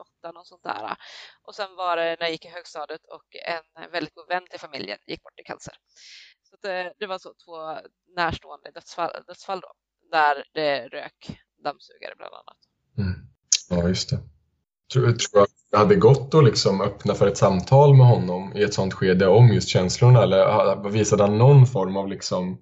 åtta, 0.00 0.32
något 0.32 0.46
sånt 0.46 0.62
där. 0.62 0.96
Och 1.42 1.54
sen 1.54 1.76
var 1.76 1.96
det 1.96 2.02
när 2.02 2.26
jag 2.26 2.30
gick 2.30 2.44
i 2.44 2.48
högstadiet 2.48 3.04
och 3.04 3.36
en 3.46 3.90
väldigt 3.92 4.14
god 4.14 4.28
vän 4.28 4.46
till 4.50 4.60
familjen 4.60 4.98
gick 5.06 5.22
bort 5.22 5.40
i 5.40 5.42
cancer. 5.42 5.74
Så 6.42 6.56
det, 6.62 6.80
eh, 6.80 6.92
det 6.98 7.06
var 7.06 7.18
så 7.18 7.34
två 7.44 7.56
närstående 8.16 8.70
dödsfall, 8.70 9.10
dödsfall 9.26 9.60
då, 9.60 9.72
där 10.10 10.44
det 10.52 10.88
rök 10.88 11.40
dammsugare 11.64 12.14
bland 12.16 12.34
annat. 12.34 12.58
Mm. 12.98 13.30
Ja, 13.70 13.88
just 13.88 14.10
det. 14.10 14.18
Tror, 14.92 15.12
tror 15.12 15.38
du 15.38 15.42
att 15.42 15.50
det 15.70 15.76
hade 15.76 15.96
gått 15.96 16.34
att 16.34 16.44
liksom 16.44 16.80
öppna 16.80 17.14
för 17.14 17.26
ett 17.26 17.36
samtal 17.36 17.94
med 17.94 18.06
honom 18.06 18.56
i 18.56 18.62
ett 18.62 18.74
sånt 18.74 18.94
skede 18.94 19.26
om 19.26 19.48
just 19.48 19.68
känslorna 19.68 20.22
eller 20.22 20.88
visade 20.88 21.22
han 21.22 21.38
någon 21.38 21.66
form 21.66 21.96
av 21.96 22.08
liksom 22.08 22.58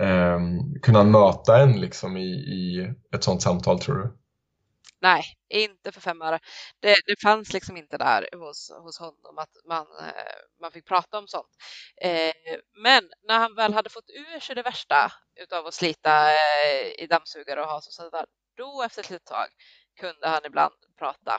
eh, 0.00 0.40
kunna 0.82 1.04
möta 1.04 1.62
en 1.62 1.80
liksom 1.80 2.16
i, 2.16 2.30
i 2.30 2.94
ett 3.14 3.24
sånt 3.24 3.42
samtal 3.42 3.80
tror 3.80 3.94
du? 3.94 4.16
Nej, 5.02 5.24
inte 5.48 5.92
för 5.92 6.00
fem 6.00 6.22
öre. 6.22 6.38
Det, 6.80 6.96
det 7.06 7.20
fanns 7.22 7.52
liksom 7.52 7.76
inte 7.76 7.98
där 7.98 8.28
hos, 8.32 8.70
hos 8.70 8.98
honom 8.98 9.38
att 9.38 9.56
man, 9.68 9.86
eh, 10.00 10.40
man 10.60 10.72
fick 10.72 10.86
prata 10.86 11.18
om 11.18 11.28
sånt. 11.28 11.56
Eh, 12.02 12.32
men 12.82 13.10
när 13.28 13.38
han 13.38 13.54
väl 13.54 13.74
hade 13.74 13.90
fått 13.90 14.10
ur 14.10 14.40
sig 14.40 14.54
det 14.54 14.62
värsta 14.62 15.12
utav 15.36 15.66
att 15.66 15.74
slita 15.74 16.30
eh, 16.32 17.02
i 17.04 17.06
dammsugare 17.10 17.60
och 17.60 17.66
ha 17.66 17.80
så 17.80 18.10
där, 18.10 18.26
då 18.56 18.82
efter 18.82 19.02
ett 19.02 19.10
litet 19.10 19.26
tag 19.26 19.48
kunde 20.00 20.28
han 20.28 20.44
ibland 20.44 20.74
prata 20.98 21.38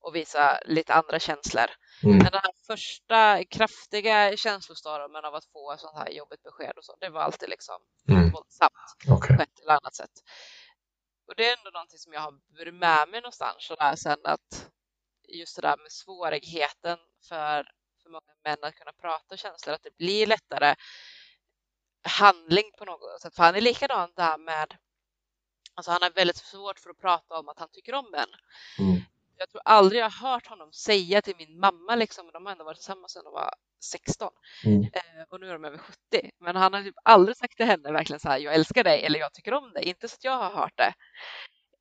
och 0.00 0.16
visa 0.16 0.58
lite 0.64 0.94
andra 0.94 1.18
känslor. 1.18 1.66
Mm. 2.02 2.16
Men 2.16 2.32
den 2.32 2.40
här 2.42 2.52
första 2.66 3.44
kraftiga 3.44 4.36
känslostormen 4.36 5.24
av 5.24 5.34
att 5.34 5.44
få 5.52 5.72
ett 5.72 5.80
sånt 5.80 5.96
här 5.96 6.08
jobbigt 6.08 6.42
besked 6.42 6.72
och 6.76 6.84
så, 6.84 6.96
det 7.00 7.08
var 7.08 7.20
alltid 7.20 7.48
liksom 7.48 7.76
mm. 8.08 8.30
våldsamt 8.30 8.72
okay. 9.08 9.36
på 9.36 9.42
ett 9.42 9.60
eller 9.62 9.72
annat 9.72 9.94
sätt. 9.94 10.10
Och 11.26 11.34
det 11.36 11.48
är 11.48 11.56
ändå 11.58 11.70
någonting 11.70 11.98
som 11.98 12.12
jag 12.12 12.20
har 12.20 12.32
burit 12.32 12.74
med 12.74 13.08
mig 13.08 13.20
någonstans 13.20 13.70
och 13.70 13.76
där 13.76 13.96
sen 13.96 14.18
att 14.24 14.70
just 15.28 15.56
det 15.56 15.62
där 15.62 15.76
med 15.76 15.92
svårigheten 15.92 16.98
för, 17.28 17.72
för 18.02 18.10
många 18.10 18.32
män 18.44 18.58
att 18.62 18.74
kunna 18.74 18.92
prata 18.92 19.36
känslor, 19.36 19.74
att 19.74 19.82
det 19.82 19.96
blir 19.96 20.26
lättare 20.26 20.74
handling 22.02 22.70
på 22.78 22.84
något 22.84 23.20
sätt. 23.20 23.34
För 23.34 23.42
han 23.42 23.56
är 23.56 23.60
likadan 23.60 24.12
där 24.16 24.38
med 24.38 24.76
Alltså 25.74 25.90
han 25.90 26.02
har 26.02 26.10
väldigt 26.10 26.36
svårt 26.36 26.78
för 26.78 26.90
att 26.90 27.00
prata 27.00 27.38
om 27.38 27.48
att 27.48 27.58
han 27.58 27.68
tycker 27.72 27.94
om 27.94 28.10
män. 28.10 28.28
Mm. 28.78 29.02
Jag 29.36 29.48
tror 29.48 29.62
aldrig 29.64 30.00
jag 30.00 30.10
har 30.10 30.30
hört 30.30 30.46
honom 30.46 30.72
säga 30.72 31.22
till 31.22 31.36
min 31.38 31.58
mamma, 31.58 31.94
liksom, 31.94 32.30
de 32.32 32.46
har 32.46 32.52
ändå 32.52 32.64
varit 32.64 32.76
tillsammans 32.76 33.12
sedan 33.12 33.24
de 33.24 33.32
var 33.32 33.54
16 33.84 34.30
mm. 34.64 34.82
eh, 34.82 35.24
och 35.30 35.40
nu 35.40 35.48
är 35.48 35.52
de 35.52 35.64
över 35.64 35.78
70. 35.78 35.96
Men 36.40 36.56
han 36.56 36.74
har 36.74 36.82
typ 36.82 36.94
aldrig 37.04 37.36
sagt 37.36 37.56
till 37.56 37.66
henne 37.66 37.92
verkligen 37.92 38.20
så 38.20 38.28
här, 38.28 38.38
jag 38.38 38.54
älskar 38.54 38.84
dig 38.84 39.04
eller 39.04 39.18
jag 39.18 39.32
tycker 39.32 39.54
om 39.54 39.72
dig. 39.72 39.84
Inte 39.84 40.08
så 40.08 40.14
att 40.14 40.24
jag 40.24 40.38
har 40.38 40.50
hört 40.50 40.76
det. 40.76 40.94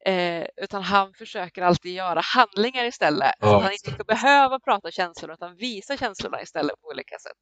Eh, 0.05 0.47
utan 0.57 0.83
han 0.83 1.13
försöker 1.13 1.61
alltid 1.61 1.93
göra 1.93 2.21
handlingar 2.21 2.85
istället. 2.85 3.35
Ja. 3.39 3.47
Så 3.47 3.55
att 3.55 3.63
han 3.63 3.71
inte 3.71 3.91
ska 3.91 4.03
behöva 4.03 4.59
prata 4.59 4.91
känslor 4.91 5.33
utan 5.33 5.55
visa 5.55 5.97
känslorna 5.97 6.41
istället 6.41 6.81
på 6.81 6.87
olika 6.87 7.17
sätt. 7.19 7.37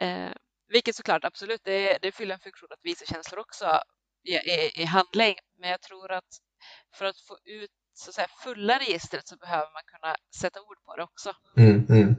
Eh, 0.00 0.32
vilket 0.68 0.96
såklart 0.96 1.24
absolut, 1.24 1.60
det, 1.64 1.98
det 2.02 2.12
fyller 2.12 2.34
en 2.34 2.40
funktion 2.40 2.68
att 2.72 2.84
visa 2.84 3.04
känslor 3.14 3.40
också 3.40 3.80
i, 4.24 4.32
i, 4.34 4.82
i 4.82 4.84
handling. 4.84 5.34
Men 5.58 5.70
jag 5.70 5.80
tror 5.80 6.12
att 6.12 6.28
för 6.94 7.04
att 7.04 7.20
få 7.28 7.38
ut 7.44 7.70
så 7.94 8.10
att 8.10 8.14
säga, 8.14 8.28
fulla 8.44 8.78
registret 8.78 9.28
så 9.28 9.36
behöver 9.36 9.72
man 9.72 9.82
kunna 9.86 10.14
sätta 10.40 10.60
ord 10.60 10.84
på 10.84 10.96
det 10.96 11.02
också. 11.02 11.32
Mm, 11.56 11.86
mm. 11.88 12.14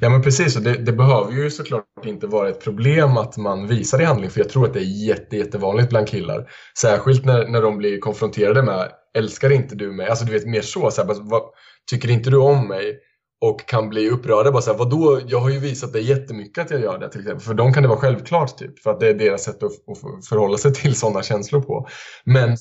Ja 0.00 0.08
men 0.08 0.22
precis, 0.22 0.56
och 0.56 0.62
det, 0.62 0.74
det, 0.74 0.92
behöver 0.92 1.32
ju 1.32 1.50
såklart 1.50 1.84
inte 2.04 2.26
vara 2.26 2.48
ett 2.48 2.64
problem 2.64 3.16
att 3.16 3.36
man 3.36 3.66
visar 3.66 4.00
i 4.00 4.04
handling 4.04 4.30
för 4.30 4.40
jag 4.40 4.48
tror 4.48 4.66
att 4.66 4.74
det 4.74 4.80
är 4.80 5.06
jätte, 5.06 5.36
jättevanligt 5.36 5.88
bland 5.88 6.08
killar. 6.08 6.50
Särskilt 6.78 7.24
när, 7.24 7.48
när 7.48 7.62
de 7.62 7.78
blir 7.78 8.00
konfronterade 8.00 8.62
med 8.62 8.90
älskar 9.14 9.52
inte 9.52 9.74
du 9.74 9.92
mig? 9.92 10.08
Alltså 10.08 10.24
du 10.24 10.32
vet 10.32 10.46
mer 10.46 10.62
så, 10.62 10.90
så 10.90 11.02
här, 11.02 11.14
vad, 11.20 11.42
tycker 11.90 12.10
inte 12.10 12.30
du 12.30 12.36
om 12.36 12.68
mig? 12.68 12.98
Och 13.40 13.68
kan 13.68 13.88
bli 13.88 14.10
upprörda 14.10 14.52
bara 14.52 14.62
såhär, 14.62 14.78
vadå, 14.78 15.20
jag 15.26 15.38
har 15.38 15.50
ju 15.50 15.58
visat 15.58 15.92
dig 15.92 16.02
jättemycket 16.02 16.64
att 16.64 16.70
jag 16.70 16.80
gör 16.80 16.98
det 16.98 17.08
till 17.08 17.20
exempel. 17.20 17.44
För 17.44 17.54
dem 17.54 17.72
kan 17.72 17.82
det 17.82 17.88
vara 17.88 17.98
självklart 17.98 18.58
typ, 18.58 18.78
för 18.78 18.90
att 18.90 19.00
det 19.00 19.08
är 19.08 19.14
deras 19.14 19.44
sätt 19.44 19.62
att, 19.62 19.72
att 19.72 20.28
förhålla 20.28 20.58
sig 20.58 20.74
till 20.74 20.94
sådana 20.94 21.22
känslor 21.22 21.60
på. 21.60 21.88
Men 22.24 22.56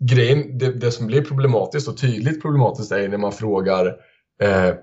grejen, 0.00 0.58
det, 0.58 0.72
det, 0.72 0.90
som 0.90 1.06
blir 1.06 1.24
problematiskt 1.24 1.88
och 1.88 1.98
tydligt 1.98 2.42
problematiskt 2.42 2.92
är 2.92 3.08
när 3.08 3.18
man 3.18 3.32
frågar 3.32 3.86
eh, 4.42 4.74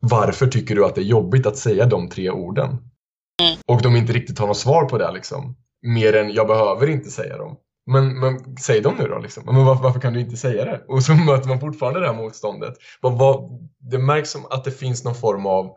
varför 0.00 0.46
tycker 0.46 0.74
du 0.74 0.84
att 0.84 0.94
det 0.94 1.00
är 1.00 1.04
jobbigt 1.04 1.46
att 1.46 1.56
säga 1.56 1.86
de 1.86 2.08
tre 2.08 2.30
orden? 2.30 2.68
Mm. 3.42 3.58
Och 3.66 3.82
de 3.82 3.96
inte 3.96 4.12
riktigt 4.12 4.38
har 4.38 4.46
något 4.46 4.56
svar 4.56 4.84
på 4.84 4.98
det 4.98 5.12
liksom. 5.12 5.56
Mer 5.82 6.16
än 6.16 6.32
jag 6.32 6.46
behöver 6.46 6.86
inte 6.86 7.10
säga 7.10 7.36
dem. 7.36 7.56
Men, 7.86 8.20
men 8.20 8.56
säg 8.56 8.80
dem 8.80 8.94
nu 8.98 9.08
då 9.08 9.18
liksom. 9.18 9.42
Men 9.46 9.64
varför, 9.64 9.82
varför, 9.82 10.00
kan 10.00 10.12
du 10.12 10.20
inte 10.20 10.36
säga 10.36 10.64
det? 10.64 10.84
Och 10.88 11.02
så 11.02 11.14
möter 11.26 11.48
man 11.48 11.60
fortfarande 11.60 12.00
det 12.00 12.06
här 12.06 12.14
motståndet. 12.14 12.74
Vad, 13.00 13.18
vad, 13.18 13.50
det 13.90 13.98
märks 13.98 14.30
som 14.30 14.46
att 14.50 14.64
det 14.64 14.70
finns 14.70 15.04
någon 15.04 15.14
form 15.14 15.46
av 15.46 15.70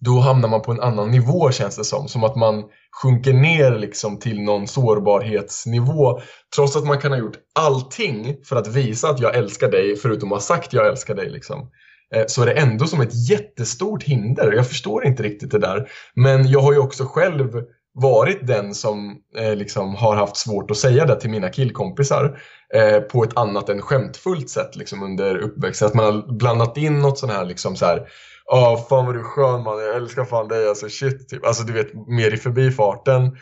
då 0.00 0.18
hamnar 0.18 0.48
man 0.48 0.62
på 0.62 0.72
en 0.72 0.80
annan 0.80 1.10
nivå 1.10 1.50
känns 1.50 1.76
det 1.76 1.84
som. 1.84 2.08
Som 2.08 2.24
att 2.24 2.36
man 2.36 2.64
sjunker 3.02 3.32
ner 3.32 3.78
liksom 3.78 4.18
till 4.18 4.40
någon 4.42 4.66
sårbarhetsnivå. 4.66 6.20
Trots 6.54 6.76
att 6.76 6.86
man 6.86 7.00
kan 7.00 7.12
ha 7.12 7.18
gjort 7.18 7.38
allting 7.54 8.36
för 8.44 8.56
att 8.56 8.66
visa 8.66 9.08
att 9.10 9.20
jag 9.20 9.36
älskar 9.36 9.70
dig, 9.70 9.96
förutom 9.96 10.32
att 10.32 10.36
ha 10.36 10.40
sagt 10.40 10.72
jag 10.72 10.86
älskar 10.86 11.14
dig. 11.14 11.30
Liksom. 11.30 11.70
Eh, 12.14 12.24
så 12.26 12.42
är 12.42 12.46
det 12.46 12.52
ändå 12.52 12.86
som 12.86 13.00
ett 13.00 13.30
jättestort 13.30 14.02
hinder. 14.02 14.52
Jag 14.52 14.68
förstår 14.68 15.06
inte 15.06 15.22
riktigt 15.22 15.50
det 15.50 15.58
där. 15.58 15.90
Men 16.14 16.48
jag 16.48 16.60
har 16.60 16.72
ju 16.72 16.78
också 16.78 17.04
själv 17.04 17.62
varit 17.94 18.46
den 18.46 18.74
som 18.74 19.16
eh, 19.38 19.56
liksom 19.56 19.94
har 19.94 20.16
haft 20.16 20.36
svårt 20.36 20.70
att 20.70 20.76
säga 20.76 21.06
det 21.06 21.20
till 21.20 21.30
mina 21.30 21.48
killkompisar 21.48 22.40
eh, 22.74 23.00
på 23.00 23.24
ett 23.24 23.36
annat 23.36 23.68
än 23.68 23.82
skämtfullt 23.82 24.50
sätt 24.50 24.76
liksom, 24.76 25.02
under 25.02 25.38
uppväxten. 25.38 25.88
Att 25.88 25.94
man 25.94 26.04
har 26.04 26.38
blandat 26.38 26.76
in 26.76 26.98
något 26.98 27.18
sånt 27.18 27.32
här, 27.32 27.44
liksom, 27.44 27.76
så 27.76 27.84
här 27.84 28.08
Ja, 28.50 28.72
oh, 28.72 28.88
fan 28.88 29.06
vad 29.06 29.14
du 29.14 29.20
är 29.20 29.24
skön 29.24 29.62
man, 29.62 29.78
jag 29.78 29.96
älskar 29.96 30.24
fan 30.24 30.48
dig 30.48 30.68
alltså 30.68 30.88
shit. 30.88 31.28
Typ. 31.28 31.46
Alltså 31.46 31.62
du 31.62 31.72
vet, 31.72 31.94
mer 32.08 32.34
i 32.34 32.36
förbifarten. 32.36 33.36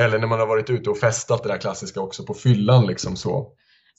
Eller 0.00 0.18
när 0.18 0.26
man 0.26 0.40
har 0.40 0.46
varit 0.46 0.70
ute 0.70 0.90
och 0.90 0.98
festat, 0.98 1.42
det 1.42 1.48
där 1.48 1.58
klassiska 1.58 2.00
också 2.00 2.24
på 2.24 2.34
fyllan 2.34 2.86
liksom 2.86 3.16
så. 3.16 3.52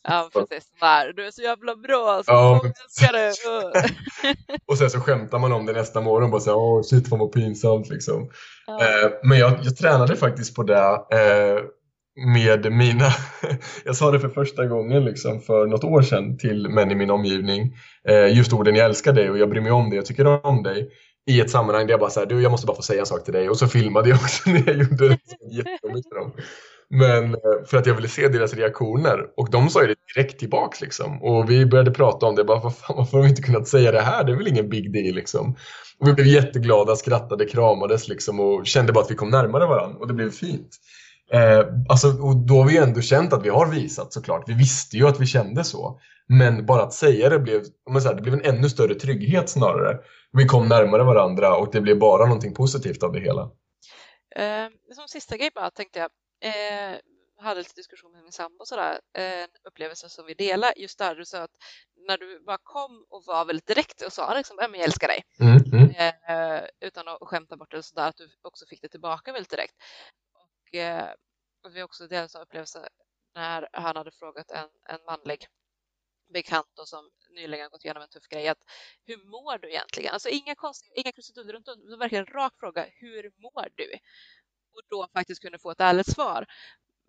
Ja, 0.03 0.29
precis. 0.33 0.71
Där. 0.79 1.13
Du 1.13 1.25
är 1.25 1.31
så 1.31 1.41
jävla 1.41 1.75
bra 1.75 2.11
alltså. 2.11 2.31
Ja, 2.31 2.61
älskar 2.83 3.13
det. 3.13 3.33
och 4.65 4.77
sen 4.77 4.89
så 4.89 4.99
skämtar 4.99 5.39
man 5.39 5.51
om 5.51 5.65
det 5.65 5.73
nästa 5.73 6.01
morgon. 6.01 6.31
Bara 6.31 6.41
såhär, 6.41 6.57
åh 6.57 6.81
shit 6.81 7.07
vad 7.09 7.31
pinsamt 7.31 7.89
liksom. 7.89 8.29
Ja. 8.67 8.81
Eh, 8.81 9.11
men 9.23 9.37
jag, 9.37 9.59
jag 9.63 9.77
tränade 9.77 10.15
faktiskt 10.15 10.55
på 10.55 10.63
det 10.63 10.77
eh, 11.11 11.63
med 12.15 12.71
mina, 12.71 13.09
jag 13.85 13.95
sa 13.95 14.11
det 14.11 14.19
för 14.19 14.29
första 14.29 14.65
gången 14.65 15.05
liksom 15.05 15.41
för 15.41 15.67
något 15.67 15.83
år 15.83 16.01
sedan 16.01 16.37
till 16.37 16.69
män 16.69 16.91
i 16.91 16.95
min 16.95 17.09
omgivning, 17.09 17.75
eh, 18.09 18.37
just 18.37 18.53
orden 18.53 18.75
jag 18.75 18.85
älskar 18.85 19.13
dig 19.13 19.29
och 19.29 19.37
jag 19.37 19.49
bryr 19.49 19.61
mig 19.61 19.71
om 19.71 19.89
dig, 19.89 19.97
jag 19.97 20.05
tycker 20.05 20.45
om 20.45 20.63
dig 20.63 20.89
i 21.25 21.41
ett 21.41 21.51
sammanhang 21.51 21.87
där 21.87 21.93
jag 21.93 21.99
bara 21.99 22.09
såhär, 22.09 22.27
du 22.27 22.41
jag 22.41 22.51
måste 22.51 22.67
bara 22.67 22.75
få 22.75 22.81
säga 22.81 22.99
en 22.99 23.05
sak 23.05 23.23
till 23.23 23.33
dig 23.33 23.49
och 23.49 23.57
så 23.57 23.67
filmade 23.67 24.09
jag 24.09 24.15
också 24.15 24.49
när 24.49 24.63
jag 24.67 24.75
gjorde 24.75 25.09
det 25.09 25.19
jättejobbigt 25.51 26.09
för 26.09 26.19
dem. 26.19 26.33
Men 26.89 27.33
eh, 27.33 27.39
för 27.65 27.77
att 27.77 27.85
jag 27.85 27.95
ville 27.95 28.07
se 28.07 28.27
deras 28.27 28.53
reaktioner 28.53 29.19
och 29.37 29.51
de 29.51 29.69
sa 29.69 29.81
ju 29.81 29.87
det 29.87 29.95
direkt 30.15 30.39
tillbaks 30.39 30.81
liksom 30.81 31.23
och 31.23 31.49
vi 31.49 31.65
började 31.65 31.91
prata 31.91 32.25
om 32.25 32.35
det, 32.35 32.43
bara 32.43 32.59
vad 32.59 32.77
fan, 32.77 32.97
varför 32.97 33.17
har 33.17 33.23
vi 33.23 33.29
inte 33.29 33.41
kunnat 33.41 33.67
säga 33.67 33.91
det 33.91 34.01
här, 34.01 34.23
det 34.23 34.31
är 34.31 34.35
väl 34.35 34.47
ingen 34.47 34.69
big 34.69 34.93
deal 34.93 35.15
liksom. 35.15 35.55
Och 35.99 36.07
vi 36.07 36.13
blev 36.13 36.27
jätteglada, 36.27 36.95
skrattade, 36.95 37.45
kramades 37.45 38.07
liksom 38.07 38.39
och 38.39 38.67
kände 38.67 38.93
bara 38.93 39.03
att 39.03 39.11
vi 39.11 39.15
kom 39.15 39.29
närmare 39.29 39.65
varandra 39.65 39.97
och 39.99 40.07
det 40.07 40.13
blev 40.13 40.31
fint. 40.31 40.69
Eh, 41.31 41.65
alltså, 41.89 42.07
och 42.07 42.35
då 42.35 42.53
har 42.53 42.67
vi 42.67 42.77
ändå 42.77 43.01
känt 43.01 43.33
att 43.33 43.45
vi 43.45 43.49
har 43.49 43.71
visat 43.71 44.13
såklart. 44.13 44.49
Vi 44.49 44.53
visste 44.53 44.97
ju 44.97 45.07
att 45.07 45.19
vi 45.19 45.25
kände 45.25 45.63
så. 45.63 45.99
Men 46.27 46.65
bara 46.65 46.83
att 46.83 46.93
säga 46.93 47.29
det 47.29 47.39
blev, 47.39 47.63
men 47.89 48.01
så 48.01 48.07
här, 48.07 48.15
det 48.15 48.21
blev 48.21 48.33
en 48.33 48.55
ännu 48.55 48.69
större 48.69 48.95
trygghet 48.95 49.49
snarare. 49.49 49.99
Vi 50.31 50.45
kom 50.45 50.67
närmare 50.67 51.03
varandra 51.03 51.55
och 51.55 51.69
det 51.71 51.81
blev 51.81 51.99
bara 51.99 52.25
någonting 52.25 52.53
positivt 52.53 53.03
av 53.03 53.13
det 53.13 53.19
hela. 53.19 53.41
Eh, 54.35 54.67
som 54.95 55.07
sista 55.07 55.37
grej 55.37 55.49
bara 55.55 55.69
tänkte 55.69 55.99
jag. 55.99 56.09
Eh, 56.43 56.99
hade 57.37 57.59
lite 57.59 57.75
diskussion 57.75 58.11
med 58.11 58.23
min 58.23 58.31
sambo 58.31 58.65
sådär, 58.65 58.99
en 59.13 59.49
upplevelse 59.63 60.09
som 60.09 60.25
vi 60.25 60.33
delar 60.33 60.73
just 60.77 60.97
där 60.97 61.15
du 61.15 61.25
sa 61.25 61.41
att 61.41 61.57
när 62.07 62.17
du 62.17 62.39
bara 62.39 62.57
kom 62.57 63.05
och 63.09 63.23
var 63.25 63.45
väldigt 63.45 63.67
direkt 63.67 64.01
och 64.01 64.13
sa 64.13 64.33
liksom, 64.33 64.57
jag 64.59 64.75
älskar 64.75 65.07
dig 65.07 65.23
mm, 65.39 65.57
mm. 65.73 66.13
Eh, 66.27 66.69
utan 66.79 67.07
att 67.07 67.19
skämta 67.21 67.57
bort 67.57 67.71
det 67.71 67.77
och 67.77 67.85
sådär, 67.85 68.07
att 68.07 68.17
du 68.17 68.29
också 68.41 68.65
fick 68.65 68.81
det 68.81 68.89
tillbaka 68.89 69.31
väldigt 69.31 69.49
direkt. 69.49 69.75
Eh, 70.71 71.09
och 71.63 71.75
vi 71.75 71.83
också 71.83 72.07
delat 72.07 72.35
upplevelse 72.35 72.89
när 73.35 73.69
han 73.73 73.95
hade 73.95 74.11
frågat 74.11 74.51
en, 74.51 74.69
en 74.89 74.99
manlig 75.05 75.47
bekant 76.33 76.67
då, 76.75 76.85
som 76.85 77.09
nyligen 77.29 77.69
gått 77.69 77.85
igenom 77.85 78.03
en 78.03 78.09
tuff 78.09 78.27
grej 78.27 78.47
att 78.47 78.63
hur 79.05 79.17
mår 79.17 79.57
du 79.57 79.69
egentligen? 79.69 80.13
Alltså 80.13 80.29
inga 80.29 80.55
konstiga, 80.55 80.93
inga 80.95 81.11
krusiduller 81.11 81.53
runt 81.53 81.67
om, 81.67 81.99
verkligen 81.99 82.25
rak 82.25 82.53
fråga, 82.59 82.85
hur 82.89 83.31
mår 83.37 83.67
du? 83.75 83.93
Och 84.73 84.81
då 84.89 85.07
faktiskt 85.13 85.41
kunde 85.41 85.59
få 85.59 85.71
ett 85.71 85.81
ärligt 85.81 86.13
svar. 86.13 86.45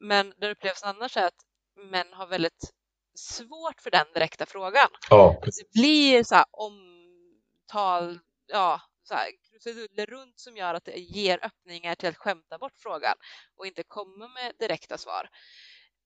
Men 0.01 0.35
det 0.41 0.51
upplevs 0.51 0.83
annars 0.83 1.17
är 1.17 1.27
att 1.27 1.45
män 1.91 2.13
har 2.13 2.27
väldigt 2.27 2.73
svårt 3.15 3.81
för 3.81 3.91
den 3.91 4.07
direkta 4.15 4.47
frågan. 4.47 4.89
Ja, 5.11 5.43
det 5.45 5.73
blir 5.73 6.25
så 6.25 6.35
här 6.35 6.45
omtal, 6.51 8.19
ja, 8.47 8.81
så 9.03 9.15
här, 9.15 9.31
krusiduller 9.51 10.07
runt 10.07 10.41
som 10.41 10.57
gör 10.57 10.75
att 10.75 10.85
det 10.85 10.99
ger 10.99 11.45
öppningar 11.45 11.95
till 11.95 12.09
att 12.09 12.17
skämta 12.17 12.59
bort 12.59 12.77
frågan 12.77 13.15
och 13.57 13.67
inte 13.67 13.83
komma 13.83 14.29
med 14.29 14.53
direkta 14.59 14.99
svar. 14.99 15.29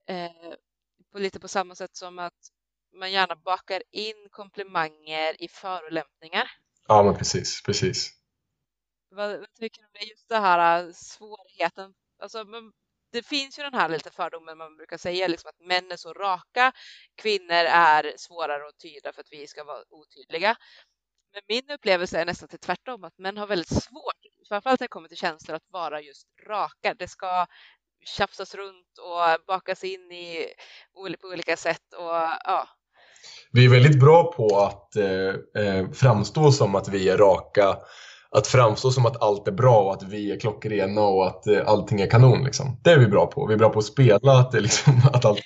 Eh, 0.08 0.52
på, 1.12 1.18
lite 1.18 1.40
på 1.40 1.48
samma 1.48 1.74
sätt 1.74 1.96
som 1.96 2.18
att 2.18 2.52
man 2.94 3.12
gärna 3.12 3.36
bakar 3.36 3.82
in 3.90 4.28
komplimanger 4.30 5.42
i 5.42 5.48
förolämpningar. 5.48 6.50
Ja, 6.88 7.02
men 7.02 7.14
precis, 7.16 7.62
precis. 7.62 8.17
Vad, 9.10 9.38
vad 9.38 9.54
tycker 9.54 9.82
du 9.82 9.86
om 9.86 9.92
det? 9.92 10.06
Just 10.06 10.28
det 10.28 10.38
här 10.38 10.84
äh, 10.84 10.92
svårigheten. 10.92 11.94
Alltså, 12.18 12.44
man, 12.44 12.72
det 13.12 13.26
finns 13.26 13.58
ju 13.58 13.62
den 13.62 13.74
här 13.74 13.88
lite 13.88 14.10
fördomen 14.10 14.58
man 14.58 14.76
brukar 14.76 14.96
säga, 14.96 15.28
liksom 15.28 15.48
att 15.48 15.66
män 15.66 15.92
är 15.92 15.96
så 15.96 16.12
raka, 16.12 16.72
kvinnor 17.22 17.64
är 17.68 18.12
svårare 18.16 18.68
att 18.68 18.78
tyda 18.78 19.12
för 19.12 19.20
att 19.20 19.32
vi 19.32 19.46
ska 19.46 19.64
vara 19.64 19.82
otydliga. 19.90 20.56
Men 21.32 21.42
min 21.48 21.70
upplevelse 21.70 22.20
är 22.20 22.26
nästan 22.26 22.48
till 22.48 22.58
tvärtom, 22.58 23.04
att 23.04 23.18
män 23.18 23.36
har 23.36 23.46
väldigt 23.46 23.82
svårt, 23.82 24.48
framförallt 24.48 24.80
när 24.80 24.84
det 24.84 24.88
kommer 24.88 25.08
till 25.08 25.16
känslor, 25.16 25.56
att 25.56 25.70
vara 25.70 26.00
just 26.00 26.26
raka. 26.46 26.94
Det 26.94 27.08
ska 27.08 27.46
tjafsas 28.04 28.54
runt 28.54 28.98
och 28.98 29.44
bakas 29.46 29.84
in 29.84 30.12
i, 30.12 30.52
på 31.20 31.28
olika 31.28 31.56
sätt. 31.56 31.94
Och, 31.96 32.14
ja. 32.44 32.68
Vi 33.52 33.64
är 33.64 33.68
väldigt 33.68 34.00
bra 34.00 34.32
på 34.32 34.58
att 34.58 34.96
eh, 34.96 35.62
eh 35.64 35.90
framstå 35.90 36.52
som 36.52 36.74
att 36.74 36.88
vi 36.88 37.08
är 37.08 37.16
raka 37.18 37.78
att 38.36 38.46
framstå 38.46 38.90
som 38.90 39.06
att 39.06 39.22
allt 39.22 39.48
är 39.48 39.52
bra 39.52 39.80
och 39.82 39.92
att 39.92 40.02
vi 40.02 40.32
är 40.32 40.40
klockrena 40.40 41.00
och 41.00 41.26
att 41.26 41.46
eh, 41.46 41.60
allting 41.66 42.00
är 42.00 42.06
kanon. 42.06 42.44
Liksom. 42.44 42.80
Det 42.84 42.90
är 42.90 42.98
vi 42.98 43.06
bra 43.06 43.26
på. 43.26 43.46
Vi 43.46 43.54
är 43.54 43.58
bra 43.58 43.68
på 43.68 43.78
att 43.78 43.84
spela 43.84 44.32
att, 44.32 44.52
det 44.52 44.60
liksom, 44.60 44.92
att 45.12 45.24
allt 45.24 45.40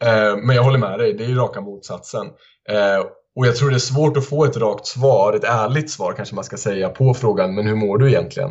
är 0.00 0.30
eh, 0.30 0.36
Men 0.36 0.56
jag 0.56 0.62
håller 0.62 0.78
med 0.78 0.98
dig, 0.98 1.14
det 1.14 1.24
är 1.24 1.28
ju 1.28 1.36
raka 1.36 1.60
motsatsen. 1.60 2.26
Eh, 2.68 3.06
och 3.36 3.46
jag 3.46 3.56
tror 3.56 3.70
det 3.70 3.76
är 3.76 3.78
svårt 3.78 4.16
att 4.16 4.28
få 4.28 4.44
ett 4.44 4.56
rakt 4.56 4.86
svar, 4.86 5.32
ett 5.32 5.44
ärligt 5.44 5.90
svar 5.90 6.12
kanske 6.12 6.34
man 6.34 6.44
ska 6.44 6.56
säga, 6.56 6.88
på 6.88 7.14
frågan 7.14 7.54
men 7.54 7.66
hur 7.66 7.76
mår 7.76 7.98
du 7.98 8.08
egentligen? 8.08 8.50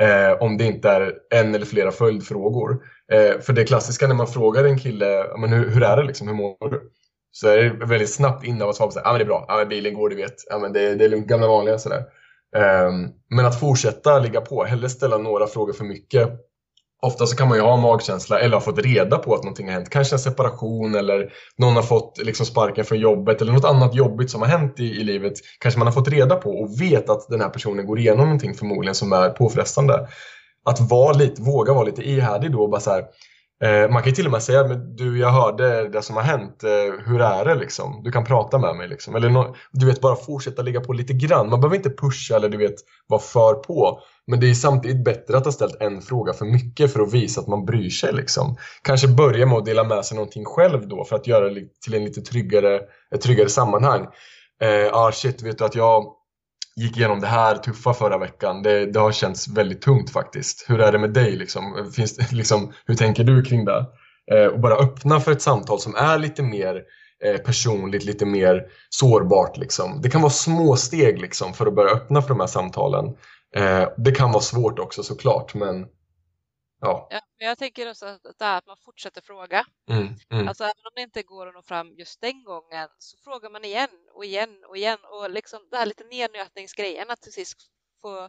Eh, 0.00 0.42
om 0.42 0.56
det 0.56 0.64
inte 0.64 0.88
är 0.90 1.14
en 1.34 1.54
eller 1.54 1.66
flera 1.66 1.92
följdfrågor. 1.92 2.78
Eh, 3.12 3.40
för 3.40 3.52
det 3.52 3.64
klassiska 3.64 4.06
när 4.06 4.14
man 4.14 4.26
frågar 4.26 4.64
en 4.64 4.78
kille, 4.78 5.24
men 5.38 5.52
hur, 5.52 5.70
hur 5.70 5.82
är 5.82 5.96
det 5.96 6.02
liksom, 6.02 6.28
hur 6.28 6.34
mår 6.34 6.70
du? 6.70 6.90
Så 7.32 7.48
är 7.48 7.56
det 7.56 7.86
väldigt 7.86 8.12
snabbt 8.12 8.44
innan 8.44 8.68
att 8.68 8.76
svara 8.76 8.90
på 8.90 8.98
ja 8.98 9.02
ah, 9.04 9.12
men 9.12 9.18
det 9.18 9.24
är 9.24 9.26
bra, 9.26 9.46
ah, 9.48 9.56
men 9.56 9.68
bilen 9.68 9.94
går 9.94 10.08
du 10.08 10.16
vet, 10.16 10.34
ah, 10.50 10.58
men 10.58 10.72
det, 10.72 10.94
det 10.94 11.04
är 11.04 11.08
lugnt, 11.08 11.26
gamla 11.26 11.46
vanliga 11.46 11.78
sådär. 11.78 12.04
Ehm, 12.56 13.08
men 13.30 13.46
att 13.46 13.60
fortsätta 13.60 14.18
ligga 14.18 14.40
på, 14.40 14.64
hellre 14.64 14.88
ställa 14.88 15.18
några 15.18 15.46
frågor 15.46 15.72
för 15.72 15.84
mycket. 15.84 16.30
Ofta 17.02 17.26
så 17.26 17.36
kan 17.36 17.48
man 17.48 17.58
ju 17.58 17.62
ha 17.64 17.74
en 17.74 17.80
magkänsla 17.80 18.40
eller 18.40 18.56
ha 18.56 18.60
fått 18.60 18.78
reda 18.78 19.18
på 19.18 19.34
att 19.34 19.42
någonting 19.42 19.66
har 19.66 19.72
hänt. 19.72 19.90
Kanske 19.90 20.14
en 20.14 20.18
separation 20.18 20.94
eller 20.94 21.32
någon 21.58 21.76
har 21.76 21.82
fått 21.82 22.18
liksom 22.22 22.46
sparken 22.46 22.84
från 22.84 22.98
jobbet 22.98 23.42
eller 23.42 23.52
något 23.52 23.64
annat 23.64 23.94
jobbigt 23.94 24.30
som 24.30 24.42
har 24.42 24.48
hänt 24.48 24.80
i, 24.80 24.84
i 24.84 25.04
livet. 25.04 25.32
Kanske 25.60 25.78
man 25.78 25.86
har 25.86 25.92
fått 25.92 26.08
reda 26.08 26.36
på 26.36 26.50
och 26.50 26.80
vet 26.80 27.10
att 27.10 27.28
den 27.28 27.40
här 27.40 27.48
personen 27.48 27.86
går 27.86 27.98
igenom 27.98 28.24
någonting 28.24 28.54
förmodligen 28.54 28.94
som 28.94 29.12
är 29.12 29.30
påfrestande. 29.30 30.08
Att 30.64 30.80
vara 30.80 31.12
lite, 31.12 31.42
våga 31.42 31.72
vara 31.72 31.84
lite 31.84 32.02
ihärdig 32.02 32.52
då 32.52 32.62
och 32.62 32.70
bara 32.70 32.80
så 32.80 32.90
här, 32.90 33.04
Eh, 33.64 33.90
man 33.90 34.02
kan 34.02 34.10
ju 34.10 34.14
till 34.14 34.26
och 34.26 34.32
med 34.32 34.42
säga, 34.42 34.68
men 34.68 34.96
du 34.96 35.18
jag 35.18 35.30
hörde 35.30 35.88
det 35.88 36.02
som 36.02 36.16
har 36.16 36.22
hänt, 36.22 36.64
eh, 36.64 37.06
hur 37.06 37.20
är 37.20 37.44
det 37.44 37.54
liksom? 37.54 38.00
Du 38.04 38.12
kan 38.12 38.24
prata 38.24 38.58
med 38.58 38.76
mig 38.76 38.88
liksom. 38.88 39.16
Eller 39.16 39.30
no 39.30 39.54
du 39.72 39.86
vet, 39.86 40.00
bara 40.00 40.16
fortsätta 40.16 40.62
ligga 40.62 40.80
på 40.80 40.92
lite 40.92 41.12
grann. 41.12 41.50
Man 41.50 41.60
behöver 41.60 41.76
inte 41.76 41.90
pusha 41.90 42.36
eller 42.36 42.48
du 42.48 42.56
vet, 42.56 42.74
vara 43.06 43.20
för 43.20 43.54
på. 43.54 44.00
Men 44.26 44.40
det 44.40 44.50
är 44.50 44.54
samtidigt 44.54 45.04
bättre 45.04 45.36
att 45.36 45.44
ha 45.44 45.52
ställt 45.52 45.80
en 45.80 46.02
fråga 46.02 46.32
för 46.32 46.44
mycket 46.44 46.92
för 46.92 47.00
att 47.00 47.12
visa 47.12 47.40
att 47.40 47.46
man 47.46 47.64
bryr 47.64 47.90
sig 47.90 48.12
liksom. 48.12 48.56
Kanske 48.82 49.08
börja 49.08 49.46
med 49.46 49.58
att 49.58 49.64
dela 49.64 49.84
med 49.84 50.04
sig 50.04 50.16
någonting 50.16 50.44
själv 50.44 50.88
då 50.88 51.04
för 51.04 51.16
att 51.16 51.26
göra 51.26 51.48
det 51.48 51.80
till 51.84 51.94
en 51.94 52.04
lite 52.04 52.20
tryggare, 52.20 52.80
ett 53.14 53.20
tryggare 53.20 53.48
sammanhang. 53.48 54.06
Eh, 54.62 54.94
ah 54.96 55.12
shit, 55.12 55.42
vet 55.42 55.58
du 55.58 55.64
att 55.64 55.74
jag 55.74 56.04
gick 56.76 56.96
igenom 56.96 57.20
det 57.20 57.26
här 57.26 57.56
tuffa 57.56 57.94
förra 57.94 58.18
veckan. 58.18 58.62
Det, 58.62 58.86
det 58.86 59.00
har 59.00 59.12
känts 59.12 59.48
väldigt 59.48 59.82
tungt 59.82 60.10
faktiskt. 60.10 60.64
Hur 60.68 60.80
är 60.80 60.92
det 60.92 60.98
med 60.98 61.12
dig? 61.12 61.36
Liksom? 61.36 61.92
Finns 61.96 62.16
det, 62.16 62.32
liksom, 62.32 62.72
hur 62.86 62.94
tänker 62.94 63.24
du 63.24 63.42
kring 63.42 63.64
det? 63.64 63.86
Eh, 64.32 64.46
och 64.46 64.60
bara 64.60 64.74
öppna 64.74 65.20
för 65.20 65.32
ett 65.32 65.42
samtal 65.42 65.80
som 65.80 65.94
är 65.94 66.18
lite 66.18 66.42
mer 66.42 66.82
eh, 67.24 67.36
personligt, 67.36 68.04
lite 68.04 68.26
mer 68.26 68.62
sårbart. 68.90 69.56
Liksom. 69.56 70.00
Det 70.02 70.10
kan 70.10 70.22
vara 70.22 70.30
små 70.30 70.76
steg 70.76 71.20
liksom, 71.20 71.54
för 71.54 71.66
att 71.66 71.74
börja 71.74 71.92
öppna 71.92 72.22
för 72.22 72.28
de 72.28 72.40
här 72.40 72.46
samtalen. 72.46 73.06
Eh, 73.56 73.88
det 73.96 74.12
kan 74.12 74.32
vara 74.32 74.42
svårt 74.42 74.78
också 74.78 75.02
såklart, 75.02 75.54
men 75.54 75.86
Ja. 76.80 77.08
ja 77.10 77.20
men 77.38 77.48
jag 77.48 77.58
tänker 77.58 77.90
också 77.90 78.06
att, 78.06 78.22
det 78.22 78.44
är 78.44 78.58
att 78.58 78.66
man 78.66 78.76
fortsätter 78.76 79.20
fråga. 79.20 79.66
Mm, 79.90 80.08
mm. 80.30 80.48
Alltså 80.48 80.64
även 80.64 80.86
om 80.86 80.92
det 80.94 81.02
inte 81.02 81.22
går 81.22 81.46
att 81.46 81.54
nå 81.54 81.62
fram 81.62 81.94
just 81.94 82.20
den 82.20 82.44
gången 82.44 82.88
så 82.98 83.18
frågar 83.18 83.50
man 83.50 83.64
igen 83.64 83.88
och 84.14 84.24
igen 84.24 84.64
och 84.68 84.76
igen 84.76 84.98
och 85.02 85.30
liksom 85.30 85.68
det 85.70 85.76
här 85.76 85.86
lite 85.86 86.04
nednötningsgrejen 86.04 87.10
att 87.10 87.20
till 87.20 87.32
sist 87.32 87.56
få 88.02 88.28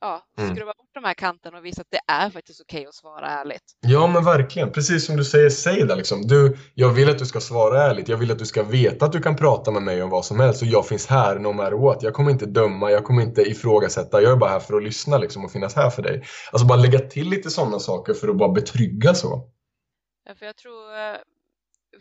ja, 0.00 0.26
mm. 0.38 0.54
skruva 0.54 0.72
bort 0.78 0.90
de 0.94 1.04
här 1.04 1.14
kanterna 1.14 1.58
och 1.58 1.64
visa 1.64 1.80
att 1.80 1.90
det 1.90 2.00
är 2.12 2.30
faktiskt 2.30 2.60
okej 2.60 2.78
okay 2.78 2.88
att 2.88 2.94
svara 2.94 3.28
ärligt. 3.28 3.62
Ja 3.80 4.06
men 4.06 4.24
verkligen, 4.24 4.72
precis 4.72 5.06
som 5.06 5.16
du 5.16 5.24
säger, 5.24 5.50
säg 5.50 5.86
det 5.86 5.94
liksom. 5.94 6.22
Du, 6.22 6.58
jag 6.74 6.90
vill 6.90 7.10
att 7.10 7.18
du 7.18 7.26
ska 7.26 7.40
svara 7.40 7.82
ärligt, 7.82 8.08
jag 8.08 8.16
vill 8.16 8.30
att 8.30 8.38
du 8.38 8.46
ska 8.46 8.62
veta 8.62 9.04
att 9.04 9.12
du 9.12 9.22
kan 9.22 9.36
prata 9.36 9.70
med 9.70 9.82
mig 9.82 10.02
om 10.02 10.10
vad 10.10 10.24
som 10.24 10.40
helst 10.40 10.62
och 10.62 10.68
jag 10.68 10.88
finns 10.88 11.06
här 11.06 11.38
no 11.38 11.52
matter 11.52 11.72
what. 11.72 12.02
Jag 12.02 12.14
kommer 12.14 12.30
inte 12.30 12.46
döma, 12.46 12.90
jag 12.90 13.04
kommer 13.04 13.22
inte 13.22 13.42
ifrågasätta, 13.42 14.22
jag 14.22 14.32
är 14.32 14.36
bara 14.36 14.50
här 14.50 14.60
för 14.60 14.76
att 14.76 14.82
lyssna 14.82 15.18
liksom 15.18 15.44
och 15.44 15.52
finnas 15.52 15.76
här 15.76 15.90
för 15.90 16.02
dig. 16.02 16.24
Alltså 16.52 16.66
bara 16.66 16.78
lägga 16.78 16.98
till 16.98 17.28
lite 17.28 17.50
sådana 17.50 17.78
saker 17.78 18.14
för 18.14 18.28
att 18.28 18.36
bara 18.36 18.52
betrygga 18.52 19.14
så. 19.14 19.50
Ja, 20.24 20.34
för 20.34 20.46
jag 20.46 20.56
tror 20.56 20.96
eh, 20.96 21.16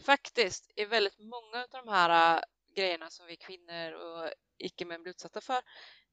faktiskt 0.05 0.71
i 0.75 0.85
väldigt 0.85 1.19
många 1.19 1.63
av 1.63 1.83
de 1.85 1.91
här 1.91 2.35
äh, 2.35 2.41
grejerna 2.75 3.09
som 3.09 3.25
vi 3.27 3.35
kvinnor 3.35 3.91
och 3.91 4.29
icke-män 4.59 5.03
blir 5.03 5.11
utsatta 5.11 5.41
för 5.41 5.61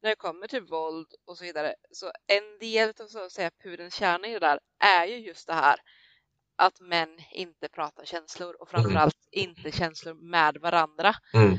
när 0.05 0.11
det 0.11 0.17
kommer 0.17 0.47
till 0.47 0.63
våld 0.63 1.07
och 1.27 1.37
så 1.39 1.45
vidare. 1.45 1.75
Så 1.91 2.07
en 2.07 2.59
del 2.61 2.89
av 2.89 3.07
så 3.07 3.25
att 3.25 3.33
säga 3.33 3.51
pudelns 3.63 3.95
kärna 3.95 4.29
i 4.29 4.33
det 4.33 4.39
där 4.39 4.59
är 4.85 5.07
ju 5.07 5.17
just 5.17 5.47
det 5.47 5.55
här 5.55 5.77
att 6.57 6.81
män 6.81 7.19
inte 7.33 7.69
pratar 7.69 8.05
känslor 8.05 8.57
och 8.61 8.69
framförallt 8.69 9.17
mm. 9.37 9.51
inte 9.51 9.79
känslor 9.79 10.15
med 10.15 10.57
varandra. 10.57 11.15
Mm. 11.35 11.59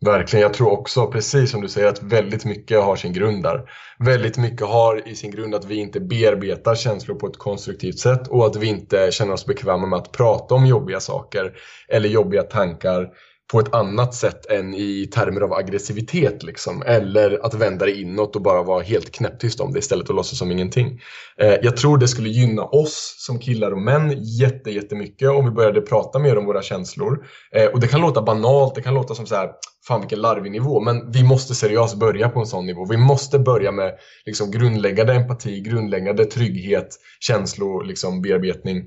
Verkligen, 0.00 0.42
jag 0.42 0.54
tror 0.54 0.70
också 0.70 1.06
precis 1.06 1.50
som 1.50 1.60
du 1.60 1.68
säger 1.68 1.88
att 1.88 2.02
väldigt 2.02 2.44
mycket 2.44 2.82
har 2.82 2.96
sin 2.96 3.12
grund 3.12 3.42
där. 3.42 3.70
Väldigt 3.98 4.36
mycket 4.36 4.66
har 4.66 5.08
i 5.08 5.14
sin 5.14 5.30
grund 5.30 5.54
att 5.54 5.64
vi 5.64 5.74
inte 5.74 6.00
bearbetar 6.00 6.74
känslor 6.74 7.14
på 7.14 7.26
ett 7.26 7.38
konstruktivt 7.38 7.98
sätt 7.98 8.28
och 8.28 8.46
att 8.46 8.56
vi 8.56 8.66
inte 8.66 9.10
känner 9.12 9.32
oss 9.32 9.46
bekväma 9.46 9.86
med 9.86 9.98
att 9.98 10.12
prata 10.12 10.54
om 10.54 10.66
jobbiga 10.66 11.00
saker 11.00 11.52
eller 11.88 12.08
jobbiga 12.08 12.42
tankar 12.42 13.10
på 13.52 13.60
ett 13.60 13.74
annat 13.74 14.14
sätt 14.14 14.46
än 14.46 14.74
i 14.74 15.06
termer 15.14 15.40
av 15.40 15.52
aggressivitet 15.52 16.42
liksom. 16.42 16.82
Eller 16.86 17.46
att 17.46 17.54
vända 17.54 17.86
det 17.86 18.00
inåt 18.00 18.36
och 18.36 18.42
bara 18.42 18.62
vara 18.62 18.82
helt 18.82 19.10
knäpptyst 19.10 19.60
om 19.60 19.72
det 19.72 19.78
istället 19.78 20.08
och 20.08 20.14
låtsas 20.14 20.38
som 20.38 20.50
ingenting. 20.50 21.00
Eh, 21.40 21.54
jag 21.62 21.76
tror 21.76 21.98
det 21.98 22.08
skulle 22.08 22.28
gynna 22.28 22.64
oss 22.64 23.14
som 23.18 23.38
killar 23.38 23.72
och 23.72 23.82
män 23.82 24.14
jätte, 24.22 24.70
jättemycket 24.70 25.30
om 25.30 25.44
vi 25.44 25.50
började 25.50 25.80
prata 25.80 26.18
mer 26.18 26.38
om 26.38 26.44
våra 26.44 26.62
känslor. 26.62 27.26
Eh, 27.52 27.66
och 27.66 27.80
det 27.80 27.88
kan 27.88 28.00
låta 28.00 28.22
banalt, 28.22 28.74
det 28.74 28.82
kan 28.82 28.94
låta 28.94 29.14
som 29.14 29.26
så 29.26 29.34
här, 29.34 29.50
fan 29.88 30.00
vilken 30.00 30.20
larvig 30.20 30.52
nivå, 30.52 30.80
men 30.80 31.12
vi 31.12 31.24
måste 31.24 31.54
seriöst 31.54 31.96
börja 31.96 32.28
på 32.28 32.40
en 32.40 32.46
sån 32.46 32.66
nivå. 32.66 32.86
Vi 32.90 32.96
måste 32.96 33.38
börja 33.38 33.72
med 33.72 33.92
liksom, 34.26 34.50
grundläggande 34.50 35.14
empati, 35.14 35.60
grundläggande 35.60 36.24
trygghet, 36.24 36.88
känslobearbetning 37.20 37.88
liksom, 37.88 38.22
bearbetning 38.22 38.84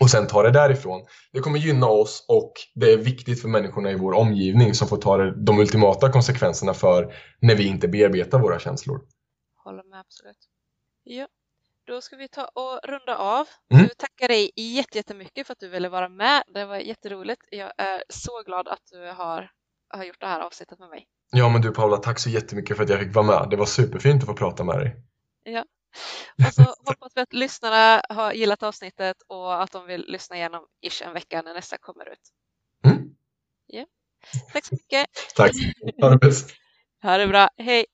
och 0.00 0.10
sen 0.10 0.26
ta 0.26 0.42
det 0.42 0.50
därifrån. 0.50 1.06
Det 1.32 1.40
kommer 1.40 1.58
gynna 1.58 1.86
oss 1.86 2.24
och 2.28 2.52
det 2.74 2.92
är 2.92 2.96
viktigt 2.96 3.42
för 3.42 3.48
människorna 3.48 3.90
i 3.90 3.94
vår 3.94 4.12
omgivning 4.12 4.74
som 4.74 4.88
får 4.88 4.96
ta 4.96 5.16
de 5.18 5.58
ultimata 5.58 6.12
konsekvenserna 6.12 6.74
för 6.74 7.14
när 7.40 7.54
vi 7.54 7.66
inte 7.66 7.88
bearbetar 7.88 8.38
våra 8.38 8.58
känslor. 8.58 9.00
Håller 9.64 9.84
med 9.84 10.00
absolut. 10.00 10.38
Ja, 11.04 11.28
då 11.86 12.00
ska 12.00 12.16
vi 12.16 12.28
ta 12.28 12.44
och 12.44 12.80
runda 12.88 13.16
av. 13.16 13.46
Mm. 13.72 13.82
Du 13.82 13.88
tackar 13.88 14.28
dig 14.28 14.50
jättemycket 14.56 15.46
för 15.46 15.52
att 15.52 15.60
du 15.60 15.68
ville 15.68 15.88
vara 15.88 16.08
med. 16.08 16.42
Det 16.54 16.64
var 16.64 16.76
jätteroligt. 16.76 17.42
Jag 17.50 17.72
är 17.76 18.02
så 18.08 18.42
glad 18.46 18.68
att 18.68 18.82
du 18.92 19.10
har, 19.10 19.50
har 19.88 20.04
gjort 20.04 20.20
det 20.20 20.26
här 20.26 20.40
avsnittet 20.40 20.78
med 20.78 20.88
mig. 20.88 21.06
Ja, 21.30 21.48
men 21.48 21.62
du 21.62 21.70
Paula, 21.72 21.96
tack 21.96 22.18
så 22.18 22.30
jättemycket 22.30 22.76
för 22.76 22.84
att 22.84 22.90
jag 22.90 23.00
fick 23.00 23.14
vara 23.14 23.26
med. 23.26 23.46
Det 23.50 23.56
var 23.56 23.66
superfint 23.66 24.22
att 24.22 24.28
få 24.28 24.34
prata 24.34 24.64
med 24.64 24.78
dig. 24.78 24.96
Ja, 25.44 25.64
och 26.46 26.54
så 26.54 26.62
hoppas 26.86 27.12
vi 27.14 27.20
att 27.20 27.32
lyssnarna 27.32 28.02
har 28.08 28.32
gillat 28.32 28.62
avsnittet 28.62 29.16
och 29.26 29.62
att 29.62 29.72
de 29.72 29.86
vill 29.86 30.04
lyssna 30.08 30.36
igenom 30.36 30.66
ish 30.80 31.02
en 31.02 31.12
vecka 31.12 31.42
när 31.42 31.54
nästa 31.54 31.78
kommer 31.78 32.12
ut. 32.12 32.32
Mm. 32.84 33.14
Ja. 33.66 33.86
Tack 34.52 34.64
så 34.64 34.74
mycket. 34.74 35.06
Tack. 35.36 35.52
Ha 36.00 36.10
det 36.10 36.18
bäst. 36.18 36.50
Ha 37.02 37.18
det 37.18 37.26
bra. 37.26 37.48
Hej. 37.56 37.86